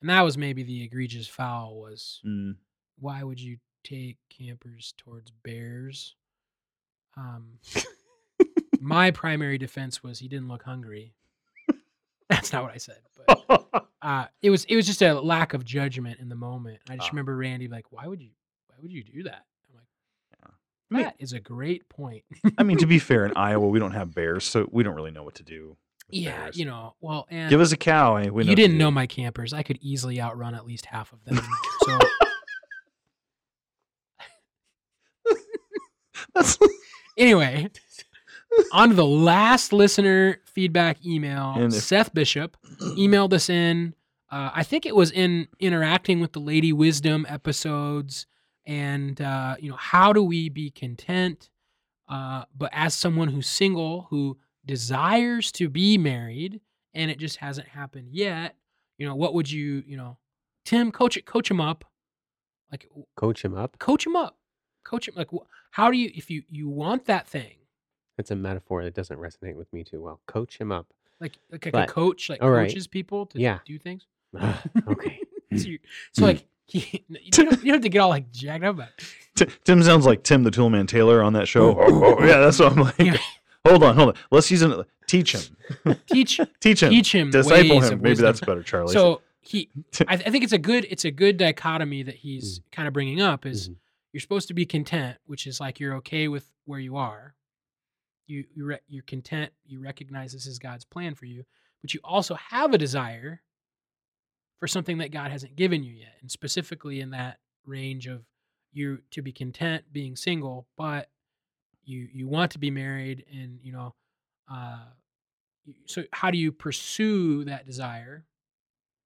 [0.00, 2.56] And that was maybe the egregious foul was Mm.
[2.98, 6.14] why would you take campers towards bears?
[7.16, 7.58] Um,
[8.80, 11.14] my primary defense was he didn't look hungry.
[12.28, 15.64] That's not what I said, but uh, it was it was just a lack of
[15.64, 16.80] judgment in the moment.
[16.88, 17.12] I just Ah.
[17.12, 18.30] remember Randy like, why would you
[18.68, 19.44] why would you do that?
[20.90, 22.24] I mean- that is a great point.
[22.58, 25.10] I mean, to be fair, in Iowa we don't have bears, so we don't really
[25.12, 25.76] know what to do.
[26.10, 26.56] yeah, bears.
[26.58, 28.16] you know, well, and Give us a cow.
[28.16, 29.52] And we know you didn't know my campers.
[29.52, 31.40] I could easily outrun at least half of them.
[31.86, 31.98] so
[36.34, 36.58] That's
[37.16, 37.68] anyway,
[38.72, 41.54] on to the last listener feedback email.
[41.58, 43.94] If- Seth Bishop emailed us in.
[44.30, 48.26] Uh, I think it was in interacting with the Lady Wisdom episodes,
[48.70, 51.50] and uh, you know how do we be content?
[52.08, 56.60] Uh, but as someone who's single who desires to be married
[56.94, 58.56] and it just hasn't happened yet,
[58.98, 60.16] you know what would you you know,
[60.64, 61.84] Tim coach it coach him up,
[62.70, 63.78] like Coach him up.
[63.78, 64.38] coach him up,
[64.84, 65.28] coach him like
[65.72, 67.56] how do you if you you want that thing
[68.18, 70.20] it's a metaphor that doesn't resonate with me too well.
[70.26, 70.86] Coach him up.
[71.20, 72.68] like like, like But- a coach like all right.
[72.68, 73.58] coaches people to Yeah.
[73.64, 74.06] do things.
[74.88, 75.20] okay.
[75.56, 75.78] so, you,
[76.12, 76.44] so like he,
[76.92, 78.88] you, don't, you don't have to get all like jacked up about.
[79.36, 81.76] T- Tim sounds like Tim the Toolman Taylor on that show.
[81.78, 82.98] Oh, oh, yeah, that's what I'm like.
[82.98, 83.16] Yeah.
[83.66, 84.14] Hold on, hold on.
[84.30, 85.56] Let's use an teach him.
[86.06, 86.90] Teach Teach him.
[86.90, 87.94] teach him Disciple ways him.
[87.94, 88.24] of Maybe wisdom.
[88.26, 88.92] that's better, Charlie.
[88.92, 89.68] So he,
[90.08, 92.94] I, th- I think it's a good it's a good dichotomy that he's kind of
[92.94, 93.76] bringing up is Mhm.
[94.12, 97.34] you're supposed to be content, which is like you're okay with where you are.
[98.26, 99.52] You you re- you're content.
[99.66, 101.44] You recognize this is God's plan for you,
[101.82, 103.42] but you also have a desire
[104.60, 108.22] for something that God hasn't given you yet, and specifically in that range of
[108.72, 111.08] you to be content being single, but
[111.84, 113.94] you you want to be married, and you know,
[114.52, 114.84] uh,
[115.86, 118.26] so how do you pursue that desire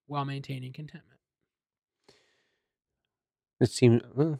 [0.07, 1.19] while maintaining contentment?
[3.59, 4.39] It seems well.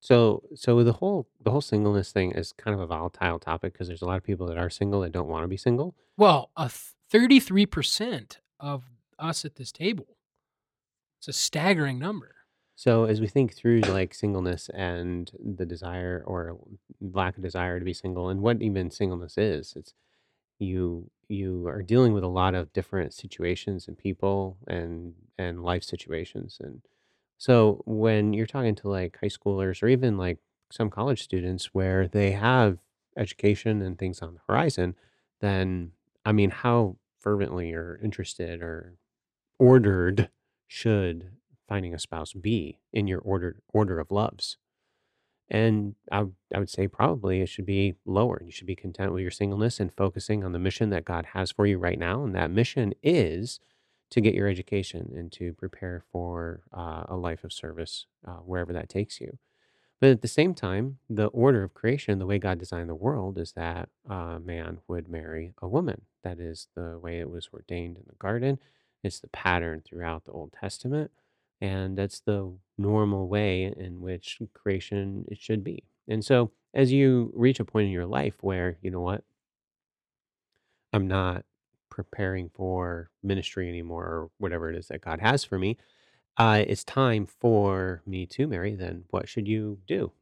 [0.00, 3.88] So so the whole the whole singleness thing is kind of a volatile topic because
[3.88, 5.94] there's a lot of people that are single that don't want to be single.
[6.16, 6.70] Well, a
[7.10, 8.84] thirty-three percent of
[9.18, 10.16] us at this table.
[11.18, 12.34] It's a staggering number.
[12.76, 16.58] So as we think through like singleness and the desire or
[17.00, 19.94] lack of desire to be single and what even singleness is, it's
[20.58, 25.82] you you are dealing with a lot of different situations and people and and life
[25.82, 26.82] situations and
[27.38, 30.38] so when you're talking to like high schoolers or even like
[30.70, 32.78] some college students where they have
[33.16, 34.94] education and things on the horizon,
[35.40, 35.92] then
[36.24, 38.94] I mean how fervently or interested or
[39.58, 40.30] ordered
[40.66, 41.30] should
[41.68, 44.56] finding a spouse be in your order order of loves?
[45.48, 48.42] And I, would say probably it should be lower.
[48.42, 51.50] You should be content with your singleness and focusing on the mission that God has
[51.50, 52.24] for you right now.
[52.24, 53.60] And that mission is
[54.10, 58.72] to get your education and to prepare for uh, a life of service uh, wherever
[58.72, 59.38] that takes you.
[60.00, 63.38] But at the same time, the order of creation, the way God designed the world,
[63.38, 66.02] is that a man would marry a woman.
[66.22, 68.58] That is the way it was ordained in the garden.
[69.04, 71.10] It's the pattern throughout the Old Testament.
[71.60, 75.84] And that's the normal way in which creation it should be.
[76.08, 79.22] And so, as you reach a point in your life where, you know what,
[80.92, 81.44] I'm not
[81.90, 85.76] preparing for ministry anymore or whatever it is that God has for me,
[86.36, 90.12] uh, it's time for me to marry, then what should you do?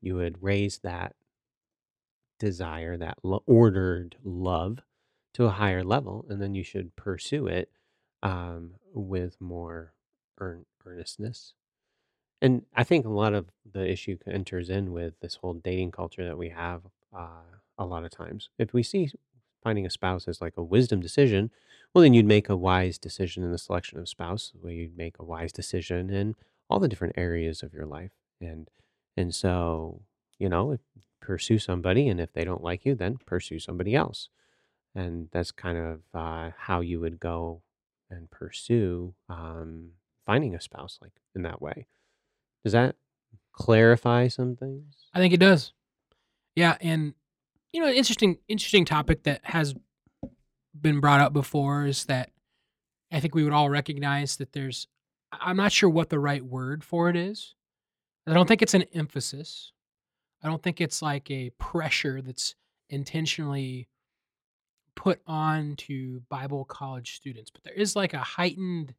[0.00, 1.14] You would raise that
[2.38, 4.78] desire, that lo- ordered love
[5.34, 7.70] to a higher level, and then you should pursue it
[8.22, 9.94] um, with more
[10.38, 11.54] earn- earnestness.
[12.40, 16.24] And I think a lot of the issue enters in with this whole dating culture
[16.24, 16.82] that we have
[17.16, 17.42] uh,
[17.78, 18.50] a lot of times.
[18.58, 19.10] If we see
[19.62, 21.50] finding a spouse as like a wisdom decision,
[21.92, 24.52] well, then you'd make a wise decision in the selection of spouse.
[24.60, 26.36] Well, you'd make a wise decision in
[26.70, 28.70] all the different areas of your life, and
[29.16, 30.02] and so
[30.38, 30.78] you know,
[31.20, 34.28] pursue somebody, and if they don't like you, then pursue somebody else.
[34.94, 37.62] And that's kind of uh, how you would go
[38.10, 39.90] and pursue um,
[40.26, 41.86] finding a spouse, like in that way.
[42.64, 42.96] Does that
[43.52, 44.94] clarify some things?
[45.14, 45.72] I think it does.
[46.54, 47.14] Yeah, and
[47.72, 49.74] you know, interesting interesting topic that has
[50.78, 52.30] been brought up before is that
[53.12, 54.86] I think we would all recognize that there's
[55.32, 57.54] I'm not sure what the right word for it is.
[58.26, 59.72] I don't think it's an emphasis.
[60.42, 62.54] I don't think it's like a pressure that's
[62.90, 63.88] intentionally
[64.98, 68.94] put on to Bible college students, but there is like a heightened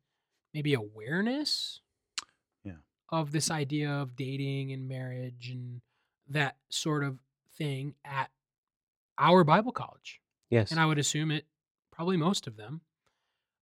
[0.54, 1.82] maybe awareness
[2.64, 2.78] Yeah.
[3.10, 5.82] of this idea of dating and marriage and
[6.30, 7.20] that sort of
[7.58, 8.32] thing at
[9.18, 10.22] our Bible college.
[10.50, 10.72] Yes.
[10.72, 11.46] And I would assume it
[11.92, 12.80] probably most of them.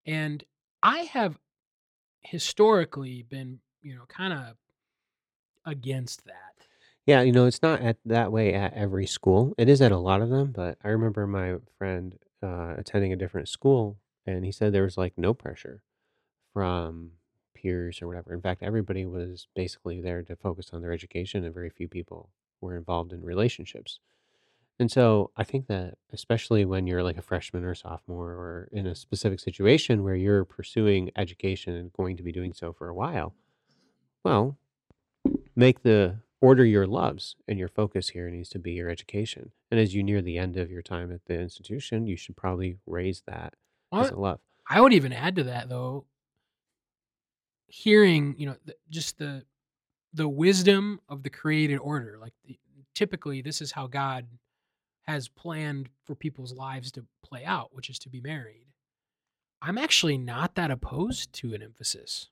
[0.05, 0.43] And
[0.83, 1.39] I have
[2.21, 4.57] historically been, you know, kind of
[5.65, 6.67] against that.
[7.07, 9.55] Yeah, you know, it's not at that way at every school.
[9.57, 13.17] It is at a lot of them, but I remember my friend uh, attending a
[13.17, 15.81] different school, and he said there was like no pressure
[16.53, 17.11] from
[17.53, 18.33] peers or whatever.
[18.33, 22.29] In fact, everybody was basically there to focus on their education, and very few people
[22.61, 23.99] were involved in relationships.
[24.79, 28.85] And so I think that, especially when you're like a freshman or sophomore or in
[28.85, 32.93] a specific situation where you're pursuing education and going to be doing so for a
[32.93, 33.33] while,
[34.23, 34.57] well,
[35.55, 39.51] make the order your loves and your focus here needs to be your education.
[39.69, 42.77] And as you near the end of your time at the institution, you should probably
[42.85, 43.53] raise that
[43.93, 44.39] as I, a love.
[44.69, 46.05] I would even add to that though
[47.67, 49.43] hearing, you know, the, just the
[50.13, 52.17] the wisdom of the created order.
[52.19, 52.57] Like the,
[52.95, 54.25] typically this is how God
[55.03, 58.65] has planned for people's lives to play out, which is to be married.
[59.61, 62.29] I'm actually not that opposed to an emphasis.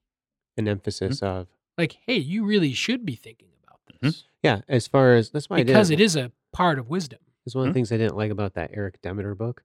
[0.57, 1.25] An emphasis mm-hmm.
[1.25, 1.47] of
[1.77, 4.07] Like, hey, you really should be thinking about mm-hmm.
[4.07, 4.61] this yeah.
[4.67, 7.19] As far as that's why because it didn't, a part of wisdom.
[7.45, 9.63] It's one of the things I didn't like about that Eric Demeter book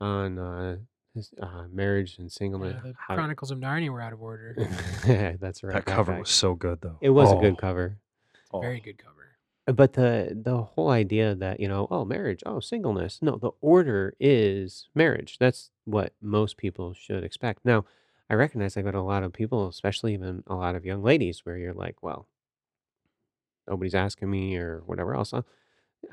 [0.00, 0.76] on uh,
[1.14, 2.82] his, uh, marriage and singleness.
[2.82, 4.56] the how- Chronicles of Narnia were out of order.
[5.40, 5.74] that's right.
[5.74, 6.98] That cover was so good, though.
[7.00, 7.98] It was a Oh, good cover.
[8.52, 8.60] oh.
[8.60, 9.12] Very good cover.
[9.66, 13.20] But the the whole idea that, you know, oh, marriage, oh, singleness.
[13.22, 15.38] No, the order is marriage.
[15.38, 17.64] That's what most people should expect.
[17.64, 17.84] Now,
[18.28, 21.46] I recognize I've got a lot of people, especially even a lot of young ladies,
[21.46, 22.26] where you're like, well,
[23.68, 25.32] nobody's asking me or whatever else.
[25.32, 25.42] Uh,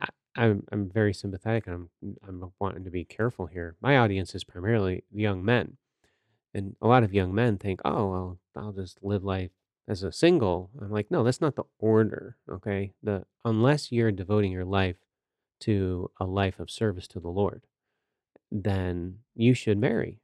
[0.02, 3.76] I, I'm I'm very sympathetic and I'm I'm wanting to be careful here.
[3.82, 5.78] My audience is primarily young men.
[6.54, 9.52] And a lot of young men think, oh, well, I'll just live life
[9.88, 10.72] as a single.
[10.82, 12.38] I'm like, no, that's not the order.
[12.50, 12.94] Okay.
[13.04, 14.98] The unless you're devoting your life
[15.62, 17.68] to a life of service to the Lord,
[18.52, 20.20] then you should marry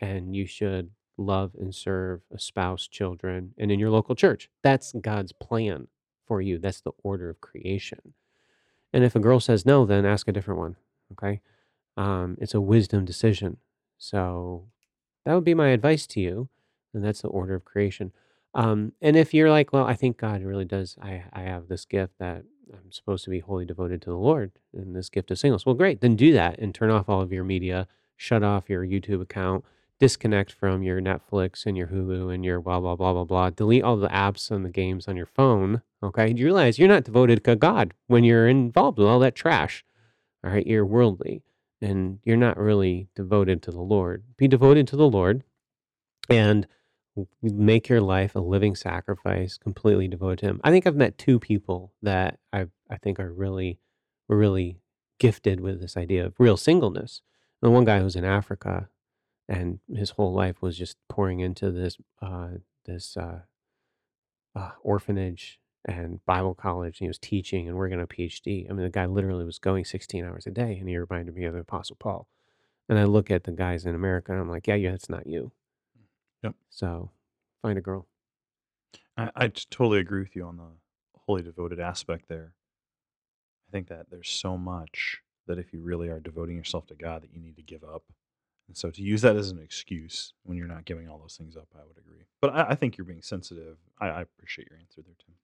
[0.00, 4.48] and you should love and serve a spouse, children, and in your local church.
[4.62, 5.88] That's God's plan
[6.26, 6.58] for you.
[6.58, 8.14] That's the order of creation.
[8.92, 10.76] And if a girl says no, then ask a different one.
[11.12, 11.40] Okay.
[11.96, 13.58] Um, it's a wisdom decision.
[13.98, 14.66] So
[15.24, 16.48] that would be my advice to you.
[16.92, 18.12] And that's the order of creation.
[18.54, 21.84] Um, and if you're like, well, I think God really does, I, I have this
[21.84, 22.42] gift that
[22.72, 25.64] I'm supposed to be wholly devoted to the Lord and this gift of singles.
[25.64, 26.00] Well, great.
[26.00, 27.86] Then do that and turn off all of your media,
[28.16, 29.64] shut off your YouTube account,
[30.00, 33.50] disconnect from your Netflix and your Hulu and your blah, blah, blah, blah, blah.
[33.50, 35.82] Delete all the apps and the games on your phone.
[36.02, 36.32] Okay.
[36.34, 39.84] You realize you're not devoted to God when you're involved with all that trash.
[40.44, 40.66] All right.
[40.66, 41.42] You're worldly
[41.80, 44.24] and you're not really devoted to the Lord.
[44.36, 45.44] Be devoted to the Lord
[46.28, 46.66] and
[47.42, 50.60] make your life a living sacrifice, completely devoted to Him.
[50.62, 53.78] I think I've met two people that I I think are really
[54.28, 54.80] were really
[55.18, 57.22] gifted with this idea of real singleness.
[57.60, 58.88] The one guy who's in Africa,
[59.48, 62.48] and his whole life was just pouring into this uh,
[62.86, 63.40] this uh,
[64.54, 67.00] uh, orphanage and Bible college.
[67.00, 68.68] And he was teaching and working on a PhD.
[68.68, 71.44] I mean, the guy literally was going 16 hours a day, and he reminded me
[71.44, 72.28] of the Apostle Paul.
[72.88, 75.26] And I look at the guys in America, and I'm like, yeah, yeah, that's not
[75.26, 75.52] you.
[76.42, 76.54] Yep.
[76.70, 77.10] So
[77.62, 78.06] find a girl.
[79.16, 80.70] I totally agree with you on the
[81.26, 82.54] wholly devoted aspect there.
[83.68, 87.22] I think that there's so much that if you really are devoting yourself to God,
[87.22, 88.04] that you need to give up.
[88.66, 91.56] And so to use that as an excuse when you're not giving all those things
[91.56, 92.24] up, I would agree.
[92.40, 93.76] But I, I think you're being sensitive.
[94.00, 95.34] I, I appreciate your answer there, Tim.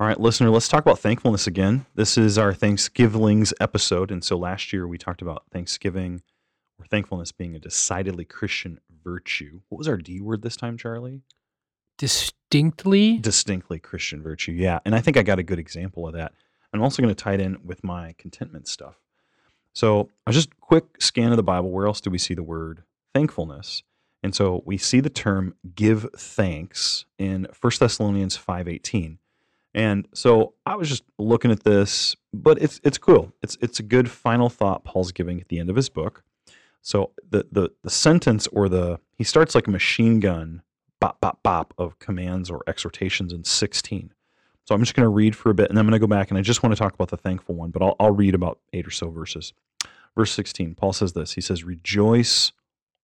[0.00, 1.84] All right, listener, let's talk about thankfulness again.
[1.96, 4.12] This is our Thanksgivings episode.
[4.12, 6.22] And so last year we talked about Thanksgiving
[6.78, 9.62] or thankfulness being a decidedly Christian virtue.
[9.68, 11.22] What was our D word this time, Charlie?
[11.96, 14.52] Distinctly, distinctly Christian virtue.
[14.52, 14.78] Yeah.
[14.84, 16.32] And I think I got a good example of that.
[16.72, 19.00] I'm also going to tie it in with my contentment stuff.
[19.72, 21.72] So I just quick scan of the Bible.
[21.72, 22.84] Where else do we see the word
[23.16, 23.82] thankfulness?
[24.22, 29.18] And so we see the term give thanks in 1 Thessalonians 5:18.
[29.78, 33.32] And so I was just looking at this, but it's it's cool.
[33.44, 36.24] It's it's a good final thought Paul's giving at the end of his book.
[36.82, 40.62] So the the the sentence or the he starts like a machine gun,
[41.00, 44.12] bop bop bop of commands or exhortations in 16.
[44.64, 46.10] So I'm just going to read for a bit, and then I'm going to go
[46.10, 48.34] back and I just want to talk about the thankful one, but I'll I'll read
[48.34, 49.52] about eight or so verses.
[50.16, 51.34] Verse 16, Paul says this.
[51.34, 52.50] He says, "Rejoice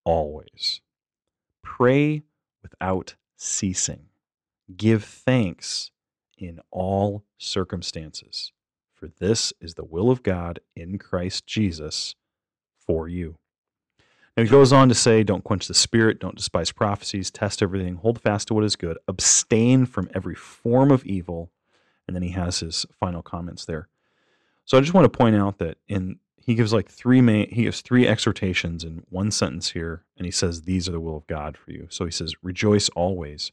[0.05, 0.81] always,
[1.63, 2.25] pray
[2.65, 4.07] without ceasing,
[4.77, 5.93] give thanks."
[6.39, 8.53] In all circumstances,
[8.93, 12.15] for this is the will of God in Christ Jesus
[12.79, 13.37] for you.
[14.37, 17.97] Now he goes on to say, Don't quench the spirit, don't despise prophecies, test everything,
[17.97, 21.51] hold fast to what is good, abstain from every form of evil.
[22.07, 23.89] And then he has his final comments there.
[24.65, 27.63] So I just want to point out that in he gives like three main he
[27.63, 31.27] gives three exhortations in one sentence here, and he says, These are the will of
[31.27, 31.87] God for you.
[31.91, 33.53] So he says, Rejoice always.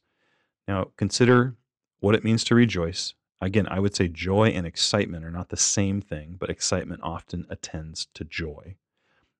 [0.67, 1.55] Now consider
[2.01, 3.13] what it means to rejoice.
[3.39, 7.47] Again, I would say joy and excitement are not the same thing, but excitement often
[7.49, 8.75] attends to joy.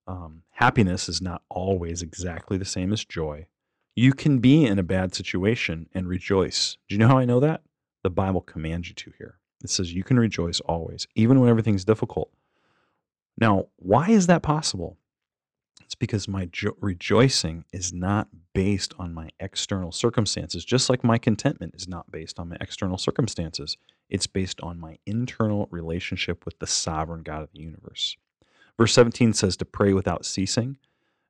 [0.06, 3.46] Um, happiness is not always exactly the same as joy.
[3.94, 6.78] You can be in a bad situation and rejoice.
[6.88, 7.62] Do you know how I know that?
[8.02, 9.38] The Bible commands you to here.
[9.62, 12.30] It says you can rejoice always, even when everything's difficult.
[13.38, 14.96] Now, why is that possible?
[15.84, 21.18] It's because my jo- rejoicing is not based on my external circumstances, just like my
[21.18, 23.76] contentment is not based on my external circumstances.
[24.08, 28.16] It's based on my internal relationship with the sovereign God of the universe.
[28.78, 30.76] Verse 17 says to pray without ceasing.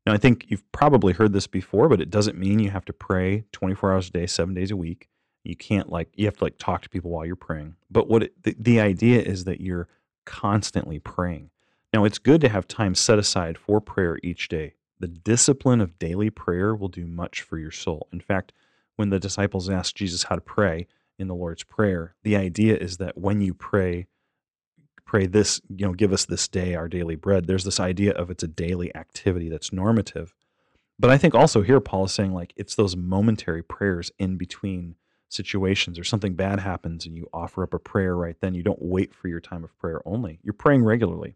[0.07, 2.93] Now, I think you've probably heard this before, but it doesn't mean you have to
[2.93, 5.09] pray 24 hours a day, seven days a week.
[5.45, 7.77] You can't like, you have to like talk to people while you're praying.
[7.91, 9.89] But what it, the, the idea is that you're
[10.25, 11.51] constantly praying.
[11.93, 14.75] Now, it's good to have time set aside for prayer each day.
[15.03, 18.07] The discipline of daily prayer will do much for your soul.
[18.13, 18.53] In fact,
[18.95, 20.87] when the disciples asked Jesus how to pray
[21.19, 24.07] in the Lord's Prayer, the idea is that when you pray,
[25.05, 28.31] pray this, you know, give us this day our daily bread, there's this idea of
[28.31, 30.37] it's a daily activity that's normative.
[31.01, 34.95] But I think also here, Paul is saying like it's those momentary prayers in between
[35.29, 38.55] situations or something bad happens and you offer up a prayer right then.
[38.55, 40.39] You don't wait for your time of prayer only.
[40.45, 41.35] You're praying regularly.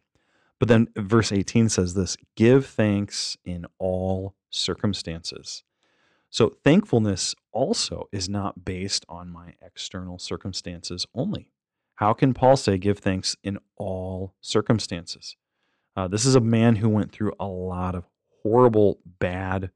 [0.59, 5.63] But then verse 18 says this give thanks in all circumstances.
[6.31, 11.51] So thankfulness also is not based on my external circumstances only.
[11.97, 15.37] How can Paul say give thanks in all circumstances?
[15.97, 18.05] Uh, this is a man who went through a lot of
[18.43, 19.71] horrible, bad,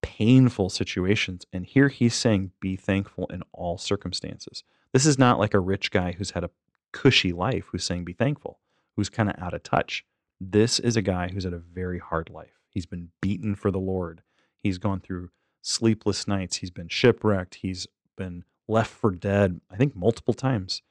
[0.00, 1.44] painful situations.
[1.52, 4.64] And here he's saying, be thankful in all circumstances.
[4.92, 6.50] This is not like a rich guy who's had a
[6.92, 8.60] cushy life who's saying, be thankful,
[8.96, 10.06] who's kind of out of touch.
[10.40, 12.60] This is a guy who's had a very hard life.
[12.70, 14.22] He's been beaten for the Lord.
[14.56, 15.30] He's gone through
[15.62, 16.58] sleepless nights.
[16.58, 17.56] He's been shipwrecked.
[17.56, 20.82] He's been left for dead, I think, multiple times.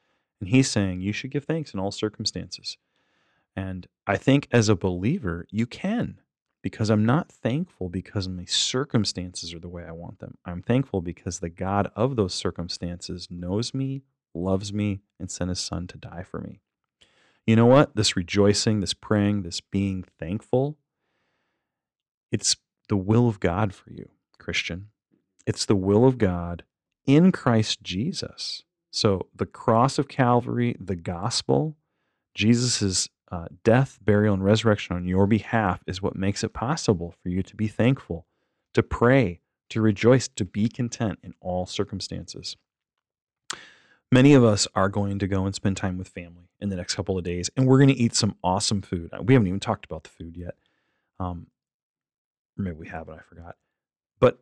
[0.41, 2.77] And he's saying you should give thanks in all circumstances.
[3.55, 6.19] And I think as a believer, you can,
[6.61, 10.37] because I'm not thankful because my circumstances are the way I want them.
[10.45, 14.03] I'm thankful because the God of those circumstances knows me,
[14.33, 16.59] loves me, and sent his son to die for me
[17.47, 17.95] you know what?
[17.95, 20.77] This rejoicing, this praying, this being thankful,
[22.31, 22.57] it's
[22.89, 24.89] the will of God for you, Christian.
[25.45, 26.63] It's the will of God
[27.05, 28.63] in Christ Jesus.
[28.91, 31.77] So the cross of Calvary, the gospel,
[32.35, 37.29] Jesus' uh, death, burial, and resurrection on your behalf is what makes it possible for
[37.29, 38.25] you to be thankful,
[38.73, 42.57] to pray, to rejoice, to be content in all circumstances.
[44.11, 46.95] Many of us are going to go and spend time with family in the next
[46.95, 49.11] couple of days, and we're going to eat some awesome food.
[49.21, 50.55] We haven't even talked about the food yet.
[51.19, 51.47] Um,
[52.55, 53.55] maybe we have, but I forgot.
[54.19, 54.39] But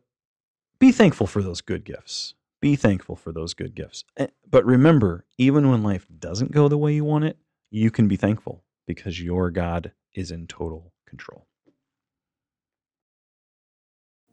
[0.78, 2.34] be thankful for those good gifts.
[2.60, 4.04] Be thankful for those good gifts.
[4.16, 7.36] Eh, but remember, even when life doesn't go the way you want it,
[7.70, 11.46] you can be thankful because your God is in total control.